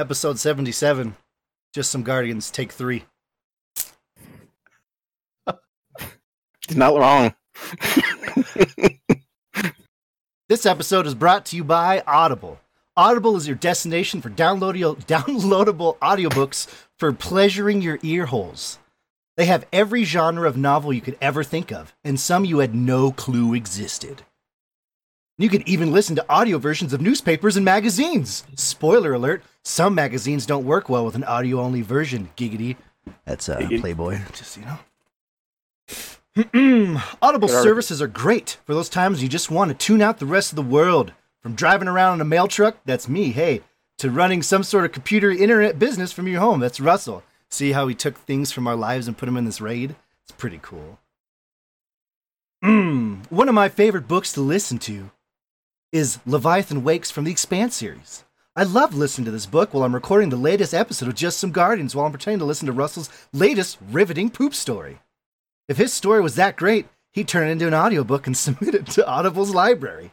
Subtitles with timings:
[0.00, 1.14] episode 77.
[1.74, 3.04] Just some Guardians, take three.
[6.66, 7.34] He's not wrong.
[10.48, 12.58] This episode is brought to you by Audible.
[12.96, 16.66] Audible is your destination for downloadable, downloadable audiobooks
[16.98, 18.80] for pleasuring your ear holes.
[19.36, 22.74] They have every genre of novel you could ever think of, and some you had
[22.74, 24.22] no clue existed.
[25.40, 28.44] You can even listen to audio versions of newspapers and magazines.
[28.56, 32.28] Spoiler alert, some magazines don't work well with an audio only version.
[32.36, 32.76] Giggity.
[33.24, 33.66] That's uh.
[33.80, 34.66] Playboy, just you
[36.66, 37.08] know.
[37.22, 40.52] Audible services are great for those times you just want to tune out the rest
[40.52, 41.14] of the world.
[41.40, 43.62] From driving around in a mail truck, that's me, hey,
[43.96, 47.22] to running some sort of computer internet business from your home, that's Russell.
[47.48, 49.96] See how he took things from our lives and put them in this raid?
[50.22, 50.98] It's pretty cool.
[52.62, 55.10] Mm, one of my favorite books to listen to
[55.92, 58.24] is Leviathan Wakes from the Expanse series.
[58.54, 61.50] I love listening to this book while I'm recording the latest episode of Just Some
[61.50, 65.00] Guardians while I'm pretending to listen to Russell's latest riveting poop story.
[65.68, 68.86] If his story was that great, he'd turn it into an audiobook and submit it
[68.86, 70.12] to Audible's library.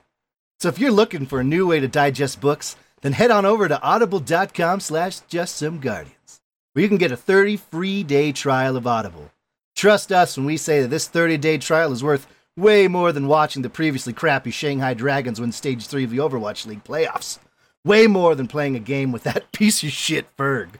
[0.59, 3.67] So if you're looking for a new way to digest books, then head on over
[3.67, 6.39] to audible.com slash justsomeguardians,
[6.73, 9.31] where you can get a 30 free day trial of Audible.
[9.75, 12.25] Trust us when we say that this 30 day trial is worth
[12.58, 16.66] way more than watching the previously crappy Shanghai Dragons win Stage 3 of the Overwatch
[16.66, 17.39] League playoffs.
[17.86, 20.72] Way more than playing a game with that piece of shit Ferg.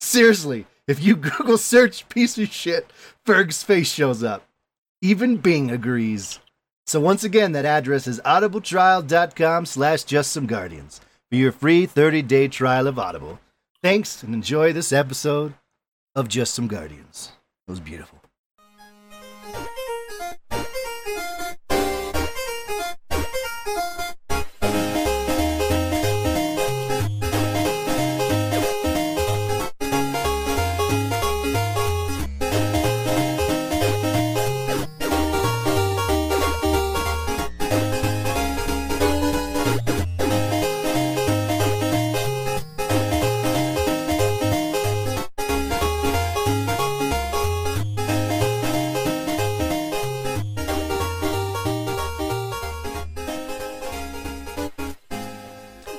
[0.00, 2.90] Seriously, if you Google search piece of shit,
[3.26, 4.46] Ferg's face shows up.
[5.02, 6.38] Even Bing agrees.
[6.86, 12.98] So once again, that address is audibletrial.com slash justsomeguardians for your free 30-day trial of
[12.98, 13.40] Audible.
[13.82, 15.54] Thanks, and enjoy this episode
[16.14, 17.32] of Just Some Guardians.
[17.66, 18.23] It was beautiful.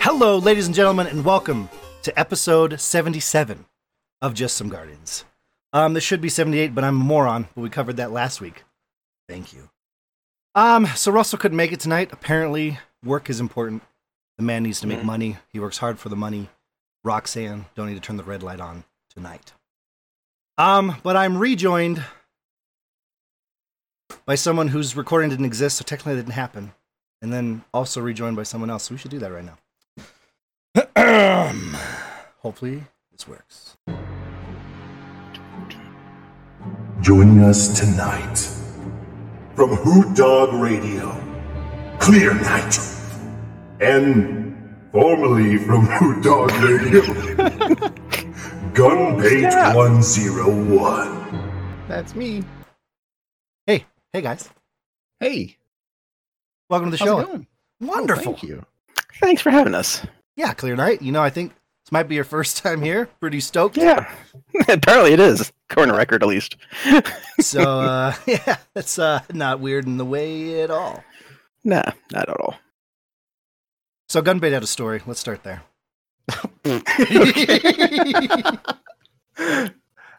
[0.06, 1.68] Hello, ladies and gentlemen, and welcome
[2.04, 3.66] to episode 77
[4.22, 5.26] of Just Some Guardians.
[5.74, 8.66] Um, this should be 78, but I'm a moron, but we covered that last week.
[9.28, 9.72] Thank you.
[10.54, 12.10] Um, so Russell couldn't make it tonight.
[12.12, 13.82] Apparently, work is important.
[14.38, 15.06] The man needs to make Mhm.
[15.06, 15.38] money.
[15.52, 16.50] He works hard for the money.
[17.04, 19.54] Roxanne, don't need to turn the red light on tonight.
[20.60, 22.06] Um, but I'm rejoined
[24.28, 26.76] by someone whose recording didn't exist, so technically it didn't happen.
[27.24, 28.84] And then also rejoined by someone else.
[28.84, 29.58] So we should do that right now.
[32.40, 33.78] Hopefully this works.
[37.02, 38.36] Joining us tonight
[39.56, 41.12] from Hoot Dog Radio,
[42.00, 42.78] Clear Night,
[43.80, 44.54] and
[44.92, 47.02] formerly from Hoot Dog Radio,
[48.74, 49.76] Gunbait Yeah.
[49.76, 51.86] 101.
[51.88, 52.44] That's me.
[53.68, 54.50] Hey, hey guys.
[55.20, 55.58] Hey,
[56.70, 57.20] Welcome to the how's show.
[57.20, 57.48] it going?
[57.80, 58.34] Wonderful.
[58.34, 58.66] Oh, thank you.
[59.22, 60.02] Thanks for having us.
[60.36, 61.02] Yeah, Clear Night.
[61.02, 61.54] You know, I think
[61.86, 63.08] this might be your first time here.
[63.20, 63.78] Pretty stoked.
[63.78, 64.12] Yeah,
[64.68, 65.52] apparently it is.
[65.70, 66.56] According to record, at least.
[67.42, 71.04] So, uh, yeah, that's uh, not weird in the way at all.
[71.66, 72.56] Nah, not at all.
[74.08, 75.02] So, Gunbait had a story.
[75.06, 75.62] Let's start there.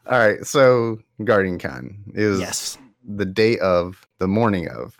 [0.06, 2.76] All right, so Guardian Con is yes.
[3.02, 4.98] the day of, the morning of.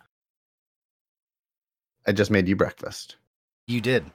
[2.06, 3.16] I just made you breakfast.
[3.66, 4.06] You did.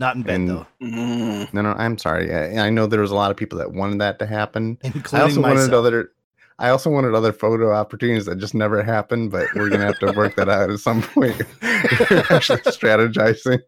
[0.00, 2.34] Not in bed, And- though, Mm, No, no, I'm sorry.
[2.34, 4.78] I, I know there was a lot of people that wanted that to happen.
[4.82, 5.58] including I also myself.
[5.58, 6.10] wanted other.
[6.58, 10.12] I also wanted other photo opportunities that just never happened, but we're gonna have to
[10.12, 11.40] work that out at some point.
[11.62, 13.60] We're actually strategizing.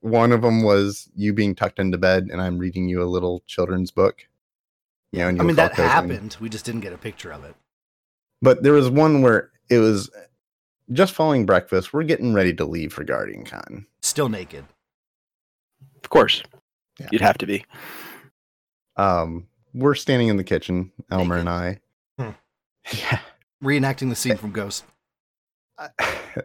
[0.00, 3.42] One of them was you being tucked into bed, and I'm reading you a little
[3.46, 4.26] children's book.
[5.12, 5.88] You know, and I mean, that cozy.
[5.88, 6.36] happened.
[6.40, 7.54] We just didn't get a picture of it.
[8.42, 10.10] But there was one where it was
[10.92, 11.92] just following breakfast.
[11.92, 13.86] We're getting ready to leave for Guardian Con.
[14.16, 14.64] Still naked.
[16.02, 16.42] of course,
[16.98, 17.08] Yeah.
[17.12, 17.66] you'd have to be.
[18.96, 21.80] Um, we're standing in the kitchen, Elmer and I.
[22.18, 22.30] Hmm.
[22.96, 23.18] Yeah.
[23.62, 24.84] Reenacting the scene from Ghost.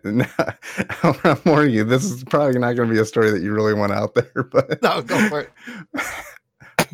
[0.03, 0.25] No,
[1.23, 3.73] I'm warning you, this is probably not going to be a story that you really
[3.73, 4.43] want out there.
[4.51, 5.49] But No, go for it.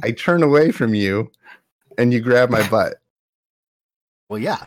[0.04, 1.32] I turn away from you,
[1.98, 2.98] and you grab my butt,
[4.30, 4.66] Well, yeah.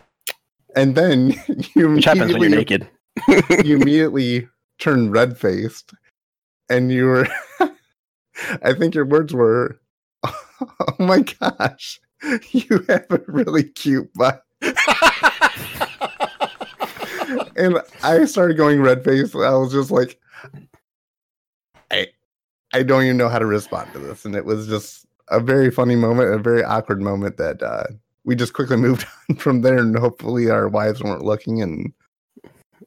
[0.75, 1.35] and then
[1.77, 2.89] you Which happens when you're immediately-
[3.29, 3.65] naked.
[3.65, 4.49] you immediately
[4.81, 5.93] turn red faced,
[6.71, 7.29] and you were
[8.63, 9.81] I think your words were,
[10.25, 12.01] "Oh my gosh,
[12.53, 14.43] you have a really cute butt."
[17.57, 19.35] and I started going red faced.
[19.35, 20.19] I was just like,
[21.91, 22.09] I,
[22.73, 25.71] I don't even know how to respond to this, and it was just a very
[25.71, 27.85] funny moment, a very awkward moment that uh,
[28.25, 31.63] we just quickly moved on from there, and hopefully our wives weren't looking.
[31.63, 31.93] And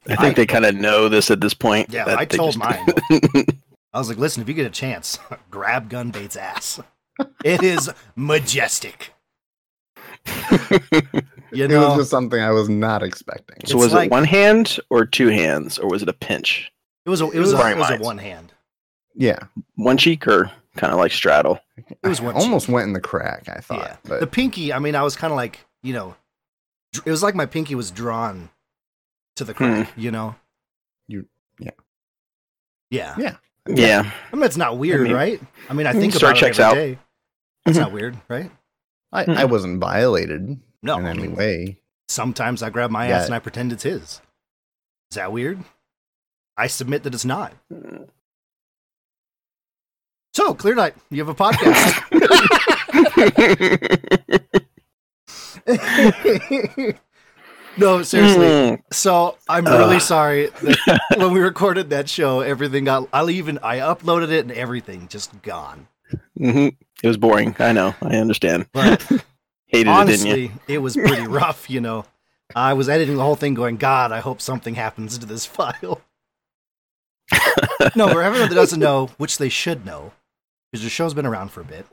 [0.07, 1.89] I think they kind of know this at this point.
[1.91, 3.45] Yeah, that I told just- mine.
[3.93, 5.19] I was like, listen, if you get a chance,
[5.51, 6.79] grab Gunbait's ass.
[7.43, 9.13] It is majestic.
[11.51, 13.57] You it know, was just something I was not expecting.
[13.57, 16.71] so It's was like- it one hand or two hands or was it a pinch?
[17.05, 18.51] it was a it was a, it was a one hand.
[19.13, 19.37] Yeah,
[19.75, 21.59] One cheek or kind of like straddle?
[21.77, 22.73] It was one almost cheek.
[22.73, 23.47] went in the crack.
[23.49, 24.73] I thought, Yeah, but the pinky.
[24.73, 26.15] I mean, I was kind of like you know,
[27.05, 28.49] it was like my pinky was drawn
[29.35, 29.89] to the crack.
[29.91, 29.99] Hmm.
[30.01, 30.35] You know.
[31.07, 31.27] You-
[31.59, 31.69] yeah.
[32.89, 33.13] Yeah.
[33.19, 33.35] Yeah.
[33.68, 34.12] Yeah.
[34.31, 35.42] I mean, it's not weird, mean, right?
[35.69, 36.75] I mean, I mm, think star about checks it every out.
[36.75, 37.00] day.
[37.65, 37.81] It's Mhm.
[37.81, 38.51] not weird, right?
[39.12, 40.98] I, I wasn't violated No.
[41.00, 41.80] in I any mean, way.
[42.10, 43.19] sometimes I grab my Yeah.
[43.19, 44.21] ass and I pretend it's his.
[45.12, 45.63] Is that weird?
[46.57, 47.54] I submit that it's not.
[50.33, 52.01] So, Clear Night, you have a podcast.
[57.77, 58.45] no, seriously.
[58.45, 58.81] Mm.
[58.91, 63.07] So I'm really sorry that when we recorded that show, everything got.
[63.13, 65.87] I even I uploaded it and everything just gone.
[66.39, 66.75] Mhm.
[67.01, 67.55] It was boring.
[67.59, 67.95] I know.
[68.01, 68.67] I understand.
[68.73, 69.01] But
[69.67, 70.33] Hated it, didn't you?
[70.33, 71.69] honestly, it was pretty rough.
[71.69, 72.05] You know,
[72.55, 76.01] I was editing the whole thing, going, "God, I hope something happens to this file."
[77.95, 80.11] no, for everyone that doesn't know, which they should know,
[80.71, 81.87] because the show's been around for a bit.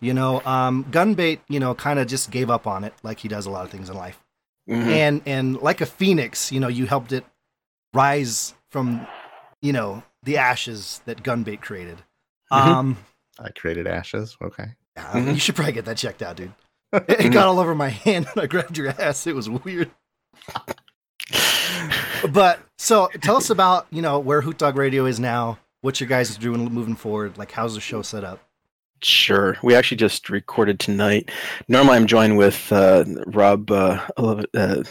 [0.00, 3.28] You know, um, Gunbait, you know, kind of just gave up on it, like he
[3.28, 4.18] does a lot of things in life.
[4.68, 4.86] Mhm.
[4.86, 7.24] and and like a phoenix you know you helped it
[7.94, 9.06] rise from
[9.62, 12.02] you know the ashes that gunbait created
[12.52, 12.56] Mhm.
[12.66, 12.96] um
[13.40, 14.36] I created ashes.
[14.42, 14.66] Okay.
[14.96, 15.34] yeah, Mhm.
[15.34, 16.52] you should probably get that checked out dude
[16.92, 19.90] it, it got all over my hand when i grabbed your ass it was weird
[22.32, 26.06] but so tell us about you know where hoot dog radio is now what you
[26.06, 28.40] guys are doing moving forward like how's the show set up
[29.00, 29.56] Sure.
[29.62, 31.30] We actually just recorded tonight.
[31.68, 34.82] Normally, I'm joined with uh, Rob, uh, uh,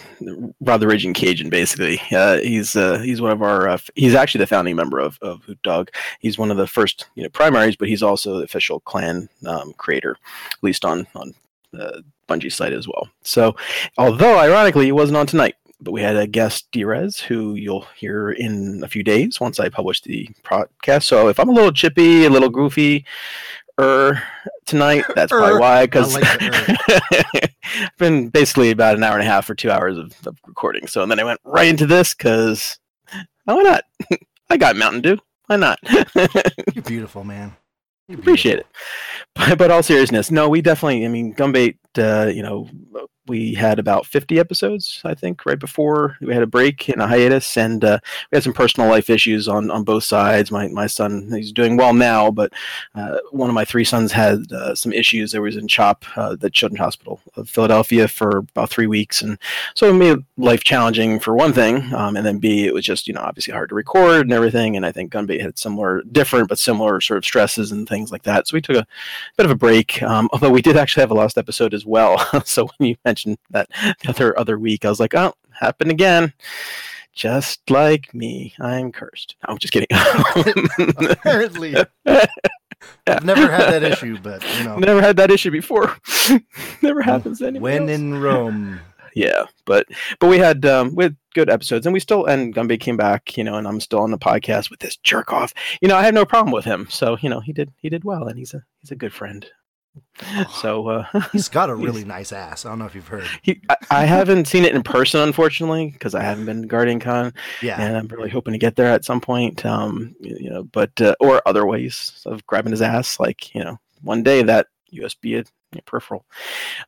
[0.61, 1.49] Rob the Raging Cajun.
[1.49, 3.67] Basically, uh, he's uh, he's one of our.
[3.67, 5.91] Uh, he's actually the founding member of of Hoot Dog.
[6.19, 9.73] He's one of the first you know primaries, but he's also the official clan um,
[9.73, 10.17] creator,
[10.51, 11.33] at least on on
[11.77, 13.09] uh, Bungie's site as well.
[13.23, 13.57] So,
[13.97, 15.55] although ironically, he wasn't on tonight.
[15.79, 19.69] But we had a guest, Drez, who you'll hear in a few days once I
[19.69, 21.03] publish the podcast.
[21.03, 23.05] So if I'm a little chippy, a little goofy,
[23.79, 24.21] er
[24.65, 25.05] tonight.
[25.15, 25.59] That's probably Er.
[25.59, 25.85] why.
[25.85, 30.13] Because like I've been basically about an hour and a half or two hours of,
[30.25, 30.87] of recording.
[30.87, 32.79] So and then I went right into this because
[33.45, 33.83] why not?
[34.49, 35.17] I got Mountain Dew.
[35.47, 35.79] Why not?
[36.73, 37.55] you're beautiful man
[38.07, 38.67] You're Appreciate it.
[39.35, 41.05] But, but all seriousness, no, we definitely.
[41.05, 41.77] I mean, Gunbait.
[41.97, 42.69] Uh, you know,
[43.27, 47.07] we had about 50 episodes, I think, right before we had a break and a
[47.07, 47.99] hiatus, and uh,
[48.31, 50.51] we had some personal life issues on on both sides.
[50.51, 52.53] My my son, he's doing well now, but
[52.95, 55.31] uh, one of my three sons had uh, some issues.
[55.31, 59.37] There was in CHOP, uh, the Children's Hospital of Philadelphia, for about three weeks, and
[59.73, 63.07] so it made life challenging for one thing, um, and then B, it was just
[63.07, 64.75] you know obviously hard to record and everything.
[64.75, 68.23] And I think Gunbait had similar, different but similar sort of stresses and things like
[68.23, 68.47] that.
[68.47, 68.87] So we took a
[69.37, 70.01] bit of a break.
[70.03, 72.17] Um, although we did actually have a lost episode as well.
[72.45, 73.16] so when you mentioned
[73.49, 73.69] that
[74.03, 76.33] the other other week, I was like, oh, happened again.
[77.13, 79.35] Just like me, I'm cursed.
[79.47, 79.87] No, I'm just kidding.
[81.09, 81.75] apparently
[83.07, 85.97] i've never had that issue but you know Never had that issue before.
[86.81, 87.91] Never happens to anyone when else.
[87.91, 88.79] in rome
[89.15, 89.87] yeah but
[90.19, 93.35] but we had um we had good episodes and we still and gumby came back
[93.35, 96.03] you know and i'm still on the podcast with this jerk off you know i
[96.03, 98.53] have no problem with him so you know he did he did well and he's
[98.53, 99.47] a he's a good friend
[100.61, 102.65] so uh He's got a really nice ass.
[102.65, 103.25] I don't know if you've heard.
[103.41, 106.99] he, I, I haven't seen it in person unfortunately because i haven't been to guardian
[106.99, 107.79] con Yeah.
[107.81, 111.15] and i'm really hoping to get there at some point um you know but uh,
[111.19, 115.77] or other ways of grabbing his ass like you know one day that usb you
[115.77, 116.25] know, peripheral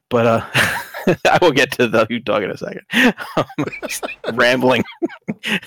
[0.09, 0.45] but uh
[1.29, 2.81] i will get to the hoot dog in a second
[4.33, 4.83] rambling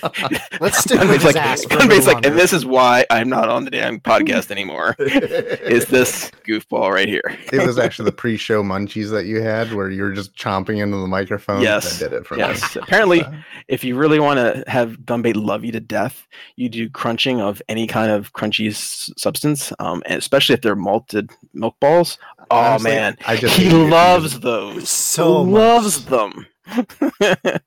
[0.59, 2.29] Let's stick with his like, ass for a Gunbait's little like, longer.
[2.29, 7.07] and this is why i'm not on the damn podcast anymore is this goofball right
[7.07, 10.81] here It was actually the pre-show munchies that you had, where you were just chomping
[10.81, 11.61] into the microphone.
[11.61, 11.99] Yes.
[11.99, 13.23] that did it for yes apparently
[13.67, 17.61] if you really want to have Gunbait love you to death, you do crunching of
[17.69, 22.17] any kind of crunchy s- substance, um, and especially if they're malted milk balls.
[22.51, 24.89] Oh Honestly, man, I just he loves those.
[24.89, 25.53] so much.
[25.53, 26.45] loves them.
[26.69, 27.61] It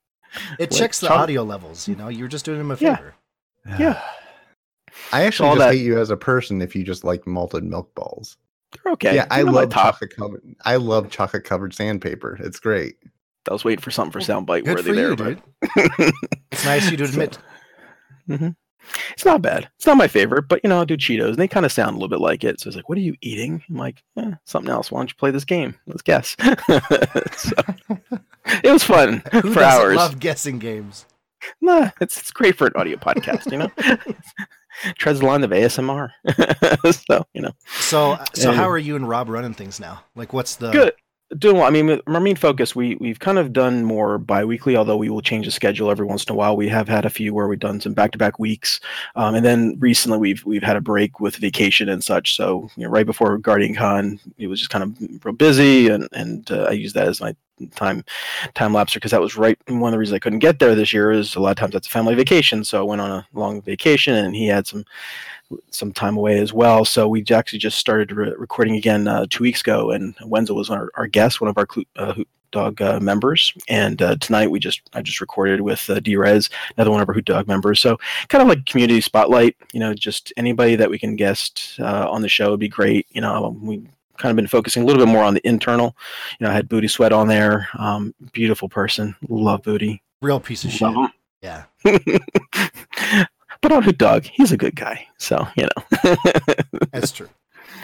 [0.59, 1.89] like checks the chunk- audio levels.
[1.89, 3.15] You know, you're just doing him a favor.
[3.79, 4.01] Yeah.
[5.13, 7.65] I actually all just that- hate you as a person if you just like malted
[7.65, 8.37] milk balls.
[8.73, 9.15] They're okay.
[9.15, 10.43] Yeah, I love chocolate covered.
[10.65, 12.37] I love chocolate covered sandpaper.
[12.41, 12.97] It's great.
[13.49, 16.13] I was waiting for something for soundbite Good worthy for there, you, but dude.
[16.53, 17.39] It's nice you to admit.
[18.29, 18.49] Mm-hmm.
[19.13, 19.69] It's not bad.
[19.77, 21.91] It's not my favorite, but you know, I'll do Cheetos, and they kind of sound
[21.91, 22.61] a little bit like it.
[22.61, 23.63] So it's like, what are you eating?
[23.69, 24.91] I'm like, eh, something else.
[24.91, 25.75] Why don't you play this game?
[25.87, 26.37] Let's guess.
[27.37, 27.53] So,
[28.65, 29.97] it was fun Who for hours.
[29.97, 31.05] love guessing games?
[31.61, 33.51] Nah, it's it's great for an audio podcast.
[33.53, 33.71] You know,
[34.99, 36.11] treads the line of ASMR.
[37.09, 40.03] so you know, So, so And- how are you and Rob running things now?
[40.15, 40.93] Like, what's the good.
[41.39, 41.67] Doing well.
[41.67, 45.21] I mean, our main focus, we we've kind of done more bi-weekly, although we will
[45.21, 46.57] change the schedule every once in a while.
[46.57, 48.81] We have had a few where we've done some back-to-back weeks,
[49.17, 52.37] um, and then recently we've we've had a break with vacation and such.
[52.37, 56.09] So you know, right before Guardian Con, it was just kind of real busy, and
[56.13, 57.35] and uh, I used that as my
[57.75, 58.05] time
[58.55, 60.93] time lapse because that was right one of the reasons I couldn't get there this
[60.93, 62.65] year is a lot of times that's a family vacation.
[62.65, 64.85] So I went on a long vacation, and he had some
[65.71, 66.85] some time away as well.
[66.85, 70.71] So we actually just started re- recording again uh, two weeks ago, and Wenzel was
[70.71, 73.53] our, our guest, one of our uh, Hoot Dog uh, members.
[73.69, 77.15] And uh, tonight we just I just recorded with uh, Drez, another one of our
[77.15, 77.81] Hoot Dog members.
[77.81, 77.99] So
[78.29, 82.23] kind of like community spotlight, you know, just anybody that we can guest uh, on
[82.23, 83.07] the show would be great.
[83.11, 83.79] You know, we
[84.17, 85.97] kind of been focusing a little bit more on the internal.
[86.39, 90.03] You know, I had Booty Sweat on there, um, beautiful person, love Booty.
[90.23, 90.95] real piece of shit?
[91.43, 91.65] Yeah.
[93.63, 95.07] but on Hoot Dog, he's a good guy.
[95.19, 96.17] So you know,
[96.93, 97.29] That's true.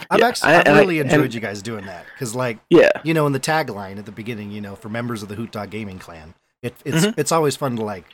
[0.09, 2.35] I've Yeah, actually I- I've and I- really enjoyed and- you guys doing that because,
[2.35, 2.89] like, yeah.
[3.03, 5.51] you know, in the tagline at the beginning, you know, for members of the Hoot
[5.51, 7.13] Dog Gaming Clan, it, it's Mhm.
[7.17, 8.05] it's always fun to like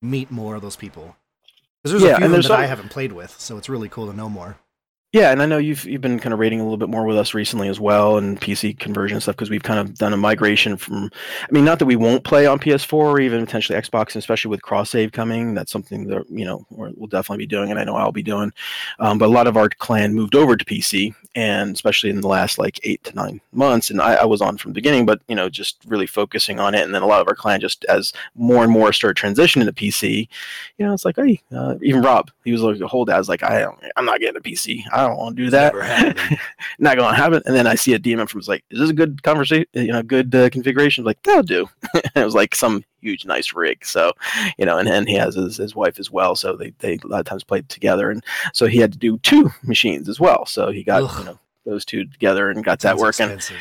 [0.00, 1.16] meet more of those people.
[1.82, 3.88] Because there's Yeah, a few of them that I haven't played with, so it's really
[3.88, 4.56] cool to know more.
[5.12, 7.18] Yeah, and I know you've you've been kind of rating a little bit more with
[7.18, 10.78] us recently as well, and PC conversion stuff because we've kind of done a migration
[10.78, 11.10] from.
[11.42, 14.62] I mean, not that we won't play on PS4 or even potentially Xbox, especially with
[14.62, 15.52] cross save coming.
[15.52, 18.54] That's something that you know we'll definitely be doing, and I know I'll be doing.
[19.00, 22.28] Um, but a lot of our clan moved over to PC, and especially in the
[22.28, 25.20] last like eight to nine months, and I, I was on from the beginning, but
[25.28, 27.84] you know, just really focusing on it, and then a lot of our clan just
[27.84, 30.26] as more and more started transitioning to PC,
[30.78, 33.42] you know, it's like, hey, uh, even Rob, he was like a whole dad's like,
[33.42, 33.66] I
[33.98, 34.84] I'm not getting a PC.
[34.90, 35.74] I don't want to do that.
[36.78, 37.42] Not going to happen.
[37.46, 39.66] And then I see a DM from, it's like, is this a good conversation?
[39.72, 41.04] You know, good uh, configuration?
[41.04, 41.68] like, that'll do.
[41.94, 43.84] it was like some huge, nice rig.
[43.84, 44.12] So,
[44.58, 46.34] you know, and, and he has his, his wife as well.
[46.34, 48.10] So they, they a lot of times played together.
[48.10, 50.46] And so he had to do two machines as well.
[50.46, 51.18] So he got, Ugh.
[51.18, 53.26] you know, those two together and got that working.
[53.26, 53.56] expensive.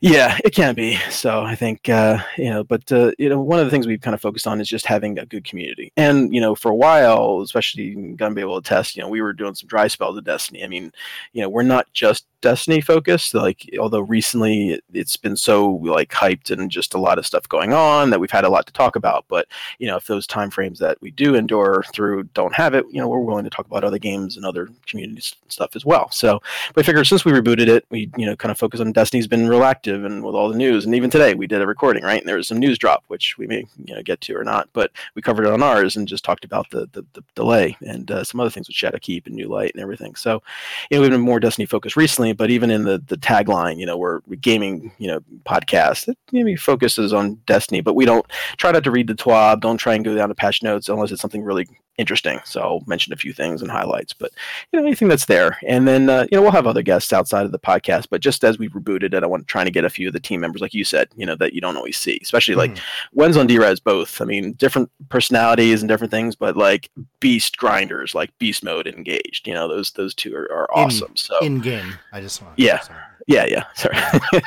[0.00, 0.96] Yeah, it can be.
[1.10, 4.00] So I think uh, you know, but uh, you know, one of the things we've
[4.00, 5.92] kind of focused on is just having a good community.
[5.96, 8.96] And you know, for a while, especially gonna be able to test.
[8.96, 10.64] You know, we were doing some dry spells of Destiny.
[10.64, 10.92] I mean,
[11.32, 13.34] you know, we're not just Destiny focused.
[13.34, 17.48] Like, although recently it- it's been so like hyped and just a lot of stuff
[17.48, 19.24] going on that we've had a lot to talk about.
[19.28, 22.84] But you know, if those time frames that we do endure through don't have it,
[22.90, 26.10] you know, we're willing to talk about other games and other community stuff as well.
[26.10, 26.40] So
[26.74, 29.26] but I figure since we rebooted it, we you know kind of focus on Destiny's
[29.26, 32.04] been real active and with all the news, and even today we did a recording,
[32.04, 32.20] right?
[32.20, 34.68] And there was some news drop, which we may you know get to or not,
[34.72, 38.10] but we covered it on ours and just talked about the the, the delay and
[38.10, 40.14] uh, some other things with Shadowkeep and New Light and everything.
[40.14, 40.42] So
[40.90, 43.86] you know we've been more Destiny focused recently, but even in the the tagline, you
[43.86, 48.72] know, we're gaming you know podcast, it maybe focuses on Destiny, but we don't try
[48.72, 51.20] not to read the TWAB, don't try and go down to patch notes unless it's
[51.20, 52.40] something really interesting.
[52.44, 54.30] So I'll mention a few things and highlights, but
[54.72, 57.46] you know anything that's there and then uh, you know we'll have other guests outside
[57.46, 59.90] of the podcast but just as we rebooted it i want trying to get a
[59.90, 62.18] few of the team members like you said you know that you don't always see
[62.22, 62.80] especially like Mhm.
[63.12, 68.14] Wen's on drez both i mean different personalities and different things but like beast grinders
[68.14, 71.60] like beast mode engaged you know those those two are, are In- awesome so in
[71.60, 71.94] game.
[72.12, 72.58] I just want.
[72.58, 72.80] Yeah.
[73.26, 73.96] yeah yeah sorry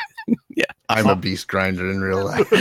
[0.56, 0.66] yeah.
[0.90, 2.48] I'm a beast grinder in real life.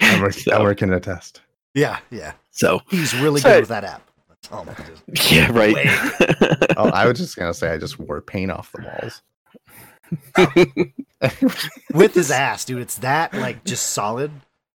[0.00, 1.40] I work, I work in a test.
[1.74, 2.32] yeah, yeah.
[2.52, 4.08] So He's really So- good with that app.
[4.28, 5.74] That's all I just- yeah right
[6.76, 9.22] Oh, I was just gonna say I just wore paint off the walls.
[11.94, 12.80] with his ass, dude.
[12.82, 14.30] It's that like just solid.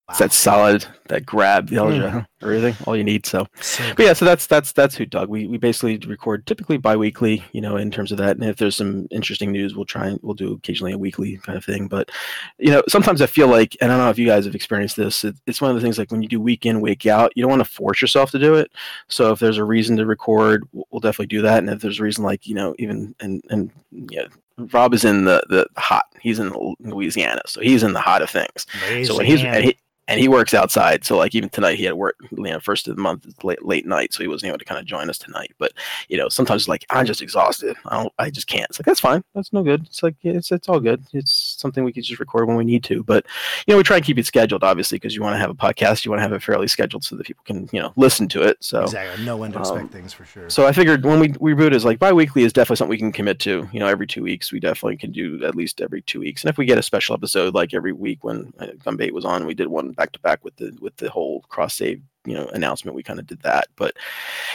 [0.09, 2.25] It's that solid that grab the Mm.
[2.41, 3.47] everything all you need so
[3.95, 5.27] But yeah, so that's that's that's Hoot Dog.
[5.27, 8.37] We we basically record typically bi-weekly, you know, in terms of that.
[8.37, 11.57] And if there's some interesting news, we'll try and we'll do occasionally a weekly kind
[11.57, 11.87] of thing.
[11.87, 12.09] But
[12.57, 14.95] you know, sometimes I feel like, and I don't know if you guys have experienced
[14.95, 15.25] this.
[15.25, 17.43] It, it's one of the things like when you do week in, week out, you
[17.43, 18.71] don't want to force yourself to do it.
[19.09, 21.59] So if there's a reason to record, we'll, definitely do that.
[21.59, 25.25] And if there's a reason, like you know, even and and yeah, Rob is in
[25.25, 26.05] the the hot.
[26.21, 28.65] He's in Louisiana, so he's in the hot of things.
[29.05, 31.05] So when he's and he, and he works outside.
[31.05, 33.85] So like even tonight he had work, you know, first of the month, late late
[33.85, 35.53] night, so he wasn't able to kind of join us tonight.
[35.57, 35.73] But
[36.07, 37.75] you know, sometimes it's like I'm just exhausted.
[37.85, 38.69] I don't, I just can't.
[38.69, 39.23] It's like that's fine.
[39.35, 39.81] That's no good.
[39.85, 41.03] It's like it's it's all good.
[41.13, 43.03] It's something we can just record when we need to.
[43.03, 43.25] But
[43.65, 45.55] you know, we try and keep it scheduled, obviously, because you want to have a
[45.55, 48.27] podcast, you want to have it fairly scheduled so that people can you know listen
[48.29, 48.57] to it.
[48.61, 49.25] So exactly.
[49.25, 50.49] Know when to expect um, things for sure.
[50.49, 53.11] so I figured when we, we reboot is like bi-weekly is definitely something we can
[53.11, 53.67] commit to.
[53.71, 56.43] You know, every two weeks we definitely can do at least every two weeks.
[56.43, 59.45] And if we get a special episode like every week when uh, Gunbait was on,
[59.45, 62.47] we did one back to back with the with the whole cross save you know
[62.47, 62.95] announcement.
[62.95, 63.97] We kind of did that, but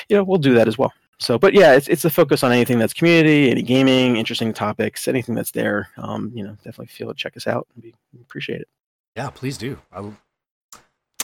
[0.08, 0.92] you know we'll do that as well.
[1.18, 5.06] So, but yeah, it's it's a focus on anything that's community, any gaming, interesting topics,
[5.06, 5.88] anything that's there.
[5.96, 7.68] Um, you know, definitely feel to check us out.
[7.80, 8.68] We appreciate it.
[9.16, 9.78] yeah, please do.
[9.92, 10.10] I,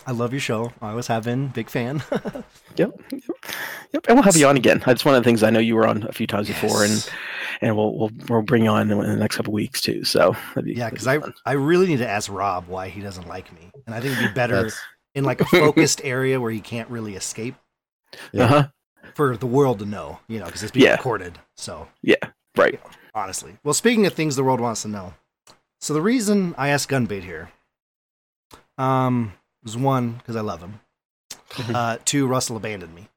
[0.09, 0.73] I love your show.
[0.81, 1.49] I always have been.
[1.49, 2.03] Big fan.
[2.77, 3.23] Yep, yep,
[3.93, 4.07] yep.
[4.09, 4.83] And we'll have you on again.
[4.87, 7.11] That's one of the things I know you were on a few times before, and
[7.61, 10.05] and we'll we'll we'll bring you on in the next couple weeks too.
[10.05, 11.35] So be, yeah, because be I fun.
[11.45, 14.31] I really need to ask Rob why he doesn't like me, and I think it'd
[14.31, 14.81] be better That's-
[15.15, 17.57] in like a focused area where he can't really escape
[18.33, 18.45] Yeah.
[18.45, 18.69] uh-huh.
[19.15, 20.21] for the world to know.
[20.27, 20.93] You know, because it's being Yeah.
[20.93, 21.39] recorded.
[21.55, 22.17] So Yeah.
[22.57, 22.81] right.
[23.15, 23.59] honestly.
[23.63, 25.13] Well, speaking of things the world wants to know,
[25.83, 27.51] so the reason I asked Gunbait here,
[28.79, 29.33] um,
[29.69, 30.81] was one because I love him.
[31.75, 33.09] Uh, two, Russell abandoned me.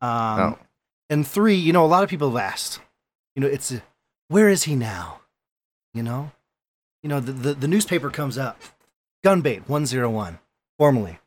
[0.00, 0.58] Um, Oh.
[1.10, 2.80] and three, you know, a lot of people have asked,
[3.36, 3.82] you know, it's a,
[4.28, 5.20] where is he now?
[5.94, 6.32] You know,
[7.02, 8.60] you know, the the, the newspaper comes up,
[9.24, 10.38] Gunbait one zero one,
[10.78, 11.18] formerly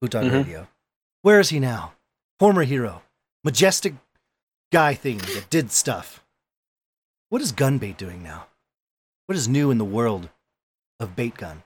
[0.00, 0.32] Hoot Dog Mhm.
[0.32, 0.68] Radio.
[1.22, 1.92] Where is he now?
[2.40, 3.02] Former hero,
[3.44, 3.94] majestic
[4.72, 6.24] guy thing that did stuff.
[7.28, 8.46] What is Gunbait doing now?
[9.26, 10.28] What is new in the world
[11.00, 11.62] of bait gun?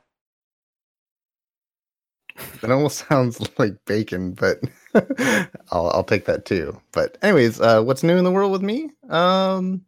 [2.61, 4.59] That almost sounds like bacon, but
[5.71, 6.80] I'll I'll take that too.
[6.92, 8.90] But anyways, uh, what's new in the world with me?
[9.09, 9.83] Um,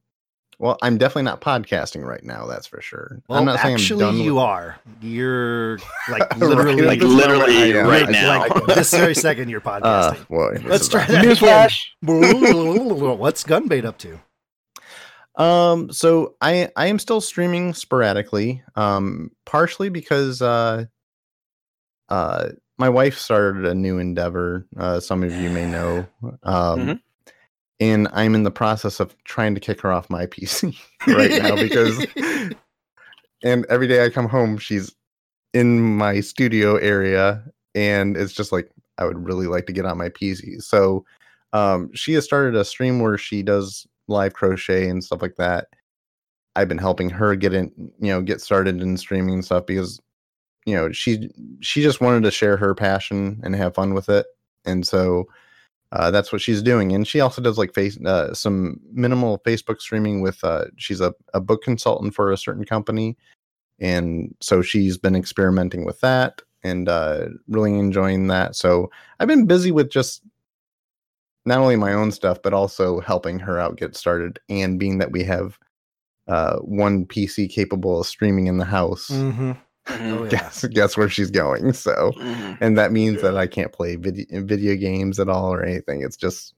[0.58, 2.46] well, I'm definitely not podcasting right now.
[2.46, 3.22] That's for sure.
[3.28, 4.78] Well, I'm not saying I'm actually, done you with- are.
[5.00, 5.78] You're
[6.10, 8.38] like literally, at Like literally right now.
[8.40, 10.28] like this very second you're Uh, podcasting.
[10.28, 11.80] boy, this Let's try that Newsflash.
[13.18, 14.20] What's Gunbait up to?
[15.36, 18.62] Um, so I I am still streaming sporadically.
[18.76, 20.84] Um, partially because uh,
[22.10, 22.48] uh,
[22.78, 24.66] my wife started a new endeavor.
[24.76, 26.06] Uh, some of you may know.
[26.42, 27.00] Um, Mhm.
[27.80, 30.76] and I'm in the process of trying to kick her off my PC
[31.08, 32.06] right now because,
[33.42, 34.94] and every day I come home, she's
[35.54, 37.42] in my studio area,
[37.74, 40.60] and it's just like I would really like to get on my PC.
[40.62, 41.04] So,
[41.52, 45.68] um, she has started a stream where she does live crochet and stuff like that.
[46.56, 50.00] I've been helping her get in, you know, get started in streaming and stuff because,
[50.66, 54.26] you know, she she just wanted to share her passion and have fun with it,
[54.64, 55.26] and so
[55.92, 56.92] uh, that's what she's doing.
[56.92, 60.42] And she also does like face uh, some minimal Facebook streaming with.
[60.44, 63.16] Uh, she's a a book consultant for a certain company,
[63.78, 68.54] and so she's been experimenting with that and uh, really enjoying that.
[68.54, 70.22] So I've been busy with just
[71.46, 75.12] not only my own stuff but also helping her out get started and being that
[75.12, 75.58] we have
[76.28, 79.52] uh one pc capable of streaming in the house Mm-hmm.
[79.98, 80.18] Mhm.
[80.18, 80.30] Oh, yeah.
[80.30, 82.58] guess guess where she's going so Mhm.
[82.60, 86.16] and that means that i can't play video video games at all or anything it's
[86.16, 86.54] just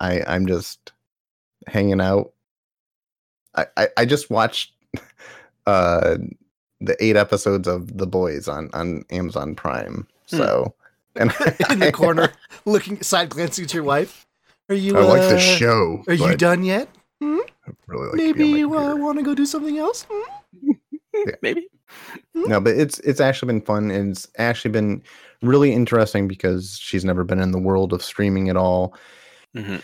[0.00, 0.92] i i'm just
[1.66, 2.32] hanging out
[3.54, 4.72] i i, I just watched
[5.66, 6.16] uh
[6.80, 10.36] the eight episodes of the boys on on amazon prime Hmm.
[10.36, 10.74] so
[11.16, 11.32] and
[11.70, 12.32] in the corner,
[12.64, 14.26] looking side glancing at your wife.
[14.68, 14.96] Are you?
[14.96, 16.88] i like the uh, show Are you done yet?
[17.20, 17.26] I
[17.88, 20.06] really like Maybe you uh, want to go do something else.
[20.08, 20.70] Hmm?
[21.42, 21.68] Maybe.
[22.34, 25.02] no but it's it's actually been fun and it's actually been
[25.42, 28.94] really interesting because she's never been in the world of streaming at all
[29.56, 29.82] Mhm.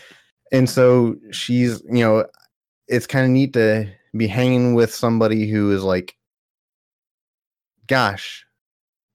[0.51, 2.25] and so she's you know
[2.87, 6.15] it's kind of neat to be hanging with somebody who is like
[7.87, 8.45] gosh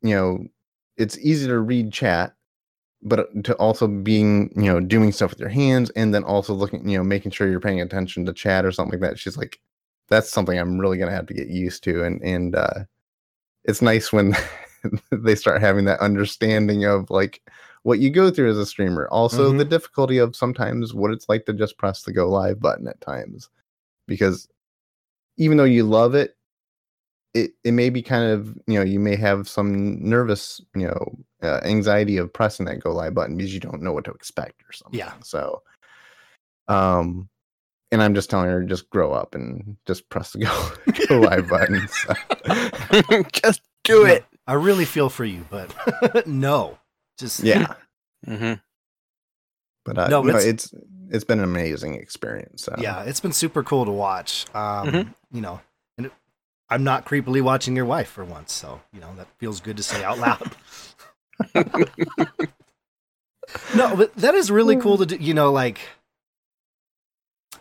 [0.03, 0.45] you know
[0.97, 2.35] it's easy to read chat
[3.03, 6.87] but to also being you know doing stuff with your hands and then also looking
[6.89, 9.59] you know making sure you're paying attention to chat or something like that she's like
[10.11, 12.81] that's something i'm really going to have to get used to and and uh
[13.65, 14.35] it's nice when
[15.11, 17.43] they start having that understanding of like
[17.83, 19.09] what you go through as a streamer.
[19.09, 22.87] Also the difficulty of sometimes what it's like to just press the go live button
[22.87, 23.49] at times
[24.07, 24.49] because
[25.39, 26.37] even though you love it
[27.33, 31.19] it, it may be kind of you know you may have some nervous you know
[31.43, 34.63] uh, anxiety of pressing that go live button because you don't know what to expect
[34.69, 34.99] or something.
[34.99, 35.13] Yeah.
[35.23, 35.63] so
[36.69, 37.30] um
[37.93, 40.71] and i'm just telling her just grow up and just press the go,
[41.09, 42.15] go live button so.
[43.33, 44.25] Just do No, it.
[44.47, 46.79] I really feel for you, but no.
[47.19, 47.75] Just yeah
[48.25, 48.55] hmm
[49.85, 50.73] but uh, No, no, but it's
[51.11, 54.47] it's been an amazing experience so yeah, it's been super cool to watch.
[54.55, 55.15] Um, Mhm.
[55.33, 55.61] you know,
[55.97, 56.13] and it,
[56.69, 59.83] I'm not creepily watching your wife for once, so you know that feels good to
[59.83, 60.55] say out loud.
[63.75, 65.17] no, but that is really cool to do.
[65.17, 65.81] You know, like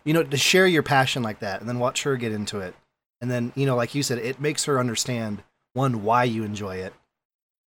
[0.09, 2.73] you know, to share your passion like that, and then watch her get into it,
[3.21, 5.43] and then you know, like you said, it makes her understand
[5.73, 6.95] one why you enjoy it,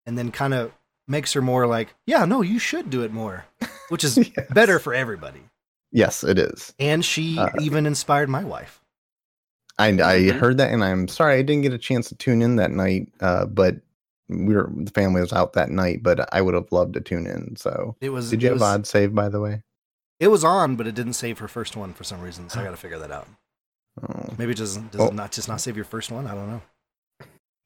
[0.05, 0.71] and then kind of
[1.09, 3.43] makes her more like, yeah, no, you should do it more,
[3.89, 4.47] which is Yes.
[4.53, 5.41] better for everybody.
[5.91, 6.73] Yes, it is.
[6.79, 8.79] And she Uh, even inspired my wife.
[9.77, 10.39] I I Mhm.
[10.39, 13.11] heard that, and I'm sorry I didn't get a chance to tune in that night.
[13.19, 13.75] Uh, but
[14.29, 17.27] we were the family was out that night, but I would have loved to tune
[17.27, 17.57] in.
[17.57, 18.29] So, It was.
[18.29, 19.63] did you it have was, odd save by the way?
[20.21, 22.47] It was on, but it didn't save her first one for some reason.
[22.49, 23.27] So I got to figure that out.
[24.01, 24.91] Oh, Maybe it doesn't.
[24.91, 25.07] Does Oh.
[25.07, 26.27] it not just not save your first one?
[26.27, 26.61] I don't know.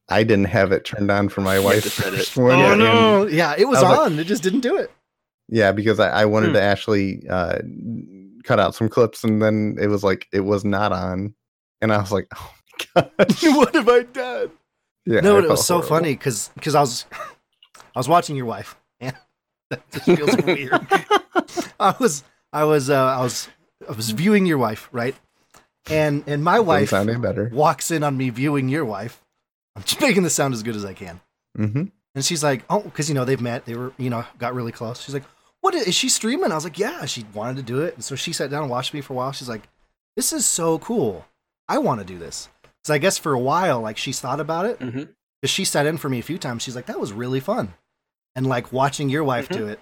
[0.09, 2.59] I didn't have it turned on for my wife's to set first one.
[2.59, 3.25] oh no!
[3.27, 4.19] Yeah, it was, I was like- on.
[4.19, 4.91] it just didn't do it.
[5.49, 6.53] Yeah, because I, I wanted Hmm.
[6.53, 7.59] to actually uh,
[8.43, 11.33] cut out some clips, and then it was like it was not on,
[11.81, 12.53] and I was like, "Oh
[12.95, 14.51] my gosh!" what have I done?
[15.05, 15.89] Yeah, no, I it was so horrible.
[15.97, 17.05] funny because because I was
[17.75, 19.15] I was watching your wife, and
[19.71, 20.71] that just feels weird.
[21.79, 22.23] I was
[22.55, 23.49] I was uh, I was
[23.87, 25.15] I was viewing your wife, right?
[25.89, 27.49] And and my wife sound better.
[27.53, 29.21] walks in on me viewing your wife.
[29.75, 31.19] I'm just making this sound as good as I can.
[31.55, 31.83] hmm
[32.15, 34.71] And she's like, "Oh, because you know they've met, they were, you know, got really
[34.71, 35.25] close." She's like,
[35.61, 38.03] "What is, is she streaming?" I was like, "Yeah, she wanted to do it." And
[38.03, 39.31] so she sat down and watched me for a while.
[39.33, 39.63] She's like,
[40.15, 41.25] "This is so cool.
[41.67, 42.47] I want to do this."
[42.85, 44.79] So I guess for a while, like she's thought about it
[45.41, 46.63] because she sat in for me a few times.
[46.63, 47.73] She's like, "That was really fun,"
[48.35, 49.79] and like watching your wife do it,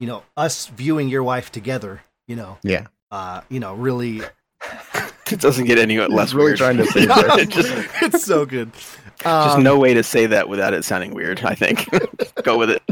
[0.00, 4.22] you know, us viewing your wife together, you know, Yeah, uh, you know, really,
[5.30, 6.58] It doesn't get any less really weird.
[6.58, 7.48] trying to say Yeah, that.
[7.48, 8.72] just, it's so good.
[8.72, 11.42] just Um, no way to say that without it sounding weird.
[11.44, 11.88] I think.
[12.42, 12.82] Go with it.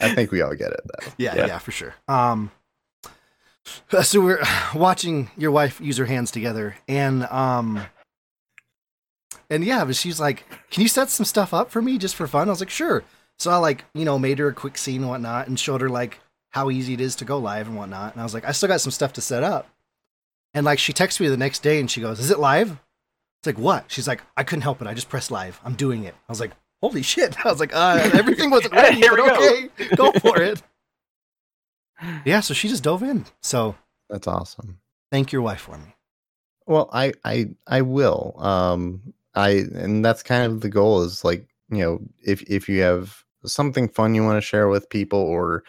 [0.00, 1.06] I think we all get it though.
[1.18, 1.46] Yeah, Yeah.
[1.46, 1.94] yeah, for sure.
[2.08, 2.50] Um,
[4.02, 4.42] so we're
[4.74, 7.82] watching your wife use her hands together, and um,
[9.50, 12.26] and yeah, but she's like, "Can you set some stuff up for me just for
[12.26, 13.04] fun?" I was like, "Sure."
[13.38, 15.90] So I like, you know, made her a quick scene and whatnot, and showed her
[15.90, 18.12] like how easy it is to go live and whatnot.
[18.12, 19.68] And I was like, "I still got some stuff to set up."
[20.54, 22.70] And like, she texts me the next day, and she goes, "Is it live?"
[23.40, 24.86] It's like, "What?" She's like, "I couldn't help it.
[24.88, 25.60] I just pressed live.
[25.64, 28.96] I'm doing it." I was like, "Holy shit!" I was like, uh, "Everything wasn't ready,
[28.96, 29.34] Here but we go.
[29.36, 30.62] okay, go for it."
[32.24, 33.24] Yeah, so she just dove in.
[33.42, 33.74] So
[34.10, 34.80] That's awesome.
[35.10, 35.94] thank your wife for me.
[36.66, 38.34] Well, I I I will.
[38.38, 42.80] Um I and that's kind of the goal is like, you know, if if you
[42.82, 45.62] have something fun you want to share with people or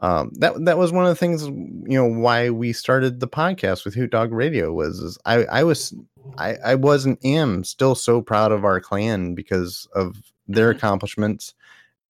[0.00, 3.84] um that that was one of the things you know why we started the podcast
[3.84, 5.94] with Hoot Dog Radio was is I I was
[6.38, 10.16] I I wasn't am still so proud of our clan because of
[10.48, 10.76] their Mhm.
[10.76, 11.54] accomplishments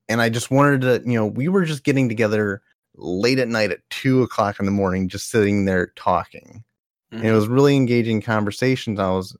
[0.08, 2.62] and I just wanted to you know we were just getting together
[2.96, 6.64] late at night at two o'clock in the morning just sitting there talking
[7.12, 9.00] and it was really engaging conversations.
[9.00, 9.36] I was,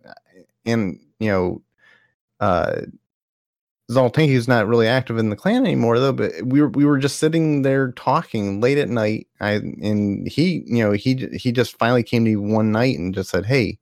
[0.67, 1.63] and you know,
[2.41, 2.81] uh,
[3.91, 6.13] Zoltanki's not really active in the clan anymore though.
[6.13, 9.27] But we were we were just sitting there talking late at night.
[9.41, 13.15] I and he, you know, he he just finally came to me one night and
[13.15, 13.73] just said, "Hey,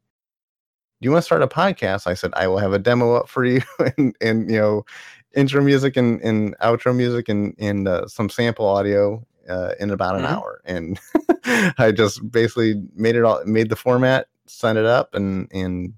[1.01, 3.29] do you want to start a podcast?" I said, "I will have a demo up
[3.29, 3.61] for you,
[3.99, 4.85] and and you know,
[5.35, 10.15] intro music and and outro music and and uh, some sample audio." Uh, in about
[10.15, 10.29] an Mhm.
[10.37, 11.01] hour, and
[11.79, 15.95] I just basically made it all, made the format, sent it up, and and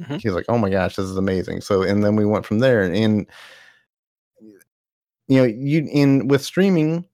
[0.00, 0.20] Mhm.
[0.22, 2.82] he's like, "Oh my gosh, this is amazing!" So, and then we went from there,
[2.82, 3.26] and
[5.28, 7.04] you know, you in with streaming,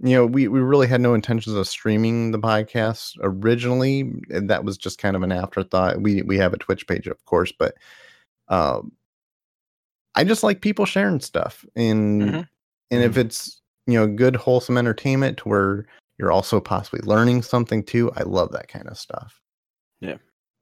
[0.00, 4.00] you know, we we really had no intentions of streaming the podcast originally.
[4.30, 6.00] and That was just kind of an afterthought.
[6.02, 7.74] We we have a Twitch page, of course, but
[8.48, 8.92] um,
[10.14, 12.48] I just like people sharing stuff, and Mhm.
[12.90, 15.86] and if it's you know good wholesome entertainment to where
[16.18, 19.40] you're also possibly learning something too, I love that kind of stuff.
[20.00, 20.16] Yeah.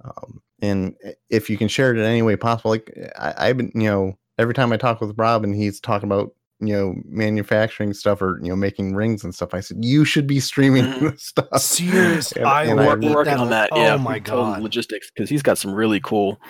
[0.04, 0.94] Um, and
[1.30, 4.18] if you can share it in any way possible, like I, I've been, you know,
[4.38, 8.38] every time I talk with Rob and he's talking about, you know, manufacturing stuff or,
[8.42, 11.10] you know, making rings and stuff, I said, you should be streaming Mhm.
[11.12, 11.60] this stuff.
[11.60, 13.68] Serious, And- I and we're, work we're working that on a- that.
[13.72, 14.62] oh yeah, my we've God.
[14.62, 16.40] logistics because he's got some really cool,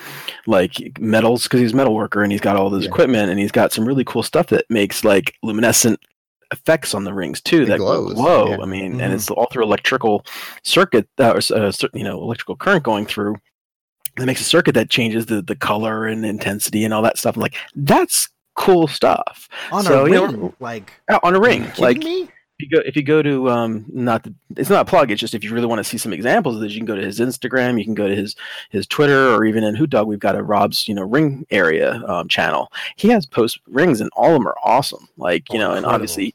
[0.46, 2.90] like metals because he's a metal worker and he's got all this Yeah.
[2.90, 5.98] equipment and he's got some really cool stuff that makes like luminescent
[6.52, 8.48] effects on the rings too It that glows, glow.
[8.50, 8.58] yeah.
[8.62, 9.02] I mean, Mhm.
[9.02, 10.24] and it's all through electrical
[10.62, 13.36] circuit uh, or s- uh, you know electrical current going through.
[14.16, 17.36] That makes a circuit that changes the the color and intensity and all that stuff.
[17.36, 21.66] I'm like that's cool stuff on So, a you know, ring, like on a ring.
[21.78, 22.28] Like me?
[22.60, 25.20] if you go if you go to um not the, it's not a plug it's
[25.20, 27.04] just if you really want to see some examples of this you can go to
[27.04, 28.36] his instagram you can go to his
[28.70, 32.00] his twitter or even in hoot dog we've got a rob's you know ring area
[32.06, 35.62] um, channel he has post rings and all of them are awesome like you Oh,
[35.62, 36.32] know and obviously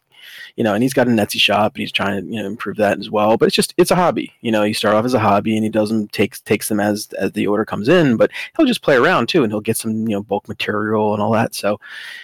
[0.59, 2.75] you know, and he's got a Etsy shop and he's trying to you know improve
[2.75, 3.37] that as well.
[3.37, 4.33] But it's just it's a hobby.
[4.41, 6.81] You know, you start off as a hobby and he does them takes takes them
[6.81, 9.77] as as the order comes in, but he'll just play around too and he'll get
[9.77, 11.55] some you know bulk material and all that.
[11.55, 11.79] So,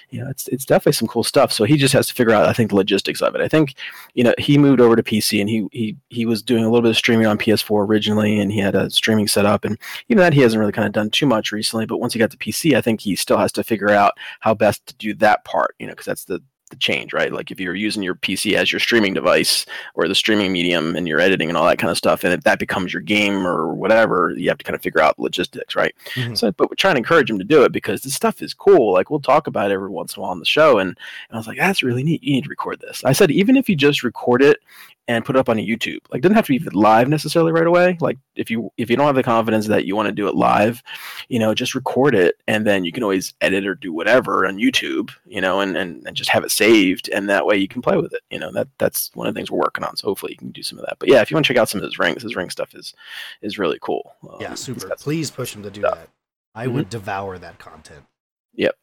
[0.09, 1.53] you know, it's it's definitely some cool stuff.
[1.53, 3.41] So he just has to figure out I think the logistics of it.
[3.41, 3.75] I think
[4.15, 6.81] you know he moved over to PC and he he he was doing a little
[6.81, 10.19] bit of streaming on PS4 originally and he had a streaming set up and even
[10.19, 11.85] that he hasn't really kind of done too much recently.
[11.85, 14.53] But once he got to PC, I think he still has to figure out how
[14.53, 15.73] best to do that part.
[15.79, 17.31] You know, because that's the the change, right?
[17.31, 21.07] Like if you're using your PC as your streaming device or the streaming medium and
[21.07, 23.73] you're editing and all that kind of stuff, and if that becomes your game or
[23.73, 25.93] whatever, you have to kind of figure out logistics, right?
[26.15, 26.37] Mhm.
[26.37, 28.93] So, but we're trying to encourage him to do it because this stuff is cool.
[28.93, 30.97] Like we'll talk about it every once in a while on the show, and, and
[31.31, 32.23] I was like, that's really neat.
[32.23, 33.03] You need to record this.
[33.03, 34.59] I said, even if you just record it
[35.07, 37.51] and put it up on a YouTube, like it doesn't have to be live necessarily
[37.51, 37.95] right away.
[38.01, 40.33] Like if you if you don't have the confidence that you want to do it
[40.35, 40.81] live,
[41.29, 44.57] you know, just record it and then you can always edit or do whatever on
[44.57, 47.81] YouTube, you know, and, and, and just have it saved and that way you can
[47.81, 48.21] play with it.
[48.29, 49.95] You know, that that's one of the things we're working on.
[49.97, 50.97] So hopefully you can do some of that.
[50.99, 52.73] But yeah, if you want to check out some of his rings, his ring stuff
[52.73, 52.93] is
[53.41, 54.13] is really cool.
[54.27, 54.89] Um, Yeah, super.
[54.99, 55.95] Please push him to do stuff.
[55.99, 56.09] that.
[56.55, 58.05] I would devour that content.
[58.53, 58.75] Yep.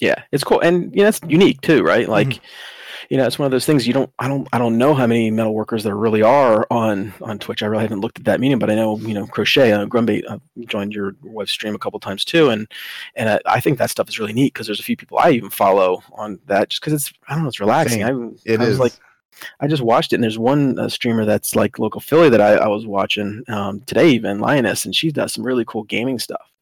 [0.00, 0.60] Yeah, it's cool.
[0.60, 2.08] And you know, it's unique too, right?
[2.08, 2.40] Like Mhm.
[3.08, 5.06] You know, it's one of those things you don't I don't I don't know how
[5.06, 7.62] many metal workers there really are on on Twitch.
[7.62, 10.24] I really haven't looked at that medium, but I know, you know, Crochet, uh, Grumbait
[10.28, 12.70] uh, joined your wife's stream a couple times too and
[13.16, 15.30] and I, I think that stuff is really neat because there's a few people I
[15.30, 18.02] even follow on that just because it's I don't know, it's relaxing.
[18.02, 18.10] I,
[18.44, 18.78] It I was is.
[18.78, 18.92] like
[19.60, 22.54] I just watched it, and there's one uh, streamer that's like local Philly that I,
[22.56, 26.52] I was watching um, today, even Lioness, and she does some really cool gaming stuff.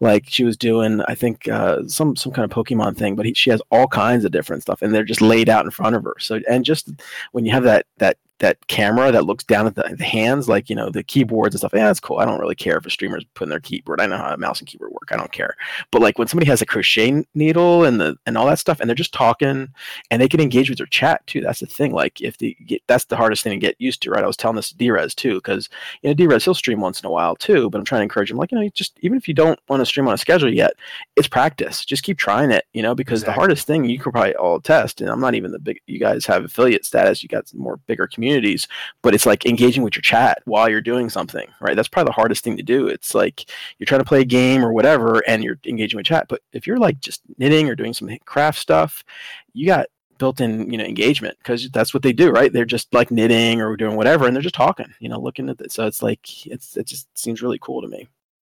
[0.00, 3.34] Like she was doing, I think uh, some some kind of Pokemon thing, but he,
[3.34, 6.04] she has all kinds of different stuff, and they're just laid out in front of
[6.04, 6.16] her.
[6.18, 6.90] So, and just
[7.32, 10.68] when you have that that that camera that looks down at the, the hands, like
[10.68, 11.72] you know the keyboards and stuff.
[11.74, 12.18] Yeah, that's cool.
[12.18, 14.00] I don't really care if a streamer's putting their keyboard.
[14.00, 15.10] I know how a mouse and keyboard work.
[15.12, 15.56] I don't care.
[15.90, 18.88] But like when somebody has a crochet needle and the and all that stuff, and
[18.88, 19.68] they're just talking,
[20.10, 21.40] and they can engage with their chat too.
[21.40, 21.92] That's the thing.
[21.92, 24.24] Like if they get, that's the hardest thing to get used to, right?
[24.24, 25.68] I was telling this to Drez too, because
[26.02, 28.30] you know Drez he'll stream once in a while too, but I'm trying to encourage
[28.30, 30.52] him, like you know, just even if you don't want to stream on a schedule
[30.52, 30.72] yet,
[31.16, 31.84] it's practice.
[31.84, 33.30] Just keep trying it, you know, because Exactly.
[33.32, 35.80] the hardest thing you could probably all test, and I'm not even the big.
[35.86, 38.66] You guys have affiliate status, you got some more bigger communities,
[39.02, 41.76] but it's like engaging with your chat while you're doing something, right?
[41.76, 42.88] That's probably the hardest thing to do.
[42.88, 46.26] It's like you're trying to play a game or whatever, and you're engaging with chat.
[46.28, 49.04] But if you're like just knitting or doing some craft stuff,
[49.52, 49.86] you got
[50.18, 53.76] built-in you know engagement because that's what they do right they're just like knitting or
[53.76, 56.76] doing whatever and they're just talking you know looking at it so it's like it's
[56.76, 58.06] it just seems really cool to me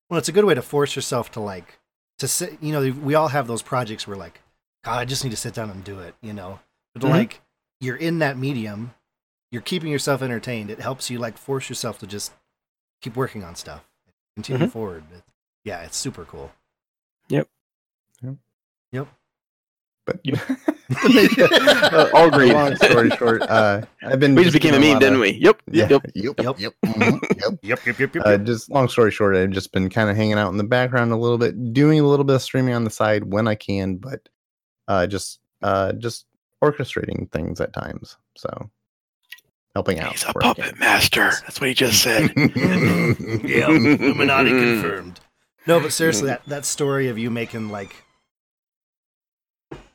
[0.09, 1.79] Well, it's a good way to force yourself to like
[2.19, 2.57] to sit.
[2.61, 4.41] You know, we all have those projects where like,
[4.83, 6.15] God, I just need to sit down and do it.
[6.21, 6.59] You know,
[6.93, 7.09] but Mhm.
[7.09, 7.41] like
[7.79, 8.93] you're in that medium,
[9.53, 10.71] you're keeping yourself entertained.
[10.71, 12.33] It helps you like force yourself to just
[13.01, 13.83] keep working on stuff,
[14.35, 14.71] continue Mhm.
[14.71, 15.03] forward.
[15.15, 15.23] It-
[15.63, 16.51] yeah, it's super cool.
[17.29, 17.47] Yep.
[18.23, 18.35] Yep.
[18.91, 19.07] yep.
[20.05, 20.35] But You-
[20.95, 22.51] Uh, All agreed.
[22.53, 24.35] Long story short, uh, I've been.
[24.35, 25.87] we just became a meme lot didn't of- we yep Yeah.
[25.89, 26.39] yep Yep.
[26.39, 26.59] Yep.
[26.59, 26.73] Yep.
[26.85, 27.59] mhm, yep.
[27.63, 28.23] Yep, yep, yep, yep.
[28.25, 31.11] Uh, just long story short, I've just been kind of hanging out in the background
[31.13, 33.95] a little bit, doing a little bit of streaming on the side when I can,
[33.95, 34.27] but
[34.87, 36.25] uh, just uh, just
[36.63, 38.17] orchestrating things at times.
[38.35, 38.69] So
[39.75, 40.11] helping out.
[40.11, 45.19] he's a where I puppet master that's what he just said yeah, Illuminati confirmed.
[45.65, 47.95] No, but seriously, that that story of you making like,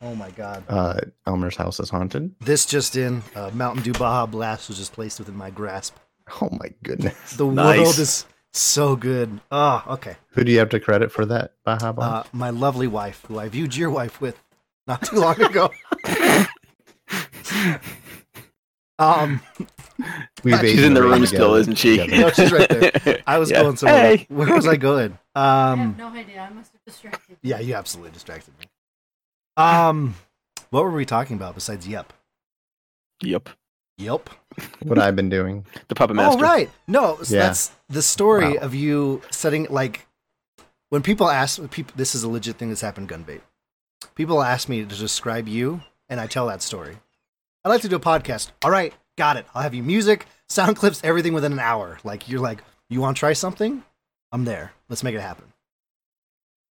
[0.01, 2.33] oh my god, Uh, Elmer's house is haunted.
[2.39, 5.95] this just in: uh, Mountain Dew Baja Blast was just placed within my grasp.
[6.41, 7.33] Oh my goodness.
[7.37, 7.77] The Nice.
[7.79, 9.39] world is so good.
[9.51, 10.15] Oh, okay.
[10.31, 12.33] Who do you have to credit for that, Baja Uh, Blast?
[12.33, 14.39] my lovely wife, who I viewed your wife with
[14.87, 15.69] not too long ago.
[18.99, 19.41] um,
[20.43, 22.21] We've she's in the rain room still isn't she together.
[22.21, 23.21] No, she's right there.
[23.27, 23.63] I was Yeah.
[23.63, 24.17] going somewhere.
[24.17, 25.17] hey Where was I going?
[25.35, 26.39] I Um, have no idea.
[26.41, 27.37] I must have distracted.
[27.41, 27.49] you.
[27.51, 28.65] yeah, you absolutely distracted me.
[29.57, 30.15] Um,
[30.69, 32.13] what were we talking about besides yep?
[33.21, 33.49] yep
[33.97, 34.29] Yep.
[34.83, 35.65] What I've been doing.
[35.89, 36.37] the puppet master.
[36.39, 36.69] Oh, right.
[36.87, 37.47] No, so Yeah.
[37.47, 38.61] that's the story Wow.
[38.63, 40.07] of you setting like
[40.89, 41.93] when people ask people.
[41.97, 43.09] This is a legit thing that's happened.
[43.09, 43.41] Gunbait.
[44.15, 46.97] People ask me to describe you, and I tell that story.
[47.63, 48.51] I'd like to do a podcast.
[48.63, 49.45] All right, got it.
[49.53, 51.99] I'll have you music, sound clips, everything within an hour.
[52.03, 53.83] Like you're like, you want to try something?
[54.31, 54.71] I'm there.
[54.87, 55.45] Let's make it happen.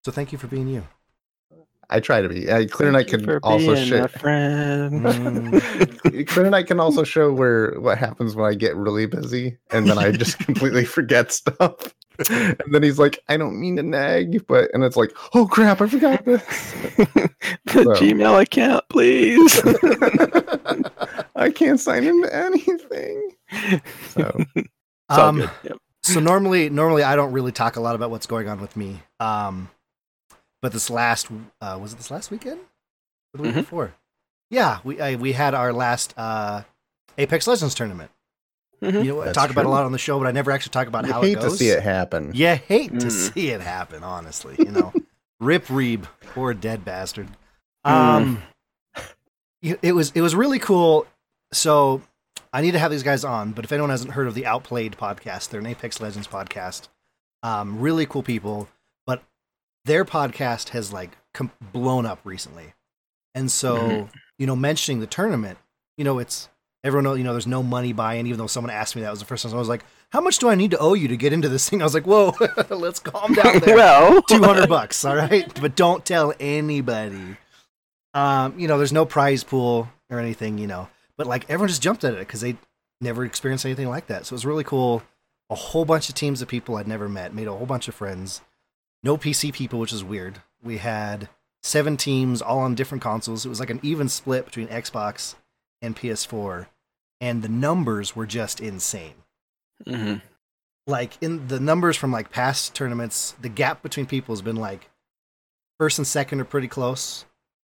[0.04, 0.84] So thank you for being you.
[1.90, 2.50] I try to be.
[2.50, 4.04] Uh, Clear and I can also being show.
[4.04, 5.62] a friend
[6.28, 9.98] Clear I can also show where what happens when I get really busy and then
[9.98, 11.94] I just completely forget stuff.
[12.30, 15.80] And then he's like, "I don't mean to nag," but and it's like, "Oh crap,
[15.80, 16.42] I forgot this."
[16.96, 17.30] the
[17.70, 17.84] So.
[17.94, 19.60] gmail account please
[21.36, 23.30] I can't sign into anything.
[24.08, 24.44] So
[25.08, 25.38] Um.
[25.62, 25.78] Yep.
[26.02, 29.00] so normally normally I don't really talk a lot about what's going on with me.
[29.20, 29.70] Um
[30.60, 31.28] but this last
[31.60, 32.60] uh was it this last weekend?
[33.34, 33.56] Or the week Mhm.
[33.56, 33.94] before?
[34.50, 36.62] Yeah, we I, we had our last uh,
[37.18, 38.10] Apex Legends tournament.
[38.82, 39.04] Mhm.
[39.04, 40.70] You know, I That's talk about a lot on the show, but I never actually
[40.70, 41.52] talk about You how hate it goes.
[41.52, 42.30] to see it happen.
[42.34, 43.32] Yeah, hate to Mm.
[43.34, 44.54] see it happen, honestly.
[44.58, 44.92] You know,
[45.40, 47.28] Rip Reeb, poor dead bastard.
[47.86, 47.90] Mm.
[47.90, 48.42] Um,
[49.62, 51.06] you- it was it was really cool.
[51.52, 52.02] So
[52.52, 54.96] I need to have these guys on, but if anyone hasn't heard of the Outplayed
[54.96, 56.88] podcast, they're an Apex Legends podcast.
[57.42, 58.68] Um, really cool people,
[59.06, 59.22] but
[59.84, 62.74] their podcast has like com- blown up recently,
[63.34, 64.08] and so Mhm.
[64.38, 65.58] you know, mentioning the tournament,
[65.96, 66.48] you know, it's
[66.84, 68.26] everyone know you know there's no money buy-in.
[68.26, 70.20] Even though someone asked me that was the first time, so I was like, "How
[70.20, 72.06] much do I need to owe you to get into this thing?" I was like,
[72.06, 72.34] "Whoa,
[72.70, 75.52] let's calm down there." well, 200 bucks all right?
[75.60, 77.36] But don't tell anybody.
[78.14, 80.88] Um you know there's no prize pool or anything you know.
[81.16, 82.56] But like everyone just jumped at it because they
[83.00, 84.26] never experienced anything like that.
[84.26, 85.02] So it was really cool.
[85.50, 87.94] A whole bunch of teams of people i'd never met made a whole bunch of
[87.94, 88.40] friends.
[89.02, 90.42] No pc people which is weird.
[90.62, 91.28] We had
[91.62, 93.44] seven teams all on different consoles.
[93.44, 95.34] It was like an even split between xbox
[95.82, 96.66] and ps4
[97.20, 99.14] and the numbers were just insane
[99.86, 100.22] Mhm.
[100.86, 104.90] like in the numbers from like past tournaments, the gap between people has been like
[105.78, 107.24] first and second are pretty close.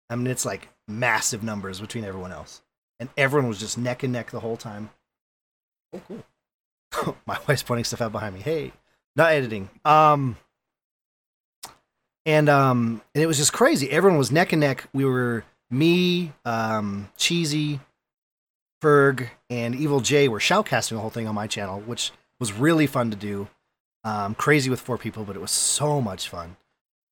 [0.09, 2.61] I mean, it's like massive numbers between everyone else,
[2.99, 4.91] and everyone was just neck and neck the whole time.
[5.93, 6.01] Oh,
[6.91, 7.17] cool.
[7.25, 8.41] My wife's pointing stuff out behind me.
[8.41, 8.73] Hey,
[9.15, 9.69] not editing.
[9.85, 10.37] Um,
[12.25, 13.89] and um, and it was just crazy.
[13.89, 14.87] Everyone was neck and neck.
[14.93, 17.79] We were me, um, cheesy,
[18.83, 22.85] Ferg, and Evil J were shoutcasting the whole thing on my channel, which was really
[22.85, 23.47] fun to do.
[24.03, 26.57] Um, crazy with four people, but it was so much fun.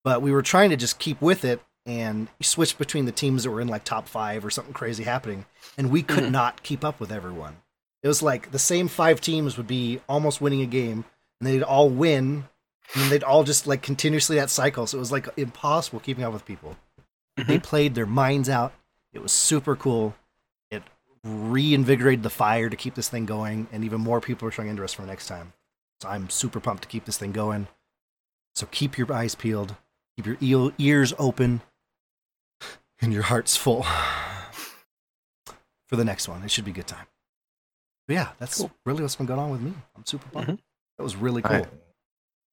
[0.04, 3.52] But we were trying to just keep with it and switch between the teams that
[3.52, 5.46] were in like top five or something crazy happening,
[5.78, 6.32] and we could Mhm.
[6.32, 7.58] not keep up with everyone.
[8.04, 11.06] It was like the same five teams would be almost winning a game,
[11.40, 12.50] and they'd all win,
[12.96, 14.86] and they'd all just like continuously that cycle.
[14.86, 16.76] So it was like impossible keeping up with people.
[17.38, 18.74] They played their minds out.
[19.14, 20.16] It was super cool.
[21.24, 24.96] Reinvigorated the fire to keep this thing going, and even more people are showing interest
[24.96, 25.54] for next time.
[26.02, 27.68] So I'm super pumped to keep this thing going.
[28.56, 29.76] So keep your eyes peeled,
[30.18, 31.62] keep your eel- ears open,
[33.02, 33.84] and your hearts full
[35.88, 36.44] for the next one.
[36.44, 37.06] It should be a good time.
[38.08, 38.72] But yeah, that's Cool.
[38.86, 39.74] really what's been going on with me.
[39.96, 40.52] I'm super pumped.
[40.52, 40.60] Mhm.
[40.98, 41.68] That was really cool.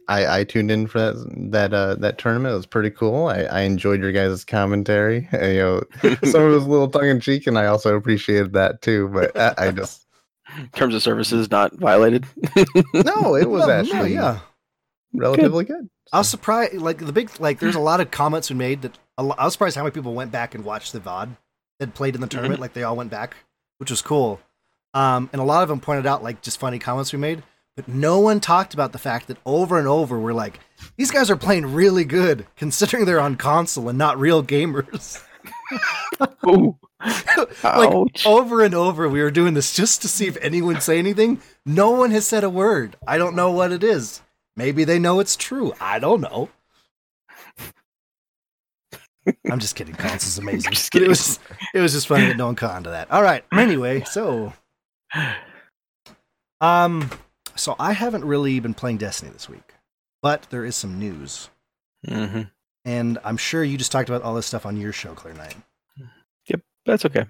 [0.09, 2.53] I, I, I tuned in for that that uh, that tournament.
[2.53, 3.27] It was pretty cool.
[3.27, 5.29] I, I enjoyed your guys' commentary.
[5.33, 5.83] You know,
[6.25, 9.09] some of it was a little tongue in cheek, and I also appreciated that too.
[9.09, 10.07] But I, I just
[10.75, 12.27] Terms of services not violated.
[12.95, 14.41] no, it was No, no, actually yeah.
[15.13, 15.89] relatively good.
[16.13, 16.75] I was surprised.
[16.75, 19.77] Like the big, like there's a lot of comments we made that I was surprised
[19.77, 21.37] how many people went back and watched the VOD
[21.81, 22.61] that played in the tournament.
[22.61, 23.37] Like they all went back,
[23.79, 24.41] which was cool.
[24.95, 27.43] Um, and a lot of them pointed out like just funny comments we made,
[27.79, 30.59] but no one talked about the fact that over and over we're like,
[30.97, 35.23] these guys are playing really good considering they're on console and not real gamers.
[37.63, 38.27] Like Ouch.
[38.27, 41.41] over and over we were doing this just to see if anyone would say anything.
[41.65, 42.97] No one has said a word.
[43.07, 44.23] I don't know what it is.
[44.57, 45.73] Maybe they know it's true.
[45.81, 46.49] I don't know.
[49.49, 49.95] I'm just kidding.
[49.95, 50.73] Console's amazing.
[51.01, 51.39] It was
[51.73, 53.13] it was just funny that no one caught on to that.
[53.13, 53.45] All right.
[53.53, 54.53] Anyway, so
[56.61, 57.09] um
[57.59, 59.75] so I haven't really been playing Destiny this week.
[60.23, 61.49] But there is some news.
[62.07, 62.43] hmm
[62.85, 65.57] And I'm sure you just talked about all this stuff on your show, Clear Night.
[66.49, 67.27] Yep, that's okay.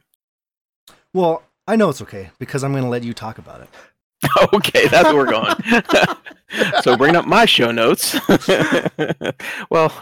[1.13, 3.69] Well, I know it's okay because I'm going to let you talk about it.
[4.55, 5.55] okay, that's where we're going.
[6.83, 8.17] so bring up my show notes.
[9.71, 9.93] well,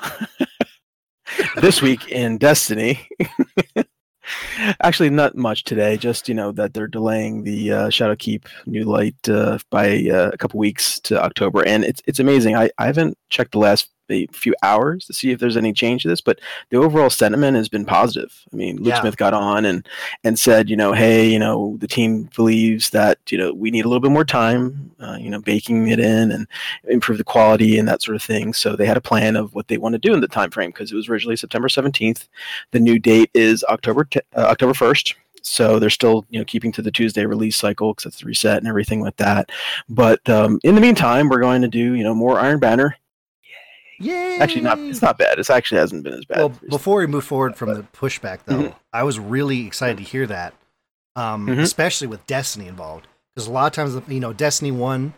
[1.57, 3.09] this week in Destiny,
[4.83, 5.97] actually not much today.
[5.97, 10.37] Just you know that they're delaying the uh, Shadowkeep New Light uh, by uh, a
[10.37, 12.57] couple weeks to October, and it's it's amazing.
[12.57, 16.03] I, I haven't checked the last a few hours to see if there's any change
[16.03, 16.41] to this, but
[16.71, 18.33] the overall sentiment has been positive.
[18.53, 19.01] I mean, Luke Yeah.
[19.01, 19.87] Smith got on and
[20.25, 23.85] and said, you know, hey, you know, the team believes that you know we need
[23.85, 26.47] a little bit more time, uh, you know, baking it in and
[26.89, 28.53] improve the quality and that sort of thing.
[28.53, 30.71] So they had a plan of what they want to do in the time frame
[30.71, 32.29] because it was originally September 17th.
[32.73, 35.15] The new date is October t- uh, October 1st.
[35.43, 38.59] So they're still, you know, keeping to the Tuesday release cycle because it's the reset
[38.59, 39.51] and everything like that.
[39.89, 42.97] But um, in the meantime, we're going to do, you know, more Iron Banner.
[43.99, 44.39] Yay!
[44.39, 45.39] Actually, not it's not bad.
[45.39, 46.39] It actually hasn't been as bad.
[46.39, 48.75] Well, before we move forward from the pushback, though, Mhm.
[48.93, 50.55] I was really excited to hear that,
[51.15, 51.61] um, Mhm.
[51.61, 55.15] especially with Destiny involved, because a lot of times, you know, Destiny One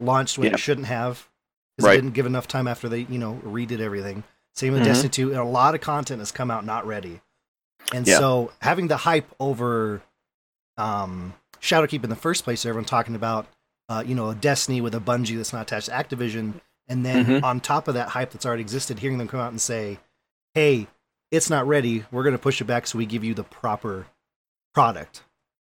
[0.00, 0.54] launched when Yeah.
[0.54, 1.28] it shouldn't have,
[1.76, 1.94] because Right.
[1.96, 4.24] they didn't give enough time after they, you know, redid everything.
[4.54, 4.86] Same with Mhm.
[4.86, 7.20] Destiny Two, and a lot of content has come out not ready,
[7.92, 8.18] and Yeah.
[8.18, 10.02] so having the hype over
[10.78, 13.46] um, Shadowkeep in the first place, everyone talking about,
[13.90, 16.54] uh, you know, a Destiny with a Bungie that's not attached to Activision,
[16.92, 17.42] and then Mhm.
[17.42, 19.98] on top of that hype that's already existed, hearing them come out and say,
[20.54, 20.86] "Hey,
[21.30, 22.04] it's not ready.
[22.12, 24.06] We're going to push it back so we give you the proper
[24.74, 25.22] product.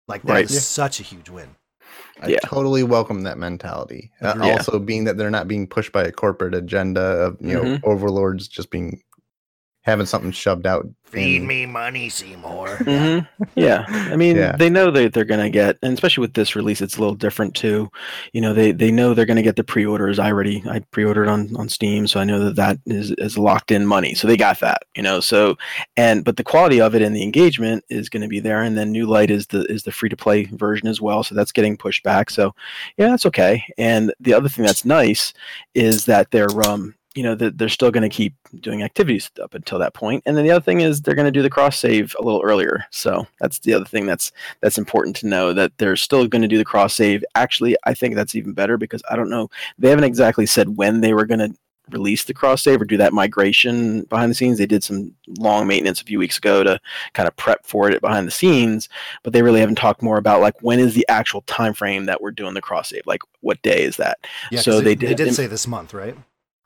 [0.08, 0.46] Like that Right.
[0.46, 0.60] is Yeah.
[0.62, 1.56] such a huge win.
[2.22, 2.40] I Yeah.
[2.44, 4.12] totally welcome that mentality.
[4.22, 4.52] Uh, Yeah.
[4.54, 7.82] Also, being that they're not being pushed by a corporate agenda of you know Mhm.
[7.84, 9.02] overlords just being
[9.88, 10.86] having something shoved out.
[11.14, 12.68] in- me money, Seymour.
[12.84, 13.20] hmm
[13.56, 14.58] Yeah, I mean, Yeah.
[14.58, 17.16] they know that they're going to get, and especially with this release, it's a little
[17.16, 17.90] different too.
[18.34, 20.20] You know, they they know they're going to get the pre-orders.
[20.20, 23.72] I already I pre-ordered on on Steam, so I know that that is is locked
[23.72, 24.14] in money.
[24.16, 24.82] So they got that.
[24.96, 25.56] You know, so
[25.96, 28.62] and but the quality of it and the engagement is going to be there.
[28.62, 31.34] And then New Light is the is the free to play version as well, so
[31.34, 32.30] that's getting pushed back.
[32.30, 32.54] So
[32.98, 33.64] yeah, that's okay.
[33.78, 35.34] And the other thing that's nice
[35.74, 39.56] is that they're um you know that they're still going to keep doing activities up
[39.56, 40.22] until that point.
[40.26, 42.42] And then the other thing is they're going to do the cross save a little
[42.44, 42.86] earlier.
[42.92, 46.48] So that's the other thing that's that's important to know that they're still going to
[46.48, 47.24] do the cross save.
[47.36, 51.02] Actually i think that's even better because i don't know they haven't exactly said when
[51.02, 51.54] they were going to
[51.92, 54.58] release the cross save or do that migration behind the scenes.
[54.58, 56.80] They did some long maintenance a few weeks ago to
[57.14, 58.90] kind of prep for it behind the scenes
[59.24, 62.22] but they really haven't talked more about like when is the actual time frame that
[62.22, 63.06] we're doing the cross save?
[63.06, 64.20] Like what day is that?
[64.52, 66.18] Yeah, So they They did did say this month, right?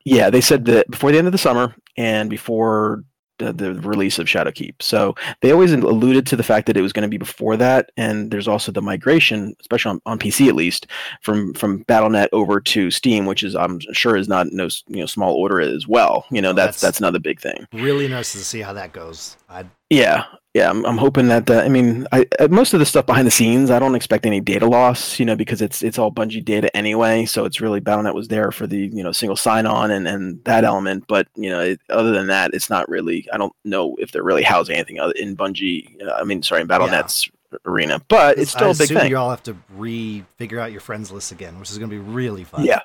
[0.05, 3.03] Yeah, they said that before the end of the summer and before
[3.39, 4.75] the, the release of Shadowkeep.
[4.83, 7.89] So they always alluded to the fact that it was going to be before that,
[7.97, 10.85] and there's also the migration, especially on, on PC at least,
[11.21, 15.05] from from BattleNet over to Steam, which is I'm sure is not no you know
[15.07, 16.25] small order as well.
[16.29, 17.65] You know Oh, that's that's- that's another big thing.
[17.73, 19.37] Really nice to see how that goes.
[19.49, 20.69] I Yeah, yeah.
[20.69, 21.49] I'm, I'm hoping that.
[21.49, 24.39] I mean, I, uh, most of the stuff behind the scenes, I don't expect any
[24.39, 25.19] data loss.
[25.19, 27.25] You know, because it's it's all Bungie data anyway.
[27.25, 30.43] So it's really BattleNet was there for the you know single sign on and and
[30.45, 31.05] that element.
[31.07, 33.27] But you know, it, other than that, it's not really.
[33.33, 36.01] I don't know if they're really housing anything other in Bungie.
[36.01, 37.29] Uh, I mean, sorry, in BattleNet's
[37.65, 39.09] arena, but it's still I a big thing.
[39.09, 42.01] You all have to re-figure out your friends list again, which is going to be
[42.01, 42.63] really fun.
[42.63, 42.81] Yeah.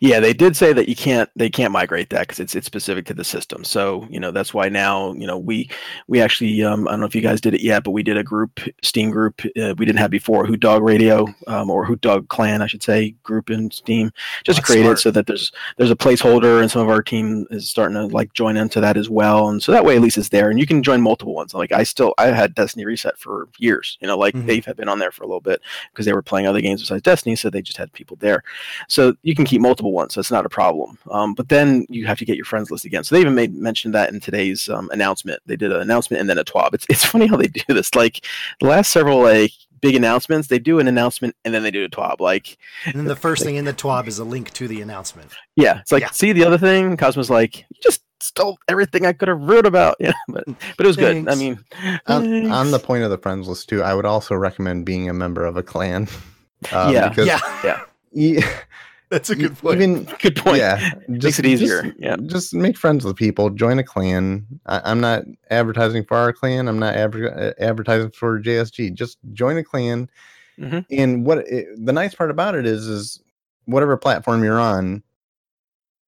[0.00, 3.06] Yeah, they did say that you can't they can't migrate that because it's it's specific
[3.06, 3.64] to the system.
[3.64, 5.70] So you know that's why now you know we
[6.08, 8.16] we actually um, I don't know if you guys did it yet, but we did
[8.18, 12.00] a group Steam group uh, we didn't have before Hoot Dog Radio um, or Hoot
[12.02, 14.10] Dog Clan I should say group in Steam
[14.44, 14.98] just to That's create smart.
[14.98, 18.06] it so that there's there's a placeholder and some of our team is starting to
[18.14, 20.58] like join into that as well, and so that way at least it's there and
[20.58, 21.54] you can join multiple ones.
[21.54, 24.46] Like I still I had Destiny Reset for years, you know, like Mhm.
[24.46, 25.62] Dave had been on there for a little bit
[25.92, 28.42] because they were playing other games besides Destiny, so they just had people there.
[28.88, 30.14] So you can keep multiple ones.
[30.14, 30.98] So it's not a problem.
[31.10, 33.04] Um, but then you have to get your friends list again.
[33.04, 35.42] So they even made mention that in today's um, announcement.
[35.46, 36.74] They did an announcement and then a twab.
[36.74, 37.94] It's it's funny how they do this.
[37.94, 38.24] Like
[38.60, 41.88] the last several like big announcements, they do an announcement and then they do a
[41.88, 42.20] twab.
[42.20, 45.30] Like And then the first thing in the TWAB is a link to the announcement.
[45.56, 46.10] yeah, it's like Yeah.
[46.10, 46.96] see the other thing.
[46.96, 49.94] Cosmo's like you just stole everything I could have wrote about.
[50.00, 51.28] Yeah, but but it was good.
[51.28, 51.64] I mean,
[52.08, 55.14] on, on the point of the friends list too, I would also recommend being a
[55.14, 56.08] member of a clan.
[56.72, 57.08] Um, Yeah.
[57.08, 57.28] because
[57.62, 58.42] yeah, e-
[59.10, 59.76] that's a good point.
[59.80, 60.58] even good point.
[60.58, 62.16] yeah, just, Makes it easier, Just, yeah.
[62.26, 63.50] just make friends with people.
[63.50, 64.46] Join a clan.
[64.66, 66.68] I, I'm not advertising for our clan.
[66.68, 68.92] I'm not adver- uh, advertising for JSG.
[68.94, 70.10] Just join a clan.
[70.58, 70.84] Mhm.
[70.90, 73.22] And what it, the nice part about it is, is
[73.66, 75.02] whatever platform you're on,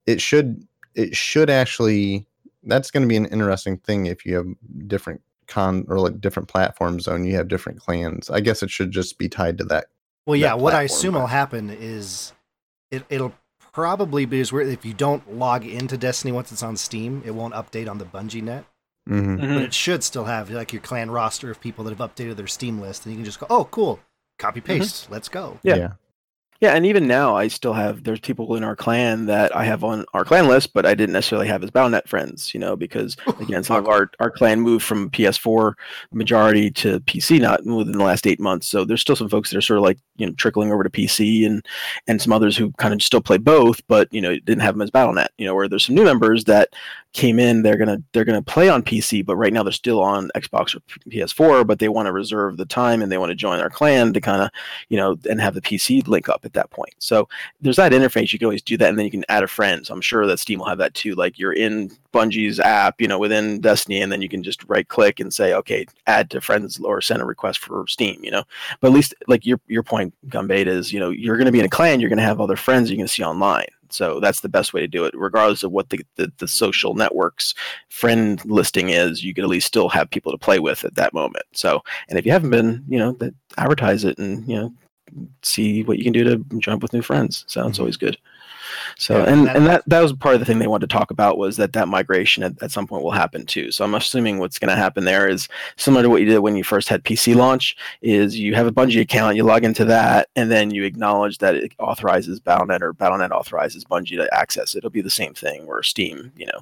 [0.06, 2.26] it should it should actually.
[2.64, 4.46] That's going to be an interesting thing if you have
[4.86, 8.28] different con or like different platforms and you have different clans.
[8.28, 9.86] I guess it should just be tied to that
[10.26, 12.32] Well, yeah, that what I assume will happen is
[12.90, 13.34] it, it'll
[13.72, 17.30] probably be as where if you don't log into Destiny once it's on Steam, it
[17.32, 18.64] won't update on the Bungie net,
[19.06, 19.54] hmm Mhm.
[19.54, 22.46] but it should still have like your clan roster of people that have updated their
[22.46, 24.00] Steam list, and you can just go, oh, cool,
[24.38, 25.58] copy paste, let's go.
[25.62, 25.76] Yeah.
[25.76, 25.88] Yeah,
[26.68, 30.04] and even now, I still have there's people in our clan that I have on
[30.12, 33.64] our clan list, but I didn't necessarily have as BattleNet friends, you know, because again,
[33.64, 35.72] some of our, our clan moved from PS4
[36.12, 38.66] majority to PC not within the last eight months.
[38.66, 40.90] So there's still some folks that are sort of like you know trickling over to
[40.90, 41.64] PC, and
[42.06, 44.82] and some others who kind of still play both, but you know didn't have them
[44.82, 45.28] as BattleNet.
[45.38, 46.74] You know, where there's some new members that
[47.12, 50.30] came in, they're gonna they're gonna play on PC, but right now they're still on
[50.36, 53.60] Xbox or PS4, but they want to reserve the time and they want to join
[53.60, 54.50] our clan to kind of
[54.88, 56.94] you know and have the PC link up at that point.
[56.98, 57.28] So
[57.60, 58.32] there's that interface.
[58.32, 59.86] You can always do that, and then you can add a friend.
[59.86, 61.14] So I'm sure that Steam will have that too.
[61.14, 64.86] Like you're in Bungie's app, you know, within Destiny, and then you can just right
[64.88, 68.20] click and say, okay, add to friends or send a request for Steam.
[68.22, 68.44] You know,
[68.80, 71.60] but at least like your your point, Gunbait, is you know you're going to be
[71.60, 73.66] in a clan, you're going to have other friends you can see online.
[73.92, 76.94] So that's the best way to do it, regardless of what the, the, the social
[76.94, 77.54] networks
[77.88, 79.24] friend listing is.
[79.24, 81.44] You can at least still have people to play with at that moment.
[81.52, 84.72] So, and if you haven't been, you know, that advertise it and you know
[85.42, 87.44] see what you can do to jump with new friends.
[87.48, 87.80] Sounds Mhm.
[87.80, 88.16] always good.
[88.98, 90.94] So Yeah, and that- and that that was part of the thing they wanted to
[90.96, 93.70] talk about was that that migration at, at some point will happen too.
[93.72, 96.56] So I'm assuming what's going to happen there is similar to what you did when
[96.56, 97.76] you first had PC launch.
[98.02, 101.54] Is you have a Bungie account, you log into that, and then you acknowledge that
[101.54, 104.78] it authorizes BattleNet or BattleNet authorizes Bungie to access it.
[104.78, 105.64] It'll be the same thing.
[105.66, 106.60] Or Steam, you know,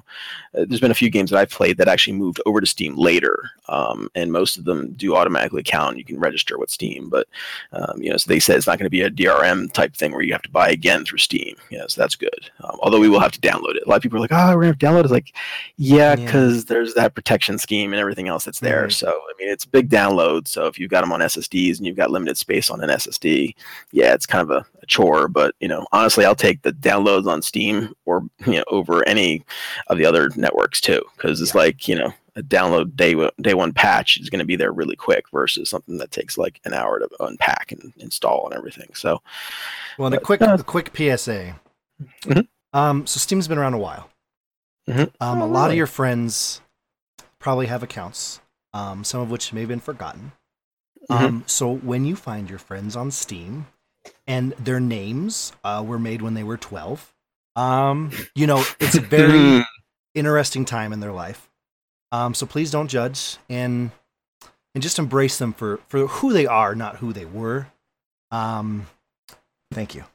[0.57, 2.95] Uh, there's been a few games that I've played that actually moved over to Steam
[2.97, 5.97] later, um, and most of them do automatically count.
[5.97, 7.27] You can register with Steam, but
[7.71, 10.11] um, you know, so they said it's not going to be a DRM type thing
[10.11, 11.55] where you have to buy again through Steam.
[11.69, 12.49] Yeah, so that's good.
[12.63, 13.83] Um, although we will have to download it.
[13.85, 15.05] A lot of people are like, "Oh, we're going to have to download." it.
[15.05, 15.35] It's like,
[15.77, 16.15] yeah, Yeah.
[16.15, 18.83] because there's that protection scheme and everything else that's there.
[18.83, 18.91] Right.
[18.91, 20.47] So I mean, it's big download.
[20.47, 23.53] So if you've got them on SSDs and you've got limited space on an SSD,
[23.91, 25.27] yeah, it's kind of a, a chore.
[25.27, 29.43] But you know, honestly, I'll take the downloads on Steam or you know over any
[29.87, 33.53] of the other networks too, because it's like you know a download day one- day
[33.53, 36.73] one patch is going to be there really quick versus something that takes like an
[36.73, 38.87] hour to unpack and install and everything.
[38.93, 39.21] So
[39.97, 41.59] Well, and a quick, uh, a quick PSA.
[42.01, 42.47] Mhm.
[42.73, 44.09] Um, so Steam's been around a while.
[44.87, 45.11] Mhm.
[45.19, 46.61] Um, Oh, a lot of your friends
[47.39, 48.41] probably have accounts,
[48.73, 50.31] um, some of which may have been forgotten.
[51.09, 51.15] Mhm.
[51.19, 53.67] Um, so when you find your friends on Steam
[54.27, 57.13] and their names uh, were made when they were 12,
[57.55, 59.65] um, you know, it's a very
[60.15, 61.49] interesting time in their life.
[62.11, 63.91] Um, so please don't judge and
[64.75, 67.67] and just embrace them for for who they are, not who they were.
[68.31, 68.87] Um,
[69.71, 70.05] thank you.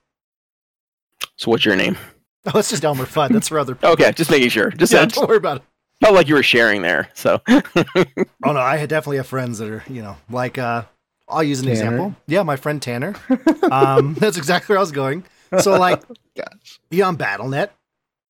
[1.37, 1.97] So what's your name?
[2.55, 3.30] Oh, it's just Elmer Fudd.
[3.30, 3.89] That's for other people.
[3.93, 4.68] Okay, just making sure.
[4.68, 5.62] Just yeah, don't worry about it.
[6.03, 7.09] felt like you were sharing there.
[7.14, 10.82] So Oh no, I definitely have friends that are, you know, like uh
[11.26, 11.80] I'll use an Tanner?
[11.80, 12.16] example.
[12.26, 13.14] Yeah, my friend Tanner.
[13.72, 15.24] Um that's exactly where I was going.
[15.61, 16.03] So like
[16.37, 16.80] Gosh.
[16.91, 17.70] yeah, on Battlenet,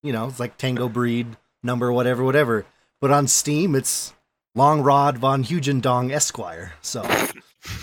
[0.01, 2.65] you know, it's like Tango Breed, number, whatever, whatever.
[3.01, 4.13] But on Steam it's
[4.55, 6.71] Long Rod von Hugendong Esquire.
[6.81, 7.03] So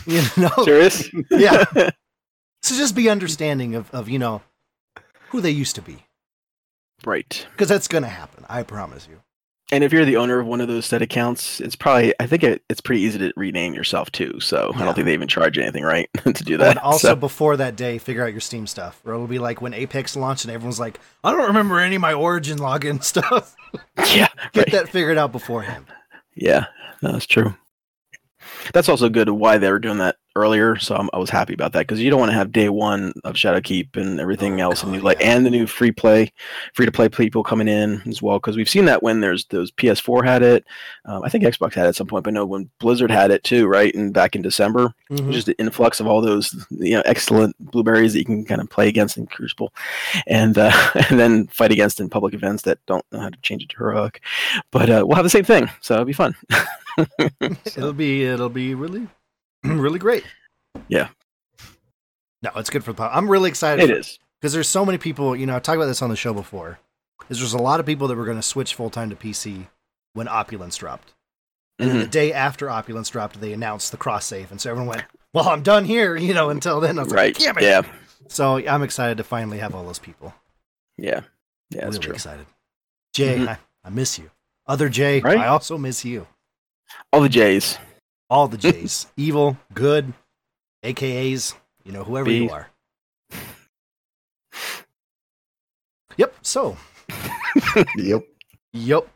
[0.06, 1.10] you know serious?
[1.30, 1.64] Yeah.
[2.62, 4.40] So just be understanding of, of, you know,
[5.32, 6.04] who they used to be.
[7.04, 7.46] right.
[7.52, 9.20] Because that's gonna happen, I promise you.
[9.70, 12.44] And if you're the owner of one of those set accounts, it's probably I think
[12.44, 14.38] it, it's pretty easy to rename yourself too.
[14.40, 16.70] So I don't think they even charge anything, right, to do that.
[16.70, 19.62] and also So, before that day, figure out your Steam stuff, or it'll be like
[19.62, 23.56] when Apex launched and everyone's like, "I don't remember any of my Origin login stuff."
[24.14, 24.72] yeah, Get right.
[24.72, 25.86] that figured out beforehand.
[26.34, 26.66] Yeah,
[27.00, 27.54] no, that's true.
[28.74, 30.76] That's also good why they were doing that earlier.
[30.76, 33.12] So I'm, I was happy about that because you don't want to have day one
[33.24, 35.34] of Shadowkeep and everything Oh, else, and God, new like yeah.
[35.36, 36.32] and the new free play,
[36.74, 38.38] free to play people coming in as well.
[38.38, 40.64] Because we've seen that when there's those PS4 had it,
[41.04, 43.44] um, I think Xbox had it at some point, but no, when Blizzard had it
[43.44, 43.94] too, right?
[43.94, 45.32] And back in December, Mhm.
[45.32, 48.70] just the influx of all those you know excellent blueberries that you can kind of
[48.70, 49.72] play against in Crucible,
[50.26, 50.72] and uh,
[51.10, 53.76] and then fight against in public events that don't know how to change it to
[53.78, 54.22] heroic.
[54.70, 56.34] But uh, we'll have the same thing, so it'll be fun.
[57.64, 59.06] It'll be it'll be really
[59.80, 60.24] really great.
[60.88, 61.08] Yeah.
[62.42, 63.02] No, it's good for the.
[63.04, 63.88] I'm really excited.
[63.88, 64.18] It is.
[64.40, 65.36] because there's so many people.
[65.36, 66.78] You know, I talked about this on the show before.
[67.28, 69.68] Is there's a lot of people that were going to switch full time to PC
[70.14, 71.12] when Opulence dropped,
[71.78, 74.88] and then the day after Opulence dropped, they announced the cross save, and so everyone
[74.96, 77.32] went, "Well, I'm done here." You know, until then, I was right.
[77.34, 77.82] like, "Damn it!" Yeah.
[78.28, 80.34] So I'm excited to finally have all those people.
[80.98, 81.20] Yeah.
[81.70, 82.12] Yeah, that's really true.
[82.14, 82.46] excited.
[83.14, 83.48] Jay, Mhm.
[83.48, 84.30] I, I miss you.
[84.66, 85.38] Other Jay, Right?
[85.38, 86.26] I also miss you.
[87.12, 87.78] All the J's.
[88.32, 90.14] All the Jays, evil, good,
[90.82, 91.54] AKAs,
[91.84, 92.70] you know, whoever you are.
[96.16, 96.34] Yep.
[96.40, 96.78] So,
[97.96, 98.24] Yep.
[98.72, 99.06] yep.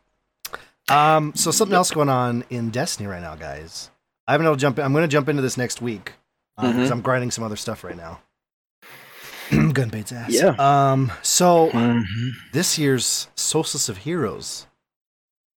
[0.91, 1.33] Um.
[1.35, 3.91] So something else going on in Destiny right now, guys.
[4.29, 4.79] I haven't able to jump.
[4.79, 4.85] In.
[4.85, 6.13] I'm going to jump into this next week
[6.57, 6.93] because Mhm.
[6.93, 8.21] I'm grinding some other stuff right now.
[9.51, 10.31] Gunbait's ass.
[10.31, 10.55] Yeah.
[10.59, 11.11] Um.
[11.23, 12.03] So Mhm.
[12.53, 14.67] this year's Solstice of Heroes.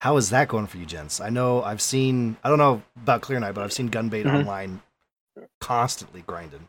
[0.01, 1.21] How is that going for you, gents?
[1.21, 2.37] I know I've seen.
[2.45, 4.35] I don't know about Clear Night, but I've seen Gunbait Mhm.
[4.41, 4.83] online
[5.61, 6.69] constantly grinding.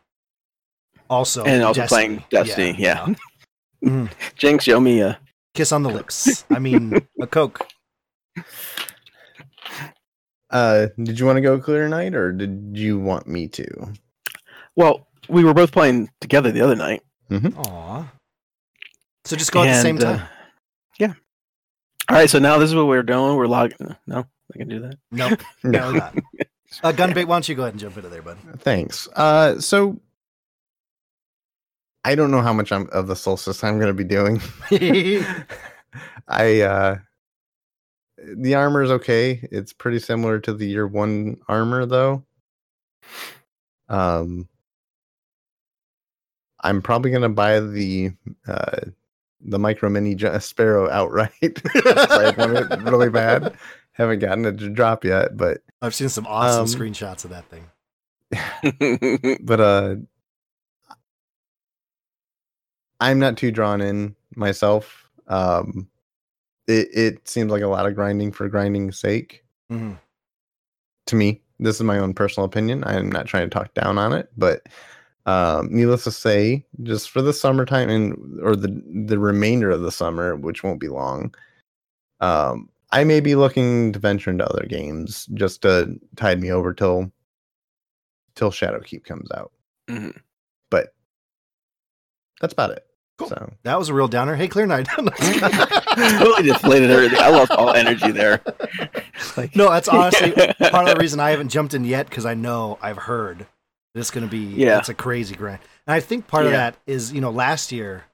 [1.08, 2.06] Also, And also Destiny.
[2.06, 3.06] playing Destiny, yeah.
[3.84, 4.10] Mhm.
[4.36, 5.18] Jinx, show me a.
[5.54, 6.44] Kiss on the lips.
[6.50, 7.66] I mean, a Coke.
[10.50, 13.92] Uh, did you want to go clear night or did you want me to?
[14.76, 17.02] Well, we were both playing together the other night.
[17.32, 18.12] Aw.
[19.24, 20.18] So just go at the same and, uh, time.
[20.18, 20.26] yeah.
[22.10, 23.36] All right, so now this is what we're doing.
[23.36, 23.94] We're logging.
[24.08, 24.98] No, I can do that.
[25.12, 25.40] Nope.
[25.62, 26.18] No, not.
[26.84, 28.38] Uh, Gunbait, why don't you go ahead and jump into there, bud?
[28.58, 29.08] Thanks.
[29.16, 30.00] Uh, so
[32.04, 34.40] I don't know how much I'm, of the solstice I'm going to be doing.
[36.28, 36.98] I uh,
[38.36, 39.48] the armor is okay.
[39.50, 42.24] It's pretty similar to the year one armor, though.
[43.88, 44.48] Um,
[46.60, 48.12] I'm probably going to buy the
[48.46, 48.80] uh,
[49.42, 51.60] the micro mini J- sparrow outright.
[51.74, 53.54] I want it really bad.
[53.92, 57.44] Haven't gotten it to drop yet, but I've seen some awesome Um, screenshots of that
[57.50, 57.66] thing.
[59.42, 59.96] but uh
[63.00, 65.08] I'm not too drawn in myself.
[65.26, 65.88] Um,
[66.66, 69.44] it it seems like a lot of grinding for grinding's sake.
[69.70, 69.98] Mhm.
[71.06, 72.84] To me, this is my own personal opinion.
[72.86, 74.62] I'm not trying to talk down on it, but
[75.30, 79.92] um, needless to say, just for the summertime and or the the remainder of the
[79.92, 81.32] summer, which won't be long,
[82.20, 86.74] um, I may be looking to venture into other games just to tide me over
[86.74, 87.12] till
[88.34, 89.52] till Shadowkeep comes out.
[89.88, 90.16] Mhm.
[90.68, 90.94] But
[92.40, 92.84] that's about it.
[93.18, 93.28] Cool.
[93.28, 94.34] So That was a real downer.
[94.34, 94.88] Hey, Clear Night.
[94.96, 97.20] totally deflated everything.
[97.20, 98.40] I lost all energy there.
[99.36, 102.34] Like, no, that's honestly part of the reason I haven't jumped in yet because I
[102.34, 103.46] know I've heard that
[103.94, 104.78] it's going to be Yeah.
[104.78, 105.60] it's a crazy grind.
[105.86, 108.04] And I think part of that is you know last year,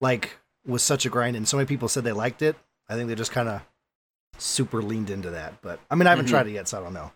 [0.00, 0.36] like
[0.66, 2.56] was such a grind, and so many people said they liked it.
[2.88, 3.62] I think they just kind of
[4.38, 5.60] super leaned into that.
[5.62, 6.30] But I mean, I haven't Mhm.
[6.30, 7.10] tried it yet, so I don't know.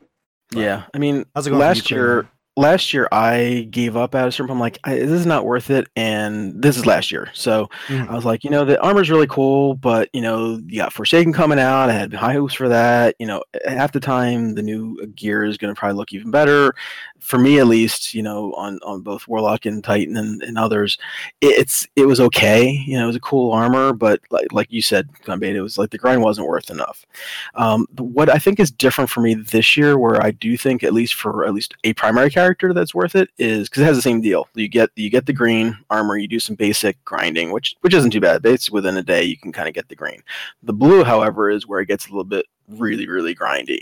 [0.52, 1.60] yeah, I mean, How's it going?
[1.60, 2.28] last year?
[2.56, 4.56] Last year I gave up at a certain point.
[4.56, 5.88] I'm like, I, this is not worth it.
[5.96, 7.30] And this is last year.
[7.32, 8.10] So Mhm.
[8.10, 11.32] I was like, you know, the armor's really cool, but you know, you got Forsaken
[11.32, 11.88] coming out.
[11.88, 13.14] I had high hopes for that.
[13.18, 16.74] You know, half the time the new gear is going to probably look even better.
[17.20, 20.98] For me, at least, you know, on, on both Warlock and Titan and, and others,
[21.40, 22.68] it, it's it was okay.
[22.68, 25.78] You know, it was a cool armor, but like like you said, Gunbait, it was
[25.78, 27.06] like the grind wasn't worth enough.
[27.54, 30.92] Um, what I think is different for me this year, where I do think at
[30.92, 32.41] least for at least a primary character
[32.74, 34.48] that's worth it, is because it has the same deal.
[34.54, 38.10] You get you get the green armor, you do some basic grinding, which which isn't
[38.10, 38.44] too bad.
[38.44, 40.22] It's within a day you can kind of get the green.
[40.62, 43.80] The blue, however, is where it gets a little bit really really grindy.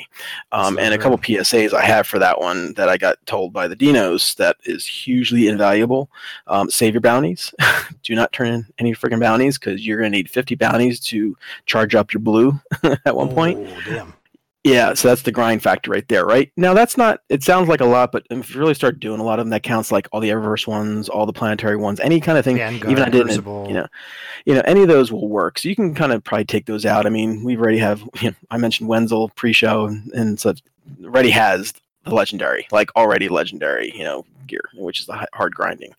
[0.53, 3.69] Um, and a couple PSAs I have for that one that I got told by
[3.69, 6.11] the Dinos that is hugely invaluable.
[6.47, 7.55] Um, save your bounties.
[8.03, 11.37] do not turn in any freaking bounties because you're going to need 50 bounties to
[11.67, 12.59] charge up your blue
[13.05, 13.59] at one point.
[13.61, 14.15] Oh, damn.
[14.63, 16.53] Yeah, so that's the grind factor right there, right?
[16.57, 19.25] Now that's not it sounds like a lot, but if you really start doing a
[19.25, 22.21] lot of them, that counts like all the Eververse ones, all the planetary ones, any
[22.21, 22.59] kind of thing.
[22.91, 23.37] Even I didn't
[23.69, 23.87] you know
[24.45, 25.59] you know, any of those will work.
[25.59, 27.07] So you can kind of probably take those out.
[27.07, 30.63] I mean, we already have you know, I mentioned Wenzel pre-show and, and such
[31.05, 31.73] already has
[32.05, 35.95] the legendary, like already legendary, you know, gear, which is the hard grinding.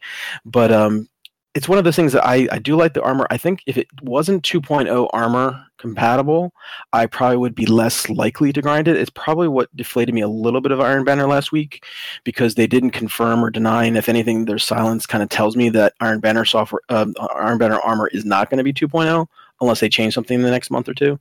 [0.45, 1.07] But um
[1.53, 3.27] it's one of those things that I, I do like the armor.
[3.29, 6.53] I think if it wasn't 2.0 armor compatible,
[6.93, 8.95] I probably would be less likely to grind it.
[8.95, 11.83] It's probably what deflated me a little bit of Iron Banner last week
[12.23, 15.69] because they didn't confirm or deny, and if anything, their silence kind of tells me
[15.71, 19.27] that Iron Banner software, um, Iron Banner armor is not going to be 2.0
[19.59, 21.19] unless they change something in the next month or two.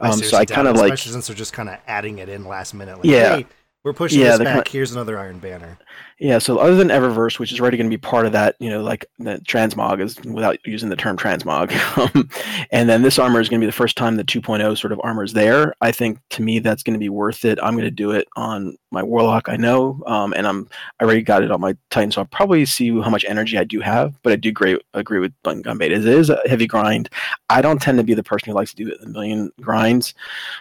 [0.00, 2.28] I Um, so I kind of like especially since they're just kind of adding it
[2.28, 2.96] in last minute.
[2.98, 3.36] Like, Yeah.
[3.38, 3.46] hey,
[3.84, 4.54] we're pushing Yeah, this back.
[4.64, 5.76] kinda- Here's another Iron Banner.
[6.22, 8.70] Yeah, so other than Eververse, which is already going to be part of that, you
[8.70, 11.72] know, like the transmog is without using the term transmog.
[11.92, 12.30] Um,
[12.70, 15.00] and then this armor is going to be the first time the 2.0 sort of
[15.04, 15.74] armor is there.
[15.80, 17.58] I think to me that's going to be worth it.
[17.62, 20.68] I'm going to do it on my Warlock, I know, um, and I'm
[21.00, 23.64] I already got it on my Titan, so I'll probably see how much energy I
[23.64, 24.14] do have.
[24.22, 25.90] But I do agree agree with Bun Gunbait.
[25.90, 27.08] It is a heavy grind.
[27.48, 30.14] I don't tend to be the person who likes to do a million grinds,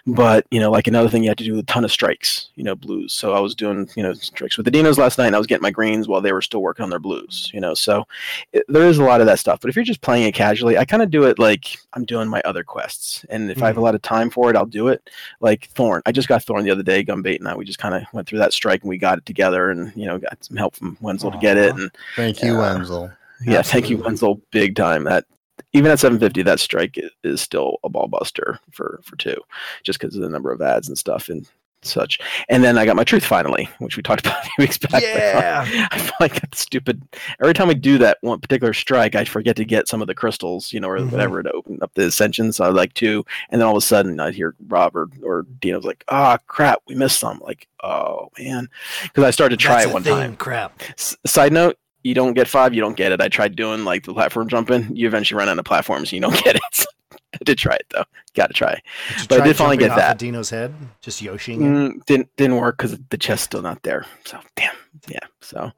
[0.07, 2.63] but you know, like another thing, you have to do a ton of strikes, you
[2.63, 3.13] know, blues.
[3.13, 5.47] So I was doing you know strikes with the Dinos last night, and I was
[5.51, 7.73] getting my greens while they were still working on their blues, you know.
[7.73, 8.07] So
[8.53, 9.59] it, there is a lot of that stuff.
[9.59, 12.29] But if you're just playing it casually, I kind of do it like I'm doing
[12.29, 13.85] my other quests, and if I have a mm-hmm.
[13.85, 15.09] lot of time for it, I'll do it.
[15.41, 17.03] Like Thorn, I just got Thorn the other day.
[17.03, 19.25] Gunbait and I, we just kind of went through that strike, and we got it
[19.25, 22.53] together, and you know, got some help from Wenzel to get it, and Thank you,
[22.53, 22.59] Yeah.
[22.59, 23.11] Wenzel.
[23.43, 25.03] yeah, thank you, Wenzel, big time.
[25.03, 25.25] That
[25.73, 29.35] even at 750, that strike is, is still a ball buster for for two,
[29.83, 31.47] just because of the number of ads and stuff and
[31.85, 32.19] such.
[32.49, 35.01] And then I got my truth finally, which we talked about a few weeks back.
[35.01, 35.87] Yeah.
[35.91, 37.01] I feel like that's stupid.
[37.41, 40.15] Every time we do that one particular strike, I forget to get some of the
[40.15, 41.11] crystals, you know, or Mhm.
[41.11, 42.51] whatever to open up the ascension.
[42.53, 45.83] So I like two, and then all of a sudden I hear Robert or Dino's
[45.85, 48.69] like, "Ah, crap, we missed some." Like, oh man,
[49.03, 50.35] because I started to try That's it one thing, time.
[50.35, 50.81] Crap.
[50.97, 54.03] S- side note you don't get five you don't get it i tried doing like
[54.05, 56.85] the platform jumping you eventually run out of platforms you don't get it
[57.33, 58.03] i did try it though.
[58.33, 58.81] Gotta try.
[59.09, 60.13] Did you But I did finally get that.
[60.13, 61.61] of Dino's head, just Yoshiing it?
[61.61, 64.05] mm, didn't didn't work because the chest's still not there.
[64.25, 64.75] So damn.
[65.07, 65.71] Yeah so.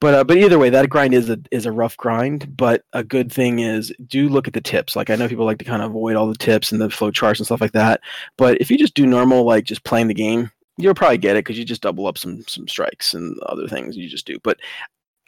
[0.00, 3.02] But uh, but either way that grind is a is a rough grind but a
[3.02, 4.96] good thing is do look at the tips.
[4.96, 7.10] Like i know people like to kind of avoid all the tips and the flow
[7.10, 8.00] charts and stuff like that
[8.36, 11.44] but if you just do normal like just playing the game you'll probably get it
[11.44, 14.38] because you just double up some some strikes and other things you just do.
[14.42, 14.58] But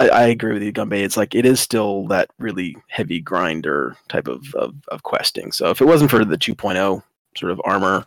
[0.01, 1.05] I, I agree with you, Gunbait.
[1.05, 5.53] It's like it is still that really heavy grinder type of, of, of questing.
[5.53, 7.03] So if it wasn't for the 2.0
[7.37, 8.05] sort of armor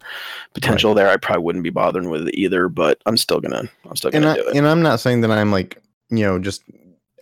[0.53, 2.67] potential there, I probably wouldn't be bothering with it either.
[2.69, 4.55] But I'm still gonna, I'm still and gonna I, do it.
[4.55, 6.63] and I'm not saying that I'm like you know just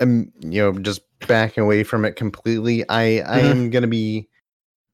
[0.01, 2.87] um, you know just backing away from it completely.
[2.89, 3.51] I I Mhm.
[3.51, 4.27] am gonna be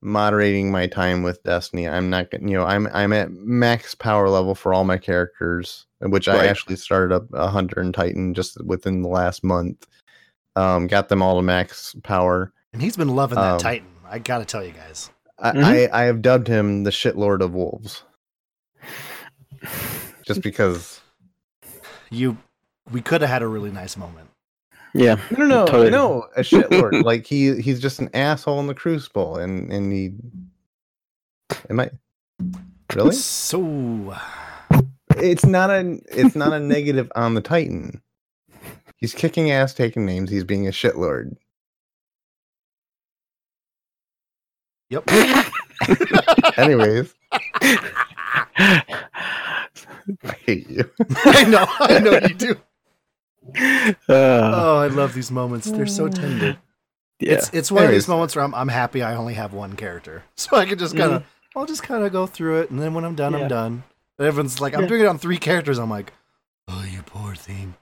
[0.02, 1.88] moderating my time with Destiny.
[1.88, 5.86] I'm not gonna you know I'm I'm at max power level for all my characters,
[6.00, 9.88] which I actually started up a hunter and titan just within the last month.
[10.56, 12.52] Um, got them all to max power.
[12.74, 13.88] And he's been loving that Um, Titan.
[14.10, 15.10] I gotta tell you guys.
[15.40, 15.64] I, Mhm.
[15.64, 18.04] I I have dubbed him the shitlord of wolves,
[20.26, 21.00] just because.
[22.10, 22.38] You,
[22.92, 24.31] we could have had a really nice moment.
[24.94, 25.16] Yeah.
[25.38, 25.90] No, no, Totally.
[25.90, 27.04] no, a shitlord.
[27.04, 30.14] like he he's just an asshole in the crucible, and and he.
[31.70, 31.90] Am I
[32.96, 33.14] really?
[33.14, 34.16] So,
[35.18, 38.02] It's not a it's not a negative on the Titan.
[38.98, 40.30] He's kicking ass, taking names.
[40.30, 41.36] He's being a shitlord.
[44.90, 45.04] yep.
[46.58, 48.84] Anyways, I
[50.46, 50.90] hate you.
[51.26, 52.56] I know, I know you do.
[53.58, 55.70] Uh, Oh, I love these moments.
[55.70, 56.58] They're so tender.
[57.20, 57.34] yeah.
[57.34, 60.24] It's it's one of these moments where I'm I'm happy I only have one character,
[60.36, 61.24] so I can just kind of
[61.56, 63.40] I'll just kind of go through it, and then when I'm done, Yeah.
[63.40, 63.84] I'm done.
[64.20, 64.88] And everyone's like, I'm Yeah.
[64.88, 65.80] doing it on three characters.
[65.80, 66.14] I'm like,
[66.68, 67.76] oh, you poor thing.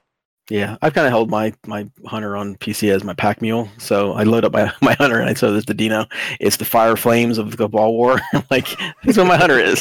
[0.48, 3.68] Yeah, I've kind of held my my hunter on PC as my pack mule.
[3.78, 6.06] So I load up my, my hunter and I saw this to Dino.
[6.40, 8.20] It's the fire flames of the ball war.
[8.50, 8.66] Like,
[9.04, 9.80] that's what my hunter is.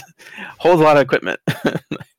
[0.59, 1.39] Holds a lot of equipment.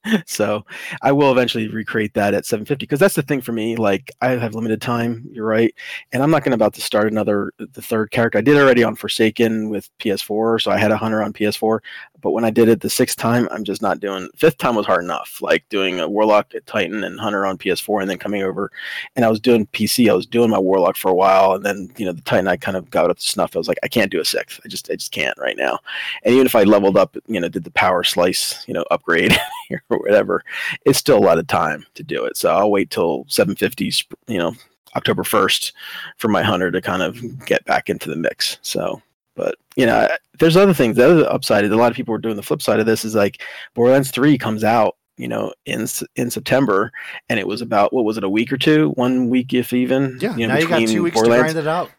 [0.27, 0.65] so
[1.03, 3.77] I will eventually recreate that at 750 because that's the thing for me.
[3.77, 5.27] Like I have limited time.
[5.31, 5.75] You're right,
[6.13, 8.39] and I'm not going to about to start another uh, the third character.
[8.39, 11.81] I did already on Forsaken with PS4, so I had a hunter on PS4.
[12.23, 14.29] But when I did it the sixth time, I'm just not doing.
[14.37, 15.39] Fifth time was hard enough.
[15.41, 18.71] Like doing a warlock, a titan, and hunter on PS4, and then coming over,
[19.17, 20.11] and I was doing PC.
[20.11, 22.49] I was doing my warlock for a while, and then you know the titan.
[22.49, 23.55] I kind of got up to snuff.
[23.55, 24.61] I was like, I can't do a sixth.
[24.65, 25.79] I just I just can't right now.
[26.25, 29.37] And even if I leveled up, you know, did the power slice, you know, upgrade
[29.91, 30.43] or whatever,
[30.85, 32.37] it's still a lot of time to do it.
[32.37, 34.55] So I'll wait till 750s, you know,
[34.97, 35.73] October 1st
[36.17, 38.59] for my hunter to kind of get back into the mix.
[38.63, 39.01] So,
[39.37, 40.97] but you know, there's other things.
[40.97, 43.05] The other upside is a lot of people are doing the flip side of this
[43.05, 43.43] is like
[43.75, 45.87] Borderlands 3 comes out, you know, in
[46.17, 46.91] in September,
[47.29, 50.19] and it was about what was it, a week or two, one week if even.
[50.21, 51.91] Yeah, you know, now you got two weeks to grind it out.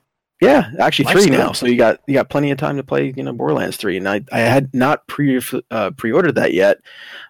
[0.41, 1.47] Yeah, actually Life's three now.
[1.47, 1.55] good.
[1.55, 3.97] So you got you got plenty of time to play, you know, Borderlands three.
[3.97, 5.39] And I, I had not pre
[5.69, 6.79] uh, pre ordered that yet,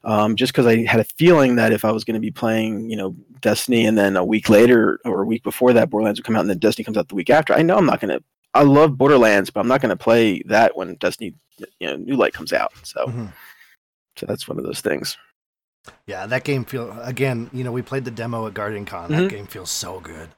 [0.03, 2.89] um, just because I had a feeling that if I was going to be playing,
[2.89, 6.25] you know, Destiny, and then a week later or a week before that, Borderlands would
[6.25, 7.53] come out, and then Destiny comes out the week after.
[7.53, 8.23] I know I'm not going to.
[8.53, 11.33] I love Borderlands, but I'm not going to play that when Destiny,
[11.79, 12.73] you know, New Light comes out.
[12.83, 13.31] So, Mhm.
[14.17, 15.17] so that's one of those things.
[16.05, 17.49] Yeah, that game feel again.
[17.53, 19.09] You know, we played the demo at Guardian Con.
[19.11, 20.29] That game feels so good.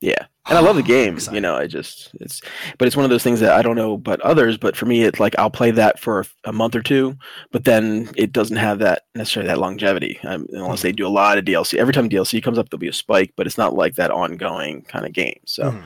[0.00, 0.26] Yeah.
[0.48, 1.56] And I love the game, you know.
[1.56, 2.40] I just it's,
[2.78, 5.02] but it's one of those things that I don't know about others, but for me,
[5.02, 7.16] it's like I'll play that for a month or two,
[7.50, 11.36] but then it doesn't have that necessarily that longevity um, unless they do a lot
[11.38, 11.74] of DLC.
[11.78, 14.82] Every time DLC comes up, there'll be a spike, but it's not like that ongoing
[14.82, 15.40] kind of game.
[15.46, 15.82] So, Mhm.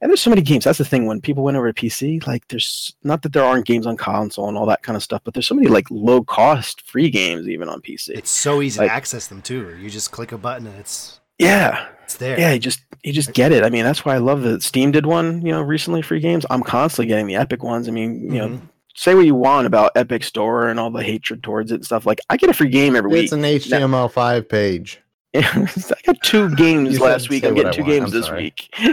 [0.00, 0.64] and there's so many games.
[0.64, 3.66] That's the thing when people went over to PC, like there's not that there aren't
[3.66, 6.24] games on console and all that kind of stuff, but there's so many like low
[6.24, 8.10] cost free games even on PC.
[8.16, 9.76] It's so easy Like- to access them too.
[9.80, 12.38] You just click a button and it's yeah, it's there.
[12.38, 13.64] yeah, you just you just get it.
[13.64, 16.44] I mean, that's why I love that Steam did one, you know, recently free games.
[16.50, 17.88] I'm constantly getting the Epic ones.
[17.88, 18.60] I mean, you know, Mhm.
[18.94, 22.04] say what you want about Epic Store and all the hatred towards it and stuff.
[22.04, 23.24] Like, I get a free game every week.
[23.24, 25.00] It's an HTML5 page.
[25.34, 25.68] I
[26.04, 27.44] got two games You last week.
[27.44, 28.68] I'm getting two games this week.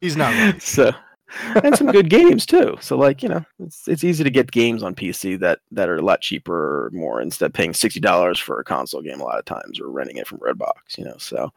[0.00, 0.58] He's not wrong.
[0.60, 0.92] so
[1.64, 2.76] and some good games too.
[2.80, 5.96] So like you know, it's it's easy to get games on PC that that are
[5.96, 9.24] a lot cheaper or more instead of paying sixty dollars for a console game a
[9.24, 10.96] lot of times or renting it from Redbox.
[10.98, 11.52] You know, so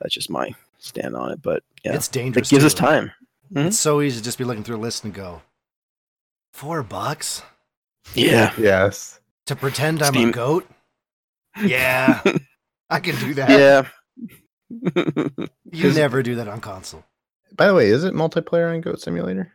[0.00, 1.42] that's just my stand on it.
[1.42, 2.48] But yeah, It's dangerous.
[2.48, 2.50] it dangerous.
[2.50, 2.86] gives us too.
[2.86, 3.12] time.
[3.52, 3.68] Mm-hmm.
[3.68, 5.40] It's so easy to just be looking through a list and go,
[6.52, 7.42] four bucks
[8.14, 9.20] Yeah, Yes.
[9.46, 10.68] to pretend I'm a goat.
[11.60, 12.22] Yeah,
[12.90, 13.50] I can do that.
[13.50, 13.88] yeah.
[15.72, 17.04] You never do that on console.
[17.56, 19.52] By the way, is it multiplayer on Goat Simulator?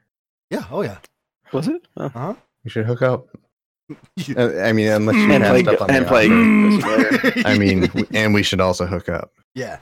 [0.49, 0.65] Yeah.
[0.71, 0.97] Oh yeah.
[1.51, 1.87] Was it?
[1.97, 2.09] Oh.
[2.09, 2.35] Huh?
[2.63, 3.27] You should hook up.
[4.37, 6.27] Uh, I mean, unless you And have play, stuff on and play.
[6.27, 7.33] offer.
[7.45, 9.79] I mean, and we should also hook up yeah,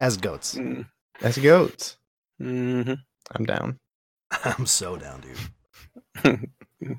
[0.00, 0.54] as goats.
[0.54, 0.86] Mm,
[1.20, 1.96] as goats.
[2.40, 2.96] mhm.
[3.34, 3.78] I'm down.
[4.44, 5.22] I'm so down,
[6.22, 6.48] dude.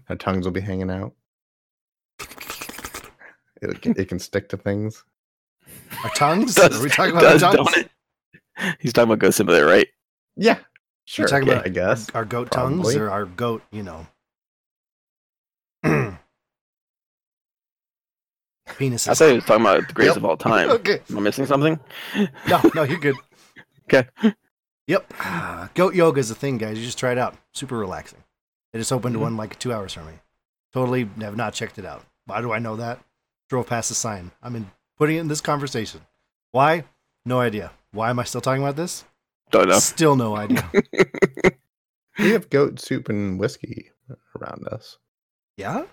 [0.09, 1.13] Our tongues will be hanging out.
[3.61, 5.03] It, can- it can stick to things.
[6.03, 6.55] Our tongues?
[6.55, 7.85] Does- Are we talking about does, our tongues?
[8.79, 9.87] He's talking about Goat Simulator, right?
[10.37, 10.59] Yeah,
[11.05, 11.27] sure.
[11.27, 12.09] talking about I guess.
[12.13, 14.07] Our goat tongues or our goat, you know.
[18.67, 19.09] Penises.
[19.09, 20.23] I thought he was talking about the greatest Yep.
[20.23, 20.69] of all time.
[20.79, 21.01] okay.
[21.09, 21.79] Am I missing something?
[22.47, 23.15] No, no, you're good.
[23.93, 24.07] Okay.
[24.87, 25.13] Yep.
[25.19, 26.77] Ah, goat yoga is a thing, guys.
[26.79, 27.35] You just try it out.
[27.53, 28.23] Super relaxing.
[28.71, 29.21] It just opened Mhm.
[29.21, 30.13] one like two hours from me.
[30.71, 32.05] Totally have not checked it out.
[32.25, 33.03] Why do I know that?
[33.49, 34.31] Drove past the sign.
[34.41, 36.05] I'm in putting it in this conversation.
[36.51, 36.85] Why?
[37.25, 37.73] No idea.
[37.91, 39.03] Why am I still talking about this?
[39.51, 39.79] Don't know.
[39.79, 40.69] Still no idea.
[42.19, 43.89] We have goat soup and whiskey
[44.39, 44.97] around us.
[45.57, 45.85] yeah?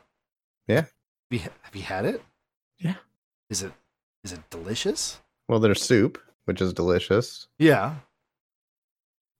[0.66, 0.80] Yeah.
[0.80, 0.90] Have
[1.30, 2.22] you, have you had it?
[2.78, 2.96] Yeah.
[3.48, 3.72] Is it
[4.24, 5.20] is it delicious?
[5.48, 7.46] Well, there's soup, which is delicious.
[7.58, 7.94] Yeah.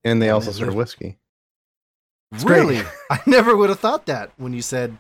[0.05, 1.19] And they Yeah, also serve whiskey.
[2.39, 2.59] great.
[2.61, 2.81] Really?
[3.11, 4.97] I never would have thought that when you said,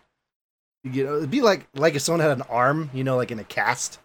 [0.82, 3.38] you know, it'd be like like if someone had an arm, you know, like in
[3.38, 3.98] a cast,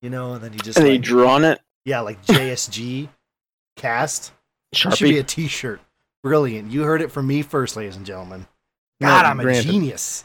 [0.00, 1.60] you know, and then you just And they like, drew on it.
[1.84, 3.08] yeah, like JSG
[3.76, 4.32] cast.
[4.72, 5.26] It should be a Sharpie.
[5.26, 5.80] T-shirt.
[6.22, 6.70] Brilliant.
[6.70, 8.46] You heard it from me first, ladies and gentlemen.
[9.00, 10.24] No, God, I'm a genius.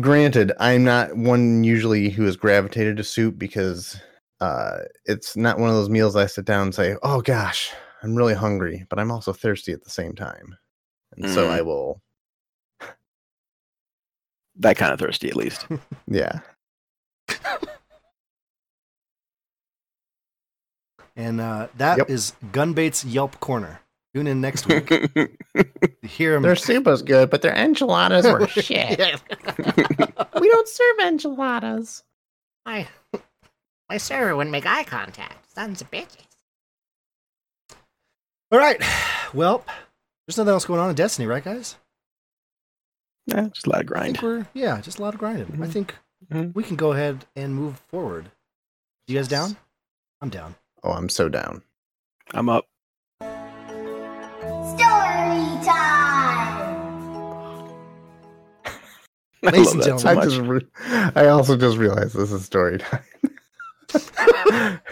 [0.00, 3.98] Granted, I'm not one usually who has gravitated to soup because
[4.40, 7.72] uh, it's not one of those meals I sit down and say, "Oh gosh,
[8.02, 10.54] I'm really hungry," but I'm also thirsty at the same time,
[11.16, 11.50] and so Mm.
[11.50, 12.02] I will.
[14.56, 15.66] That kind of thirsty, at least.
[16.06, 16.40] Yeah,
[21.18, 22.52] And uh, that is Yep.
[22.52, 23.80] Gunbait's Yelp Corner.
[24.14, 25.28] Tune in next week to
[26.02, 26.42] hear him.
[26.42, 28.98] their soup was good, but their enchiladas were shit.
[30.40, 32.04] We don't serve enchiladas.
[32.64, 32.86] My,
[33.90, 35.52] my server wouldn't make eye contact.
[35.52, 36.24] Sons of bitches.
[38.50, 38.82] All right.
[39.34, 39.62] Well,
[40.26, 41.76] there's nothing else going on in Destiny, right, guys?
[43.26, 44.46] yeah, just a lot of I grind.
[44.54, 45.46] yeah, just a lot of grinding.
[45.62, 45.72] I Mhm.
[45.72, 45.94] think
[46.32, 46.54] Mhm.
[46.54, 48.30] we can go ahead and move forward.
[49.06, 49.58] You guys down?
[50.22, 50.54] I'm down.
[50.84, 51.62] Oh, I'm so down.
[52.34, 52.66] I'm up.
[53.20, 53.28] Story
[55.64, 56.68] time!
[59.44, 60.66] I Ladies love and that so I just, re-
[61.14, 63.02] I also just realized this is story time,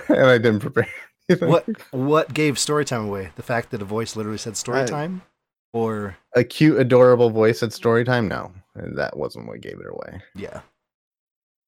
[0.09, 0.89] and I didn't prepare.
[1.29, 1.49] anything.
[1.51, 3.31] What what gave story time away?
[3.37, 5.23] The fact that a voice literally said story I- time,
[5.73, 8.29] or A cute, adorable voice at story time?
[8.29, 10.23] No, that wasn't what gave it away.
[10.35, 10.61] yeah,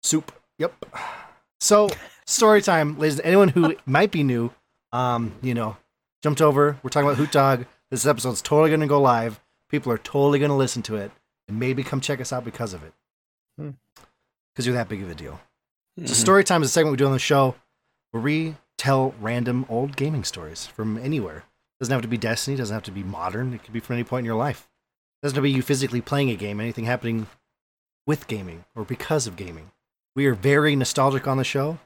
[0.03, 0.33] soup.
[0.59, 0.87] Yep.
[1.61, 1.89] So
[2.29, 3.21] story time, ladies.
[3.21, 4.53] Anyone who might be new,
[4.93, 5.77] um, you know,
[6.23, 6.77] jumped over.
[6.83, 7.67] We're talking about Hoot Dog.
[7.91, 9.41] This episode's totally going to go live.
[9.71, 11.11] People are totally going to listen to it
[11.49, 12.93] and maybe come check us out because of it.
[13.59, 13.71] Hmm.
[14.53, 15.41] Because you're that big of a deal.
[15.99, 16.17] So Mhm.
[16.17, 17.55] story time is a segment we do on the show
[18.11, 21.45] where we tell random old gaming stories from anywhere.
[21.81, 23.53] Doesn't have to be Destiny, doesn't have to be modern.
[23.55, 24.69] It could be from any point in your life.
[25.21, 27.27] doesn't have to be you physically playing a game, anything happening
[28.07, 29.73] with gaming or because of gaming.
[30.15, 31.81] We are very nostalgic on the show.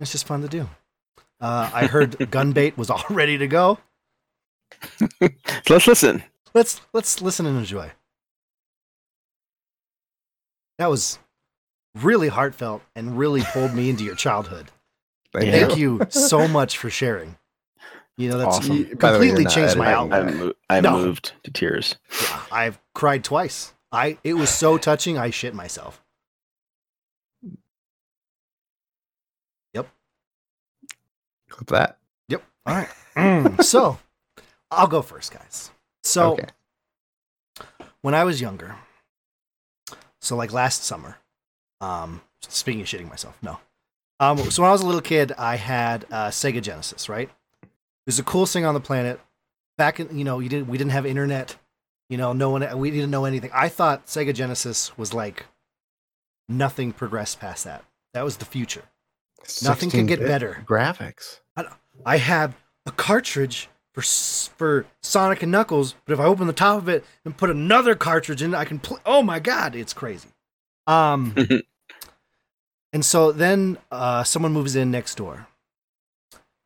[0.00, 0.68] It's just fun to do.
[1.40, 3.78] Uh, I heard Gunbait was all ready to go.
[5.68, 6.22] Let's listen.
[6.54, 7.92] Let's let's listen and enjoy.
[10.78, 11.18] That was
[11.94, 14.70] really heartfelt and really pulled me into your childhood.
[15.32, 17.36] Thank Thank you so much for sharing.
[18.16, 18.84] You know, that's Awesome.
[19.00, 20.56] By the way, you're completely not changed my editing outlook.
[20.70, 20.98] I'm, I'm No.
[21.04, 21.96] moved to tears.
[22.22, 23.74] Yeah, I've cried twice.
[23.90, 25.18] I it was so touching.
[25.18, 26.03] I shit myself.
[31.54, 31.98] Clip that.
[32.28, 32.42] Yep.
[32.66, 32.88] All right.
[33.16, 33.98] Mm, so,
[34.72, 35.70] I'll go first, guys.
[36.02, 36.48] So, okay.
[38.02, 38.74] when I was younger,
[40.20, 41.18] so like last summer,
[41.80, 43.60] um, speaking of shitting myself, no.
[44.18, 47.08] Um, so when I was a little kid, I had uh, Sega Genesis.
[47.08, 47.30] Right,
[47.62, 49.20] it was the coolest thing on the planet.
[49.78, 51.56] Back in, you know, you didn't, we didn't have internet.
[52.08, 53.50] You know, no one, we didn't know anything.
[53.54, 55.46] I thought Sega Genesis was like
[56.48, 57.84] nothing progressed past that.
[58.12, 58.84] That was the future.
[59.62, 60.64] Nothing could get better.
[60.66, 61.40] Graphics.
[62.04, 66.78] I have a cartridge for for Sonic and Knuckles, but if I open the top
[66.78, 68.98] of it and put another cartridge in, I can play.
[69.06, 70.28] Oh my god, it's crazy.
[70.86, 71.34] Um,
[72.92, 75.46] and so then uh, someone moves in next door,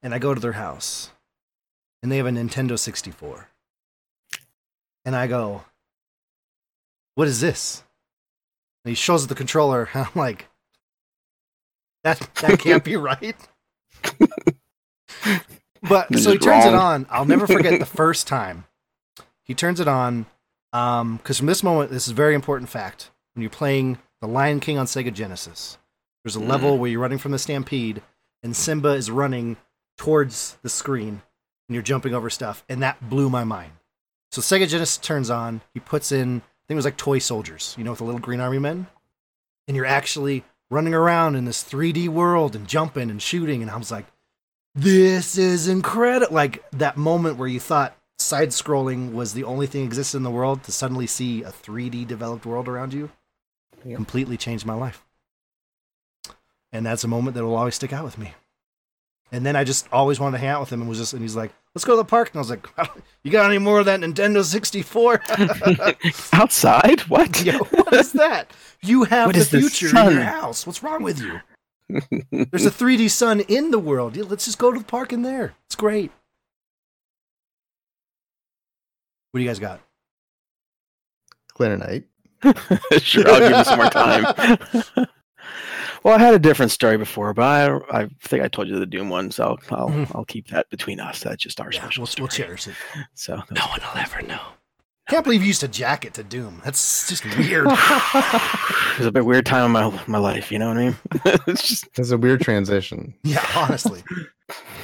[0.03, 1.11] and I go to their house,
[2.03, 3.49] and they have a Nintendo 64,
[5.05, 5.65] and I go,
[7.15, 7.85] "What is this?"
[8.85, 10.49] And he shows the controller, and I'm like,
[12.05, 13.37] "That that can't be right."
[15.81, 17.07] But This so he turns it on.
[17.09, 18.65] I'll never forget the first time
[19.49, 20.27] he turns it on.
[20.73, 23.11] Um, because from this moment, this is a very important fact.
[23.35, 25.79] When you're playing The Lion King on Sega Genesis,
[26.23, 28.03] there's a level where you're running from the stampede,
[28.43, 29.57] and Simba is running
[29.97, 31.23] towards the screen,
[31.69, 33.73] and you're jumping over stuff, and that blew my mind.
[34.31, 35.63] So Sega Genesis turns on.
[35.73, 38.21] He puts in, I think it was like toy soldiers, you know, with the little
[38.21, 38.89] green army men,
[39.67, 43.77] and you're actually running around in this 3D world and jumping and shooting, and I
[43.77, 44.07] was like,
[44.75, 46.35] this is incredible.
[46.35, 50.31] Like that moment where you thought side scrolling was the only thing existed in the
[50.31, 53.11] world to suddenly see a 3D developed world around you
[53.85, 53.95] Yep.
[53.97, 55.05] completely changed my life.
[56.73, 58.35] And that's a moment that will always stick out with me.
[59.31, 61.23] And then I just always wanted to hang out with him and was just, and
[61.23, 62.31] he's like, let's go to the park.
[62.31, 62.67] And I was like,
[63.23, 65.23] you got any more of that Nintendo 64?
[66.33, 67.03] Outside?
[67.03, 67.41] What?
[67.45, 68.51] Yo, what is that?
[68.83, 70.67] You have What the future in your house.
[70.67, 71.41] What's wrong with you?
[72.33, 74.17] There's a 3D sun in the world.
[74.17, 75.55] Yeah, let's just go to the park in there.
[75.67, 76.11] It's great.
[79.31, 79.81] What do you guys got?
[81.55, 82.07] Clear night.
[82.99, 85.07] sure, I'll give you some more time.
[86.05, 88.87] Well, I had a different story before, but I, I think I told you the
[88.87, 90.13] Doom one, so I'll I'll, Mhm.
[90.15, 91.21] I'll keep that between us.
[91.21, 92.23] That's just our Yeah, special we'll, story.
[92.25, 92.75] we'll cherish it.
[93.15, 94.41] So No one will ever know.
[95.09, 96.61] Can't believe you used a jacket to Doom.
[96.65, 97.67] That's just weird.
[97.71, 100.53] it was a bit weird time in my my life.
[100.53, 100.97] You know what I mean?
[101.47, 103.15] it's just It's a weird transition.
[103.25, 104.03] yeah, honestly,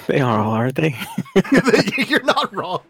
[0.06, 0.94] they are all, aren't they?
[2.08, 2.80] you're not wrong.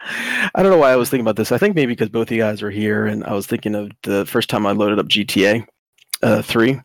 [0.00, 1.52] I don't know why I was thinking about this.
[1.52, 3.90] I think maybe because both of you guys were here, and I was thinking of
[4.04, 5.66] the first time I loaded up GTA
[6.22, 6.80] uh, three.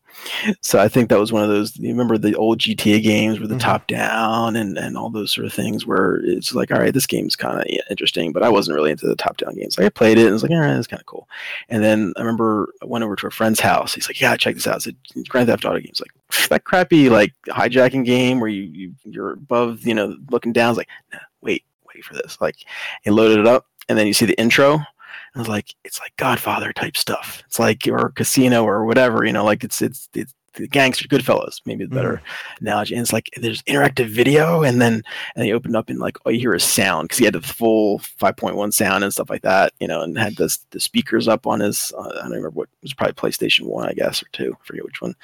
[0.61, 1.75] So I think that was one of those.
[1.77, 3.61] You remember the old GTA games with the Mhm.
[3.61, 7.07] top down and and all those sort of things, where it's like, all right, this
[7.07, 9.77] game's kind of interesting, but I wasn't really into the top down games.
[9.77, 11.27] Like I played it, and it was like, all right, it's kind of cool.
[11.69, 13.95] And then I remember I went over to a friend's house.
[13.95, 14.85] He's like, yeah, check this out.
[14.85, 15.87] It's a Grand Theft Auto game.
[15.89, 20.53] It's like that crappy like hijacking game where you, you you're above, you know, looking
[20.53, 20.69] down.
[20.71, 21.63] It's like, nah, wait,
[21.93, 22.37] wait for this.
[22.39, 22.55] Like,
[23.03, 24.79] he loaded it up, and then you see the intro.
[25.35, 27.43] I was like, it's like Godfather type stuff.
[27.47, 31.61] It's like or Casino or whatever, you know, like it's it's it's the gangster Goodfellas,
[31.65, 32.21] maybe the better
[32.61, 32.93] analogy.
[32.95, 35.01] And it's like there's interactive video, and then
[35.35, 37.41] and he opened up and like all you hear is sound because he had the
[37.41, 41.47] full 5.1 sound and stuff like that, you know, and had the the speakers up
[41.47, 41.91] on his.
[41.97, 44.53] Uh, I don't remember what it was probably PlayStation One, I guess, or two.
[44.53, 45.15] I forget which one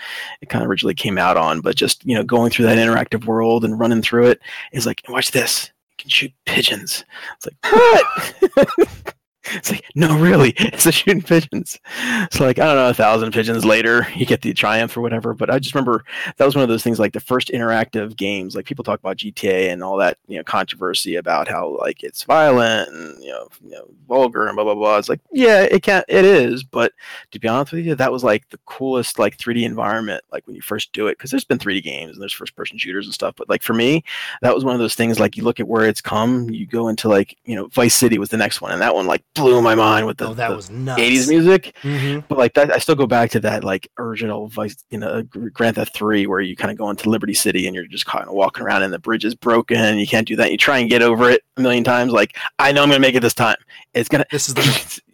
[0.42, 3.26] it kind of originally came out on, but just you know going through that interactive
[3.26, 4.42] world and running through it
[4.72, 5.72] is like watch this.
[5.90, 7.06] You can shoot pigeons.
[7.38, 9.16] It's like what?
[9.54, 11.80] It's like, no, really, it's a shooting pigeons.
[12.24, 15.34] It's like, I don't know, a thousand pigeons later, you get the triumph or whatever.
[15.34, 16.04] But I just remember
[16.38, 19.18] that was one of those things like the first interactive games, like people talk about
[19.18, 23.48] GTA and all that, you know, controversy about how like it's violent and, you know,
[23.64, 24.98] you know vulgar and blah, blah, blah.
[24.98, 26.64] It's like, yeah, it can't, it is.
[26.64, 26.92] But
[27.32, 30.56] to be honest with you, that was like the coolest, like 3D environment, like when
[30.56, 31.18] you first do it.
[31.18, 33.36] Cause there's been 3D games and there's first person shooters and stuff.
[33.38, 34.04] But like for me,
[34.42, 36.88] that was one of those things like you look at where it's come, you go
[36.90, 38.72] into like, you know, Vice City was the next one.
[38.72, 41.02] And that one like blew my mind with the, oh, that the was nuts.
[41.02, 41.76] 80s music.
[41.82, 45.24] hmm But like that, I still go back to that like original Vice, you know,
[45.24, 48.06] Gr- Grand Theft Three, where you kind of go into Liberty City and you're just
[48.06, 50.52] kind of walking around and the bridge is broken and you can't do that.
[50.52, 52.12] You try and get over it a million times.
[52.12, 53.58] Like I know I'm gonna make it this time.
[53.94, 54.26] It's gonna.
[54.32, 55.02] This is the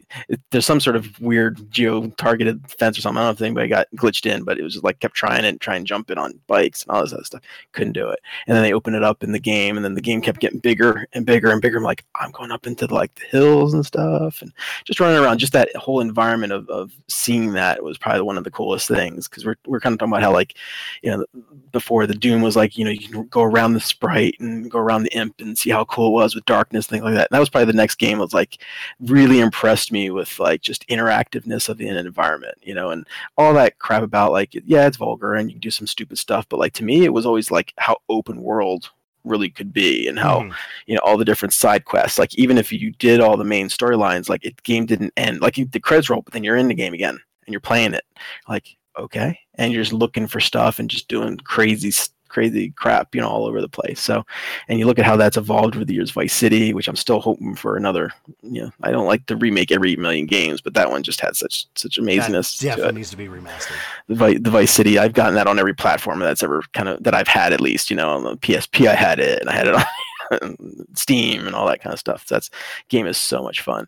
[0.52, 3.18] there's some sort of weird geo-targeted fence or something.
[3.18, 5.60] I don't know if anybody got glitched in, but it was like kept trying and
[5.60, 7.42] trying to jump on bikes and all this other stuff.
[7.72, 8.20] Couldn't do it.
[8.48, 10.60] And then they opened it up in the game, and then the game kept getting
[10.60, 11.78] bigger and bigger and bigger.
[11.78, 14.52] I'm like, I'm going up into like the hills and stuff, and
[14.84, 15.40] just running around.
[15.40, 19.28] Just that whole environment of, of seeing that was probably one of the coolest things
[19.28, 20.56] because we're we're kind of talking about how like,
[21.02, 21.26] you know,
[21.72, 24.80] before the Doom was like, you know, you can go around the sprite and go
[24.80, 27.28] around the imp and see how cool it was with darkness, things like that.
[27.30, 28.62] And that was probably the next game was like
[29.00, 33.80] really impressed me with like just interactiveness of the environment, you know, and all that
[33.80, 36.74] crap about like, yeah, it's vulgar and you can do some stupid stuff, but like
[36.74, 38.90] to me, it was always like how open world
[39.24, 40.54] really could be and how Mhm.
[40.86, 43.70] you know all the different side quests like even if you did all the main
[43.70, 46.68] storylines like it game didn't end like you, the credits roll but then you're in
[46.68, 48.04] the game again and you're playing it
[48.48, 51.92] like okay and you're just looking for stuff and just doing crazy
[52.36, 54.02] crazy crap you know all over the place.
[54.02, 54.26] So
[54.68, 56.12] and you look at how that's evolved over the years.
[56.12, 58.12] Vice city which i'm still hoping for another
[58.44, 61.36] you know i don't like to remake every million games but that one just had
[61.36, 63.78] such such amazingness That to definitely it needs to be remastered.
[64.08, 67.02] the vice, the vice city i've gotten that on every platform that's ever kind of
[67.04, 69.54] that i've had at least you know on the psp i had it and i
[69.56, 69.84] had it on
[70.94, 72.26] steam and all that kind of stuff.
[72.28, 72.50] That's
[72.90, 73.88] game is so much fun.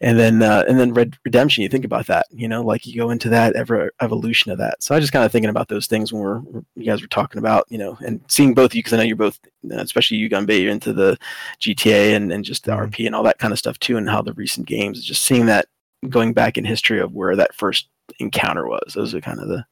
[0.00, 2.96] And then uh, and then red redemption you think about that you know like you
[2.96, 4.82] go into that ever evolution of that.
[4.82, 6.40] So i just kind of thinking about those things when we're
[6.74, 9.02] you guys were talking about you know and seeing both of you because i know
[9.02, 9.38] you're both
[9.70, 11.18] uh, especially you Gunbait you're into the
[11.60, 12.90] gta and, and just the Mhm.
[12.90, 15.46] rp and all that kind of stuff too and how the recent games just seeing
[15.46, 15.66] that
[16.08, 17.88] going back in history of where that first
[18.20, 18.92] encounter was.
[18.94, 19.64] Those are kind of the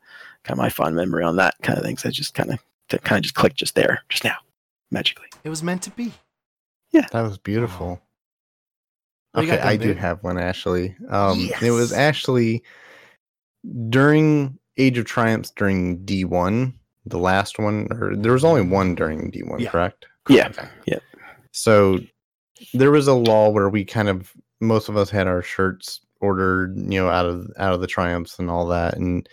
[0.43, 2.59] kind of my fond memory on that kind of things I just kind of
[3.03, 4.37] kind of just clicked just there just now
[4.91, 6.13] magically It was meant to be.
[6.91, 7.07] Yeah.
[7.13, 8.01] That was beautiful.
[9.33, 9.83] What do you Okay, got, I Gumby?
[9.83, 10.97] do have one actually.
[11.11, 11.99] Um, it was Yes.
[11.99, 12.63] actually
[13.91, 16.75] during Age of Triumphs during D one,
[17.07, 19.71] the last one, or there was only one during D one, Yeah.
[19.71, 20.07] correct?
[20.29, 20.49] yeah
[21.53, 22.01] So
[22.73, 26.77] there was a law where we kind of most of us had our shirts ordered,
[26.79, 29.29] you know, out of out of the triumphs and all that, and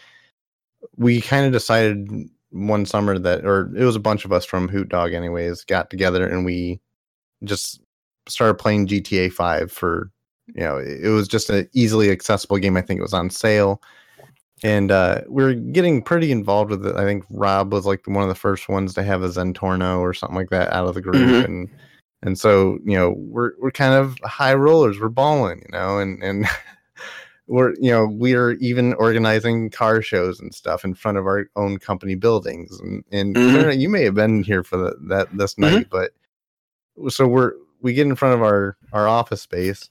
[0.98, 2.10] we kind of decided
[2.52, 5.90] one summer that, or it was a bunch of us from Hoot Dog, anyways, got
[5.90, 6.80] together and we
[7.44, 7.82] just
[8.28, 10.12] started playing GTA Five for,
[10.48, 12.78] you know, it was just an easily accessible game.
[12.78, 13.82] I think it was on sale.
[14.64, 16.96] And uh, we are getting pretty involved with it.
[16.96, 20.14] I think Rob was like one of the first ones to have a Zentorno or
[20.14, 21.46] something like that out of the group, Mhm.
[21.46, 21.70] and
[22.22, 26.22] and so you know we're we're kind of high rollers we're balling you know and
[26.22, 26.46] and
[27.52, 31.78] we're you know we're even organizing car shows and stuff in front of our own
[31.78, 33.78] company buildings and and Mhm.
[33.80, 35.60] You may have been here for the, that this Mhm.
[35.72, 36.12] night but
[37.10, 39.90] so we're we get in front of our our office space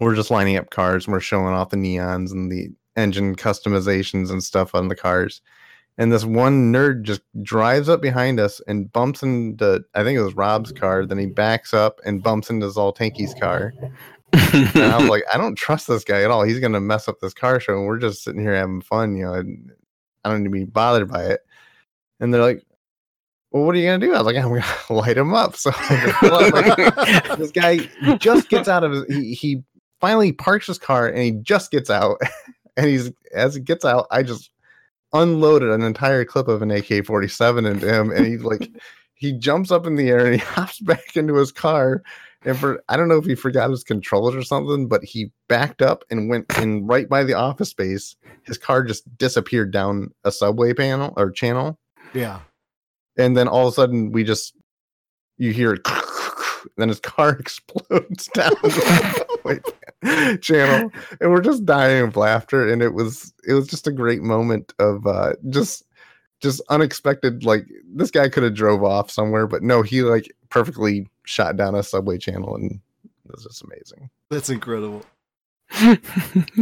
[0.00, 4.30] we're just lining up cars and we're showing off the neons and the engine customizations
[4.30, 5.40] and stuff on the cars
[5.98, 10.22] and this one nerd just drives up behind us and bumps into I think it
[10.22, 11.06] was Rob's car.
[11.06, 13.72] Then he backs up and bumps into Zoltanki's car.
[14.52, 16.42] And I was like, I don't trust this guy at all.
[16.42, 19.24] He's gonna mess up this car show, and we're just sitting here having fun, you
[19.24, 19.34] know.
[20.24, 21.40] I don't need to be bothered by it.
[22.20, 22.64] And they're like,
[23.50, 25.70] "Well, what are you gonna do?" I was like, "I'm gonna light him up." So
[26.22, 26.76] like,
[27.38, 27.78] this guy
[28.18, 29.04] just gets out of his.
[29.06, 29.62] He, he
[30.00, 32.20] finally parks his car, and he just gets out.
[32.78, 34.50] And he's as he gets out, I just
[35.14, 38.70] unloaded an entire clip of an AK-47 into him, and he like
[39.14, 42.02] he jumps up in the air and he hops back into his car.
[42.46, 45.82] And for I don't know if he forgot his controllers or something, but he backed
[45.82, 48.14] up and went in right by the office space.
[48.44, 51.76] His car just disappeared down a subway panel or channel.
[52.14, 52.40] Yeah.
[53.18, 54.54] And then all of a sudden we just
[55.38, 55.86] you hear it
[56.76, 60.90] then his car explodes down the subway channel
[61.20, 64.72] and we're just dying of laughter and it was it was just a great moment
[64.78, 65.84] of uh just
[66.40, 71.08] just unexpected like this guy could have drove off somewhere but no he like perfectly
[71.26, 75.02] shot down a subway channel and it was just amazing That's incredible.
[75.78, 75.96] Oh,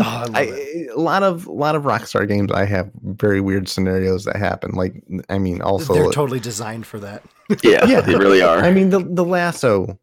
[0.01, 0.91] I love I, it.
[0.97, 4.71] a lot of a lot of rockstar games i have very weird scenarios that happen
[4.73, 4.95] like
[5.29, 7.23] i mean also They're totally designed for that.
[7.63, 8.01] yeah, Yeah.
[8.07, 8.59] they really are.
[8.59, 9.99] i mean the the lasso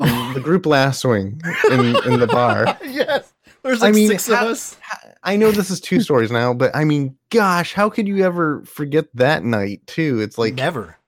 [0.00, 0.32] oh.
[0.32, 3.32] the group lassoing in in the bar yes.
[3.64, 4.76] There's I like mean, six of how- us.
[5.22, 8.62] I know this is two stories now, but I mean, gosh, how could you ever
[8.66, 10.20] forget that night too?
[10.20, 10.98] It's like Never.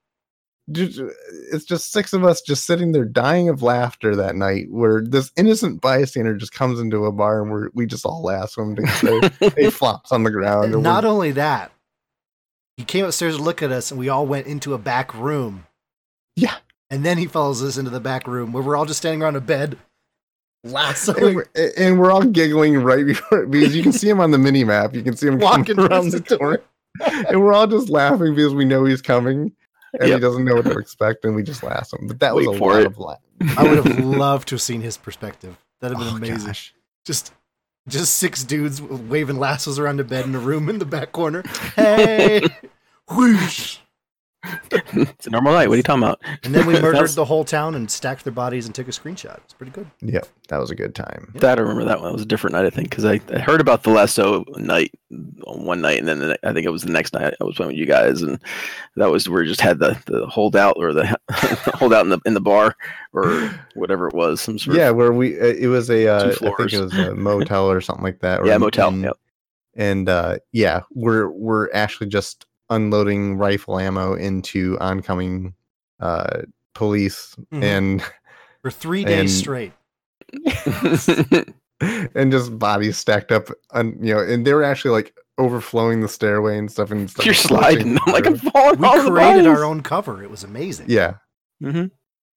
[0.69, 5.31] It's just six of us just sitting there dying of laughter that night, where this
[5.37, 9.31] innocent bystander just comes into a bar and we're, we just all laugh together.
[9.57, 10.75] he flops on the ground.
[10.75, 11.71] and Not only that,
[12.77, 15.67] he came upstairs to look at us, and we all went into a back room.
[16.35, 16.57] Yeah.
[16.91, 19.37] And then he follows us into the back room where we're all just standing around
[19.37, 19.79] a bed,
[20.65, 21.37] and lassoing.
[21.37, 24.65] we're, and we're all giggling right before because you can see him on the mini
[24.65, 24.95] map.
[24.95, 26.61] You can see him Walking around the door,
[27.29, 29.53] and we're all just laughing because we know he's coming,
[30.01, 30.17] and Yep.
[30.17, 32.07] he doesn't know what to expect, and we just laugh him.
[32.07, 32.87] But that was a for lot it.
[32.87, 33.19] of laugh.
[33.57, 35.57] I would have loved to have seen his perspective.
[35.81, 36.47] That'd have been Oh, amazing.
[36.47, 36.75] gosh.
[37.05, 37.33] Just,
[37.89, 41.43] just six dudes waving lassos around a bed in a room in the back corner.
[41.77, 42.43] Hey,
[43.11, 43.79] whoosh!
[44.71, 45.69] It's a normal night.
[45.69, 46.21] What are you talking about?
[46.45, 48.91] And then we murdered That's- the whole town and stacked their bodies and took a
[48.91, 49.39] screenshot.
[49.45, 49.91] It's pretty good.
[50.03, 51.33] Yep, that was a good time.
[51.37, 52.11] That I remember that one.
[52.11, 54.93] It was a different night, I think, because I, I heard about the lasso night
[55.47, 57.57] on one night, and then the, I think it was the next night I was
[57.57, 58.39] playing with you guys, and
[58.97, 61.17] that was where we just had the, the holdout or the
[61.75, 62.77] holdout in the in the bar
[63.13, 64.41] or whatever it was.
[64.41, 66.95] Some sort Yeah, of, where we uh, it was a uh, I think it was
[66.95, 68.41] a motel or something like that.
[68.41, 68.89] or yeah, motel.
[68.89, 69.03] inn.
[69.03, 69.17] Yep.
[69.79, 75.55] And uh, yeah, we're we're actually just unloading rifle ammo into oncoming
[76.01, 76.43] uh,
[76.75, 77.63] police Mhm.
[77.63, 78.03] and
[78.63, 79.73] For three days And- straight.
[82.15, 86.09] and just bodies stacked up, on, you know, and they were actually like overflowing the
[86.09, 86.91] stairway and stuff.
[86.91, 87.99] And stuff You're sliding.
[88.07, 88.79] I'm like I'm falling.
[88.81, 90.23] We all the created our own cover.
[90.23, 90.87] It was amazing.
[90.89, 91.15] yeah,
[91.63, 91.91] Mhm.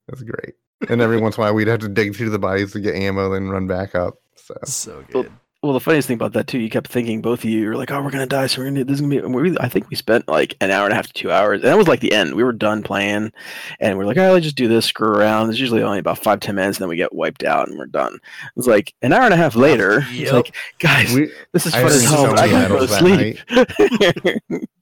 [0.08, 0.56] that's great.
[0.90, 2.96] And every once in a while, we'd have to dig through the bodies to get
[2.96, 4.16] ammo, then run back up.
[4.36, 5.32] So So Well, good.
[5.62, 7.92] Well, the funniest thing about that too, you kept thinking both of you were like,
[7.92, 9.90] "Oh, we're gonna die, so we're gonna this is gonna be." and We, I think
[9.90, 12.00] we spent like an hour and a half to two hours, and that was like
[12.00, 12.36] the end.
[12.36, 13.34] We were done playing,
[13.82, 16.18] and we're like, all right, let's just do this, screw around." It's usually only about
[16.18, 18.20] five ten minutes, and then we get wiped out, and we're done.
[18.56, 20.06] It's like an hour and a half later.
[20.14, 20.22] Yep.
[20.22, 22.88] It's like, guys, we, this is I fun as hell, so I gotta go to
[22.88, 24.60] sleep.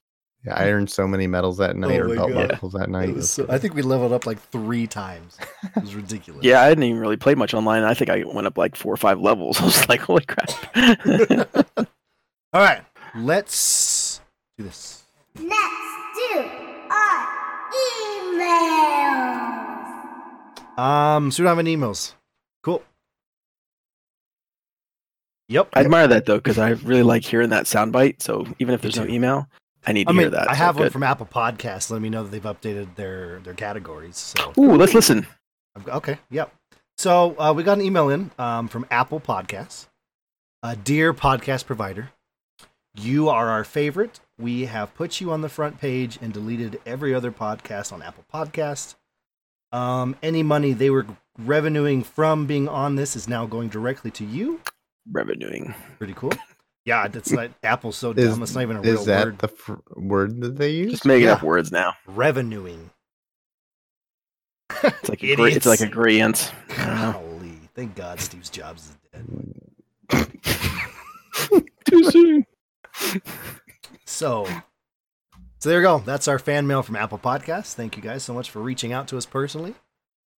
[0.48, 2.50] yeah, I earned so many medals that night, Oh or my belt God.
[2.50, 3.22] buckles that night.
[3.24, 5.38] So- I think we leveled up like three times.
[5.76, 6.43] It was ridiculous.
[6.43, 7.84] yeah, I didn't even really play much online.
[7.84, 9.60] I think I went up like four or five levels.
[9.62, 10.50] I was like, "Holy crap!"
[12.54, 12.82] All right.
[13.16, 14.22] Let's
[14.58, 15.04] do this.
[15.36, 15.50] Let's
[16.32, 16.39] do
[16.89, 17.28] our
[20.78, 20.80] emails.
[20.80, 22.14] Um, so we don't have any emails.
[22.64, 22.84] Cool.
[25.50, 25.70] Yep.
[25.74, 28.22] I admire that though, because I really like hearing that soundbite.
[28.22, 29.48] So even if there's no email,
[29.88, 30.49] I need to I mean, hear that.
[30.49, 30.91] I so have one good.
[30.93, 31.89] from Apple Podcasts.
[31.89, 34.17] Let me know that they've updated their their categories.
[34.17, 35.25] So Ooh, let's listen.
[35.88, 36.53] Okay, yep.
[36.97, 39.88] So uh, we got an email in um, from Apple Podcasts.
[40.61, 42.09] Uh, Dear podcast provider,
[42.95, 44.19] you are our favorite.
[44.38, 48.26] We have put you on the front page and deleted every other podcast on Apple
[48.34, 48.95] Podcast.
[49.72, 51.05] Um, any money they were
[51.38, 54.61] revenuing from being on this is now going directly to you.
[55.09, 55.76] Revenuing.
[55.97, 56.34] Pretty cool.
[56.88, 58.41] Yeah, that's not Apple's so Is- dumb.
[58.43, 59.38] It's not even a real Is that word.
[59.39, 60.91] the fr- word that they use?
[60.91, 61.34] Just making Yeah.
[61.34, 61.93] up words now.
[62.07, 62.91] Revenuing.
[64.84, 66.53] It's like a gra- it's like a gradient.
[66.77, 67.11] I.
[67.14, 68.97] Golly, thank God Steve Jobs is
[70.09, 70.31] dead.
[71.89, 72.45] Too soon.
[74.05, 74.45] So,
[75.59, 75.99] so there you go.
[75.99, 77.73] That's our fan mail from Apple Podcasts.
[77.73, 79.76] Thank you guys so much for reaching out to us personally.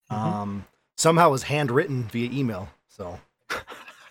[0.10, 0.66] Um,
[0.98, 2.70] somehow it was handwritten via email.
[2.88, 3.20] So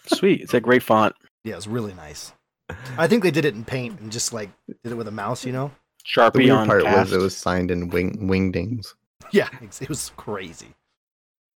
[0.06, 0.42] Sweet.
[0.42, 1.14] It's a great font.
[1.46, 2.32] Yeah, it was really nice.
[2.98, 4.50] I think they did it in paint and just like
[4.82, 5.70] did it with a mouse, you know?
[6.04, 7.10] Sharpie The Sharpie weird on part cast.
[7.10, 8.94] was it was signed in wing wingdings.
[9.32, 10.74] Yeah, it was crazy.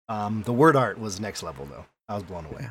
[0.08, 1.86] Um, the word art was next level though.
[2.08, 2.68] I was blown away.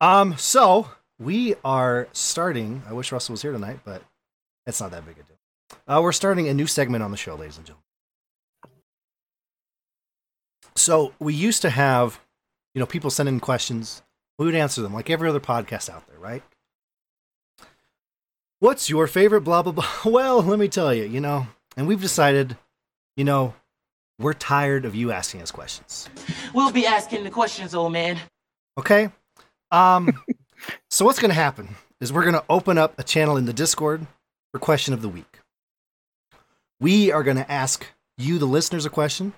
[0.00, 2.82] Um, so we are starting.
[2.86, 4.02] I wish Russell was here tonight, but
[4.66, 5.78] it's not that big a deal.
[5.88, 7.82] Uh, we're starting a new segment on the show, ladies and gentlemen.
[10.76, 12.20] So we used to have,
[12.74, 14.02] you know, people send in questions.
[14.38, 16.42] We would answer them like every other podcast out there, right?
[18.60, 19.88] What's your favorite blah blah blah?
[20.04, 21.46] Well, let me tell you, you know,
[21.76, 22.56] and we've decided,
[23.16, 23.54] you know,
[24.18, 26.08] we're tired of you asking us questions.
[26.54, 28.18] We'll be asking the questions, old man.
[28.78, 29.10] Okay.
[29.70, 30.22] Um,
[30.90, 33.52] so what's going to happen is we're going to open up a channel in the
[33.52, 34.06] Discord
[34.52, 35.40] for question of the week.
[36.80, 37.86] We are going to ask
[38.16, 39.32] you, the listeners, a question,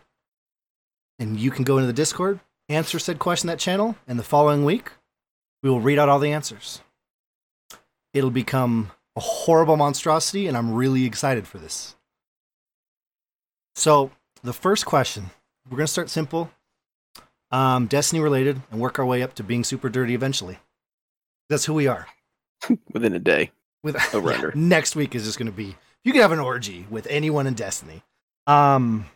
[1.19, 4.65] and you can go into the Discord, answer said question that channel, and the following
[4.65, 4.93] week
[5.63, 6.81] we will read out all the answers.
[8.13, 11.97] It'll become a horrible monstrosity, and I'm really excited for this.
[13.75, 14.11] So
[14.43, 15.31] the first question,
[15.69, 16.51] we're going to start simple
[17.51, 20.59] um, Destiny related, and work our way up to being super dirty eventually.
[21.49, 22.07] That's who we are.
[22.93, 23.53] within a day.
[23.83, 24.53] With Over under.
[24.55, 27.55] next week is just going to be you can have an orgy with anyone in
[27.55, 28.03] Destiny.
[28.47, 29.07] Um,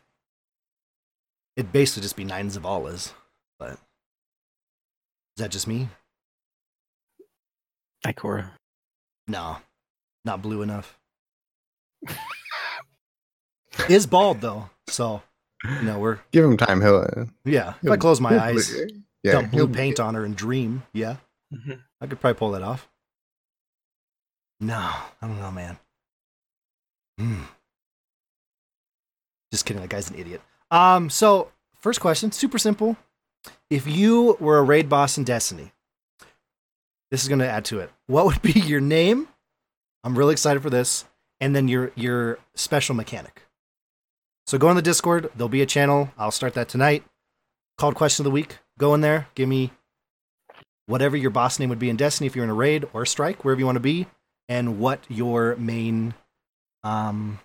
[1.57, 3.13] it'd basically just be nine Zavalas,
[3.61, 3.79] but is
[5.37, 5.89] that just me?
[8.05, 8.51] Ikora.
[9.29, 9.59] No,
[10.25, 10.99] not blue enough.
[13.89, 15.23] is bald though, so
[15.65, 16.81] you know we're Give him time.
[16.81, 16.97] He'll.
[16.97, 17.71] uh, yeah.
[17.77, 18.75] If he'll- I close my eyes,
[19.23, 21.17] Yeah, dump blue paint on her and dream, yeah,
[21.55, 21.81] Mhm.
[22.01, 22.89] I could probably pull that off.
[24.61, 25.79] No, I don't know, man.
[27.19, 27.43] Hmm.
[29.53, 29.81] Just kidding.
[29.83, 30.41] That guy's an idiot.
[30.71, 31.11] Um.
[31.11, 31.51] So,
[31.81, 32.97] first question, super simple.
[33.71, 35.73] If you were a raid boss in Destiny,
[37.11, 37.91] this is going to add to it.
[38.07, 39.29] What would be your name?
[40.05, 41.05] I'm really excited for this.
[41.41, 43.47] And then your your special mechanic.
[44.47, 45.31] So go on the Discord.
[45.35, 46.11] There'll be a channel.
[46.19, 47.05] I'll start that tonight.
[47.79, 48.59] Called question of the week.
[48.79, 49.29] Go in there.
[49.35, 49.71] Give me
[50.87, 53.07] whatever your boss name would be in Destiny if you're in a raid or a
[53.07, 54.07] strike, wherever you want to be,
[54.49, 56.15] and what your main
[56.83, 57.39] um,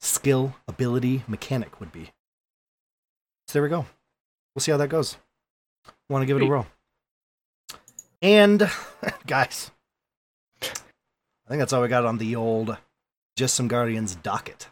[0.00, 2.12] skill, ability, mechanic would be.
[3.48, 3.84] So there we go.
[4.54, 5.16] We'll see how that goes.
[6.08, 6.50] Want to give it a Sweet.
[6.52, 6.66] roll.
[8.22, 8.70] And
[9.26, 9.70] guys,
[10.62, 10.66] I
[11.48, 12.76] think that's all we got on the old
[13.36, 14.68] Just Some Guardians docket.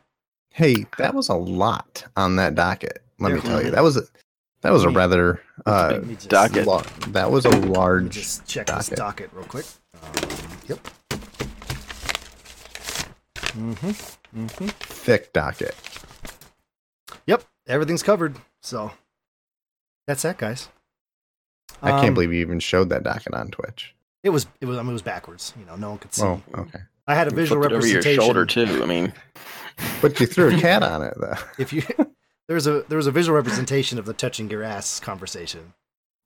[0.51, 3.03] Hey, that was a lot on that docket.
[3.19, 4.03] Let me tell you, that was a
[4.63, 6.67] that was a rather uh, Let me just- docket.
[6.67, 8.11] lar- that was a Let me large.
[8.11, 8.99] just check this docket.
[8.99, 9.67] docket real quick.
[9.95, 10.13] Um,
[10.69, 10.79] yep.
[13.53, 14.45] Mm-hmm.
[14.45, 14.67] Mm-hmm.
[14.67, 15.75] thick docket.
[17.27, 17.45] Yep.
[17.67, 18.37] Everything's covered.
[18.63, 18.91] So
[20.07, 20.69] that's that, guys.
[21.83, 23.95] I can't Um, believe you even showed that docket on Twitch.
[24.23, 24.47] it was.
[24.61, 24.79] It was.
[24.79, 25.53] I mean, it was backwards.
[25.59, 26.23] You know, no one could see.
[26.23, 26.81] Oh, okay.
[27.07, 28.23] I had a You visual flipped it over your representation.
[28.25, 28.83] shoulder too.
[28.83, 29.13] I mean,
[30.03, 31.35] But you threw a cat on it though.
[31.59, 31.83] If you
[32.47, 35.73] there was a there was a visual representation of the touching your ass conversation.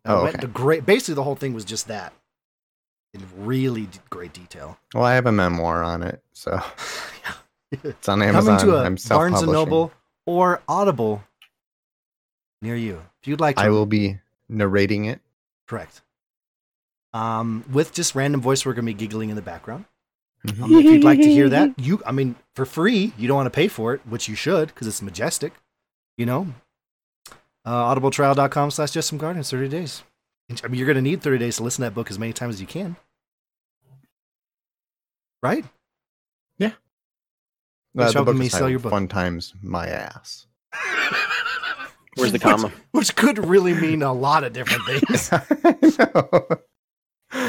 [0.04, 0.46] I Oh, okay.
[0.48, 0.84] great.
[0.86, 2.12] Basically, the whole thing was just that
[3.14, 4.78] in really d- great detail.
[4.94, 6.60] Well, I have a memoir on it, so
[7.72, 8.58] it's on Coming Amazon.
[8.60, 9.50] to a I'm Barnes and.
[9.52, 9.92] Noble
[10.26, 11.22] or Audible
[12.62, 13.02] near you.
[13.26, 15.20] If you'd like to, I will be narrating it.
[15.66, 16.02] correct.
[17.12, 19.86] Um, with just random voice, we're gonna be giggling in the background.
[20.46, 20.62] Mhm.
[20.62, 23.46] Um, if you'd like to hear that, you, I mean, for free, you don't want
[23.46, 25.52] to pay for it, which you should, because it's majestic.
[26.16, 26.54] You know,
[27.64, 30.04] uh, audibletrial.com slash just some guardians, 30 days.
[30.62, 32.32] I mean, you're going to need 30 days to listen to that book as many
[32.32, 32.94] times as you can.
[35.42, 35.64] Right?
[37.98, 38.90] Uh, for the book helping me sell your book.
[38.90, 40.46] Fun times, my ass.
[42.16, 42.72] where's the comma?
[42.92, 45.30] Which could really mean a lot of different things.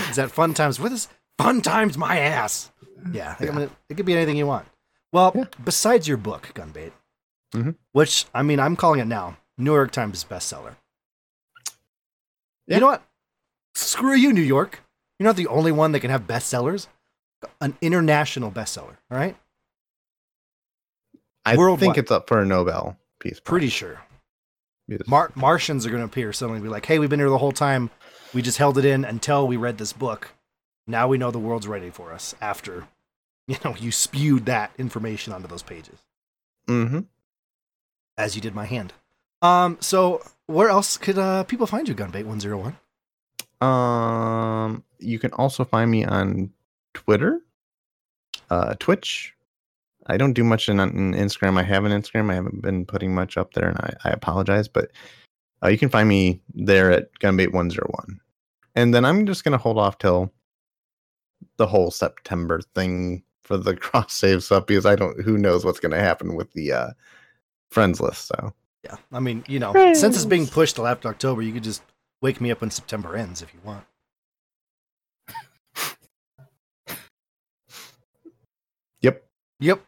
[0.10, 1.08] Is that fun times with us?
[1.38, 2.72] Fun times my ass.
[3.12, 4.68] Yeah, I mean, it could be anything you want.
[5.14, 5.46] Well, Yeah.
[5.64, 6.92] besides your book, Gunbait,
[7.54, 7.76] Mhm.
[7.94, 10.76] which I mean, I'm calling it now New York Times bestseller.
[12.68, 12.76] Yeah.
[12.78, 13.04] You know what?
[13.76, 14.82] Screw you, New York.
[15.20, 16.88] You're not the only one that can have bestsellers.
[17.62, 18.98] An international bestseller.
[19.12, 19.38] All right,
[21.46, 21.80] I Worldwide.
[21.80, 23.42] think it's up for a Nobel Peace Prize.
[23.42, 24.02] pretty sure.
[24.88, 27.30] Because- Mar- Martians are going to appear suddenly and be like, hey, we've been here
[27.30, 27.90] the whole time.
[28.34, 30.34] We just held it in until we read this book.
[30.86, 32.88] Now we know the world's ready for us after,
[33.48, 36.00] you know, you spewed that information onto those pages,
[36.68, 37.06] Mhm.
[38.18, 38.94] as you did my hand.
[39.42, 42.76] Um, so where else could uh, people find you, Gunbait101?
[43.66, 46.52] Um, you can also find me on
[46.94, 47.42] Twitter,
[48.50, 49.34] uh, Twitch.
[50.08, 51.60] I don't do much in, in Instagram.
[51.60, 52.32] I have an Instagram.
[52.32, 54.68] I haven't been putting much up there, and I, I apologize.
[54.68, 54.92] But
[55.64, 58.18] uh, you can find me there at Gunbait101.
[58.76, 60.32] And then I'm just gonna hold off till
[61.58, 65.80] the whole September thing for the cross save stuff because I don't who knows what's
[65.80, 66.90] going to happen with the uh
[67.72, 68.28] friends list.
[68.28, 68.54] So
[68.84, 71.82] Yeah, I mean, you know, since it's being pushed till after October, you could just
[72.22, 73.86] wake me up when September ends if you want.
[79.02, 79.24] Yep.
[79.60, 79.86] Yep.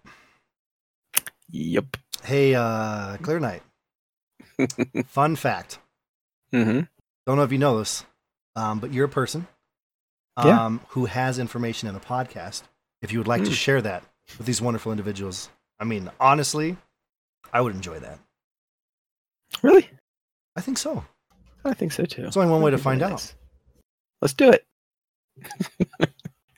[1.51, 1.97] Yep.
[2.23, 3.63] Hey, uh, Clear Night.
[5.07, 5.79] Fun fact.
[6.53, 6.81] Mm-hmm.
[7.25, 8.05] Don't know if you know this,
[8.55, 9.47] um, but you're a person
[10.37, 10.79] um, Yeah.
[10.89, 12.63] who has information in a podcast.
[13.01, 13.53] If you would like to Mm.
[13.55, 14.03] share that
[14.37, 15.49] with these wonderful individuals,
[15.79, 16.75] I mean, honestly,
[17.53, 18.19] I would enjoy that.
[19.61, 19.89] Really?
[20.55, 21.05] I think so.
[21.63, 22.23] I think so too.
[22.23, 23.33] There's only one way to That'd find very out.
[24.21, 24.65] Let's do it.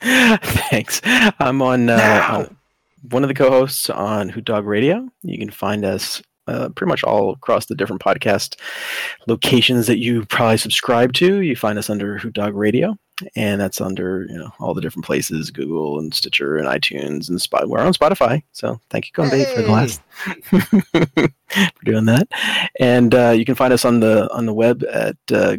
[0.00, 1.00] Thanks.
[1.04, 2.48] I'm on, uh,
[3.10, 5.08] one of the co-hosts on Hoot Dog Radio.
[5.22, 8.58] You can find us uh, pretty much all across the different podcast
[9.26, 11.40] locations that you probably subscribe to.
[11.40, 12.96] You find us under Hoot Dog Radio,
[13.36, 17.40] and that's under you know all the different places: Google and Stitcher and iTunes and
[17.40, 17.68] Spot.
[17.68, 20.00] We're on Spotify, so thank you, Gumby, for the last
[21.48, 22.28] for doing that.
[22.80, 25.58] And uh, you can find us on the on the web at uh,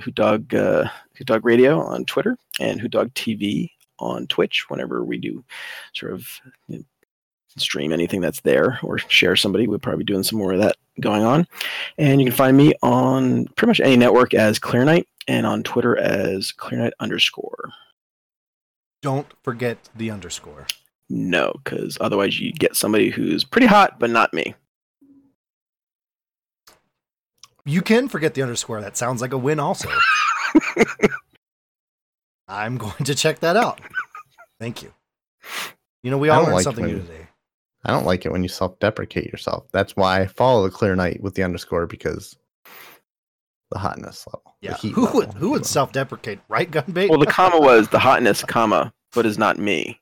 [0.00, 4.68] Hoot Dog uh, Hoot Dog Radio on Twitter and Hoot Dog TV on Twitch.
[4.68, 5.44] Whenever we do
[5.94, 6.28] sort of
[6.68, 6.84] you know,
[7.56, 10.76] stream anything that's there or share somebody, we'll probably be doing some more of that
[11.00, 11.46] going on.
[11.96, 15.62] And you can find me on pretty much any network as Clear Night and on
[15.62, 17.70] Twitter as Clear Night underscore.
[19.02, 20.66] Don't forget the underscore.
[21.08, 24.54] No, because otherwise you get somebody who's pretty hot, but not me.
[27.64, 28.80] You can forget the underscore.
[28.80, 29.88] That sounds like a win, also.
[32.48, 33.80] I'm going to check that out.
[34.60, 34.92] Thank you.
[36.02, 37.28] You know, we all learned like something new today.
[37.84, 39.66] I don't like it when you self-deprecate yourself.
[39.72, 42.36] That's why I follow the clear night with the underscore because
[43.70, 44.56] the hotness level.
[44.62, 44.76] the Yeah.
[44.76, 47.08] heat Who would who would self deprecate, right, Gunbait?
[47.08, 50.00] Well, the comma was the hotness, comma, but is not me.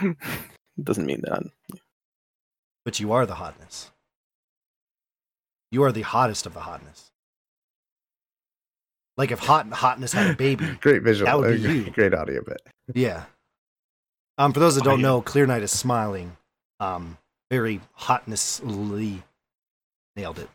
[0.00, 0.16] It
[0.82, 1.32] doesn't mean that.
[1.34, 1.50] I'm,
[2.84, 3.90] but you are the hotness.
[5.70, 7.07] You are the hottest of the hotness.
[9.18, 10.64] Like if hot hotness had a baby.
[10.80, 11.26] Great visual.
[11.26, 11.90] That would be great, you.
[11.92, 12.62] great audio bit.
[12.94, 13.24] Yeah.
[14.38, 16.36] Um, for those that don't I- know, Clear Night is smiling.
[16.78, 17.18] Um,
[17.50, 19.22] very hotnessly
[20.16, 20.48] nailed it.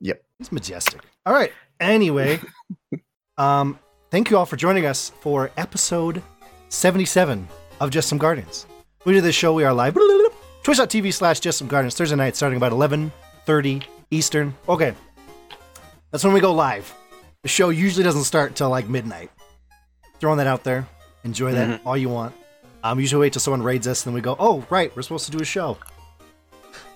[0.00, 0.22] Yep.
[0.38, 1.00] He's majestic.
[1.24, 1.52] All right.
[1.78, 2.40] Anyway,
[3.38, 3.78] um,
[4.10, 6.20] thank you all for joining us for episode
[6.70, 7.46] 77
[7.80, 8.66] of Just Some Guardians.
[9.04, 9.52] We do this show.
[9.54, 9.94] We are live.
[10.64, 14.56] Twitch.tv slash Just Some Guardians Thursday night starting about 11.30 Eastern.
[14.68, 14.94] Okay.
[16.10, 16.92] That's when we go live.
[17.42, 19.30] The show usually doesn't start until like midnight.
[20.20, 20.86] Throwing that out there.
[21.24, 22.34] Enjoy that all you want.
[22.84, 25.32] Um, usually wait till someone raids us, then we go, oh, right, we're supposed to
[25.32, 25.76] do a show.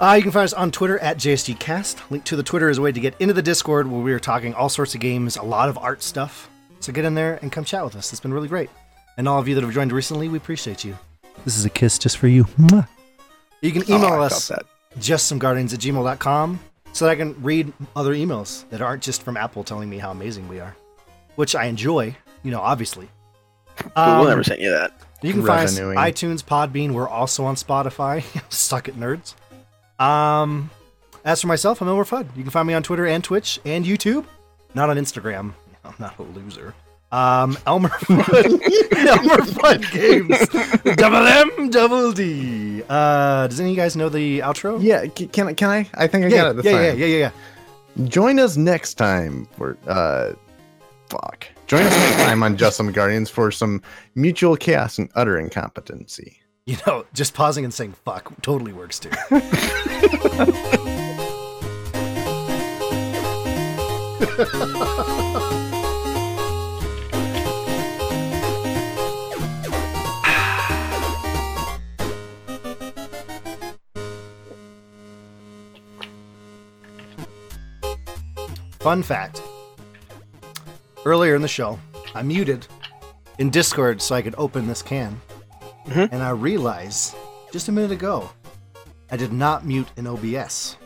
[0.01, 2.10] Uh, you can find us on Twitter at JSGCast.
[2.10, 4.18] Link to the Twitter is a way to get into the Discord where we are
[4.20, 6.48] talking all sorts of games, a lot of art stuff.
[6.81, 8.12] So get in there and come chat with us.
[8.12, 8.70] It's been really great.
[9.16, 10.97] And all of you that have joined recently, we appreciate you.
[11.44, 12.44] This is a kiss just for you.
[12.59, 12.86] Mwah.
[13.62, 14.60] You can email Oh, us felt
[14.94, 15.01] that.
[15.01, 16.60] justsomeguardians at gmail.com
[16.97, 20.10] so that I can read other emails that aren't just from Apple telling me how
[20.10, 20.74] amazing we are,
[21.35, 23.09] which I enjoy, you know, obviously.
[23.77, 24.93] But we'll Um, never send you that.
[25.23, 25.98] you can find us Revenuing.
[25.98, 26.93] iTunes, Podbean.
[26.93, 28.24] We're also on Spotify.
[28.51, 29.35] Suck it, nerds.
[30.02, 30.70] Um,
[31.24, 32.35] as for myself, I'm Elmer Fudd.
[32.35, 34.24] You can find me on Twitter and Twitch and YouTube.
[34.74, 35.52] Not on Instagram.
[35.85, 36.74] I'm not a loser.
[37.17, 38.45] Um, Elmer Fudd.
[39.07, 40.97] Elmer Fudd Games.
[40.97, 42.83] Double M, double D.
[42.91, 44.83] Uh, does any of you guys know the outro?
[44.83, 45.55] Yeah, can I?
[45.55, 45.89] Can I?
[45.95, 46.99] I think I yeah, got it this yeah, yeah, time.
[46.99, 47.31] yeah, yeah,
[47.97, 48.09] yeah.
[48.09, 50.35] Join us next time for uh,
[51.09, 51.47] fuck.
[51.67, 53.81] Join us next time on Just Some Guardians for some
[54.15, 56.39] mutual chaos and utter incompetency.
[56.67, 59.11] You know, just pausing and saying "fuck" totally works too.
[78.87, 79.43] Fun fact.
[81.05, 81.77] Earlier in the show,
[82.15, 82.69] I muted
[83.37, 85.21] in Discord so I could open this can.
[85.87, 86.09] Mhm.
[86.13, 87.17] And I realized
[87.53, 88.31] just a minute ago,
[89.11, 90.77] I did not mute in OBS,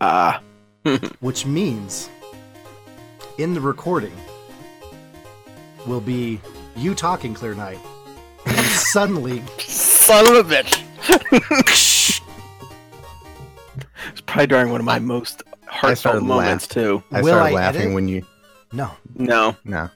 [0.00, 0.42] Ah,
[1.20, 2.10] which means
[3.38, 4.16] in the recording
[5.86, 6.40] will be
[6.74, 7.78] you talking clear night.
[8.44, 10.82] And suddenly, son of a bitch.
[14.08, 17.02] it's probably during one of my most heartfelt started moments too.
[17.10, 17.94] I Will started I laughing edit?
[17.94, 18.26] when you
[18.74, 18.90] no.
[19.14, 19.88] No, no.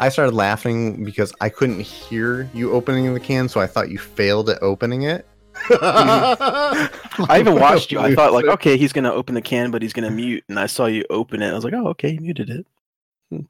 [0.00, 3.98] I started laughing because I couldn't hear you opening the can, so I thought you
[3.98, 5.26] failed at opening it.
[5.70, 8.00] I even watched you.
[8.00, 10.66] I thought like, okay, he's gonna open the can, but he's gonna mute, and I
[10.66, 11.50] saw you open it.
[11.50, 12.66] I was like, oh, okay, you muted it.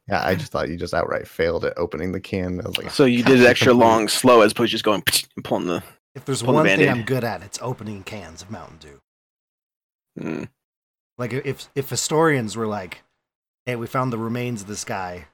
[0.08, 2.60] Yeah, I just thought you just outright failed at opening the can.
[2.60, 5.02] I was like, So you did it extra long, slow, as opposed to just going
[5.36, 5.82] and pulling the.
[6.14, 9.00] If there's Pull the one thing I'm good at, it's opening cans of Mountain Dew.
[10.20, 10.48] Mm.
[11.18, 13.02] Like if if historians were like,
[13.66, 15.26] "Hey, we found the remains of this guy,"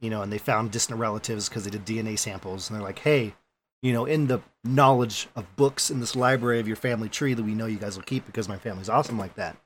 [0.00, 3.00] you know, and they found distant relatives because they did DNA samples, and they're like,
[3.00, 3.34] "Hey,
[3.82, 7.42] you know, in the knowledge of books in this library of your family tree that
[7.42, 9.56] we know you guys will keep because my family's awesome like that,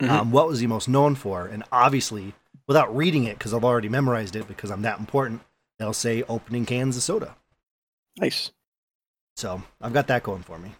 [0.00, 0.08] Mhm.
[0.10, 2.34] um, what was he most known for?" And obviously,
[2.66, 5.42] without reading it, because I've already memorized it because I'm that important,
[5.78, 7.36] they'll say opening cans of soda.
[8.18, 8.50] Nice.
[9.36, 10.74] So I've got that going for me.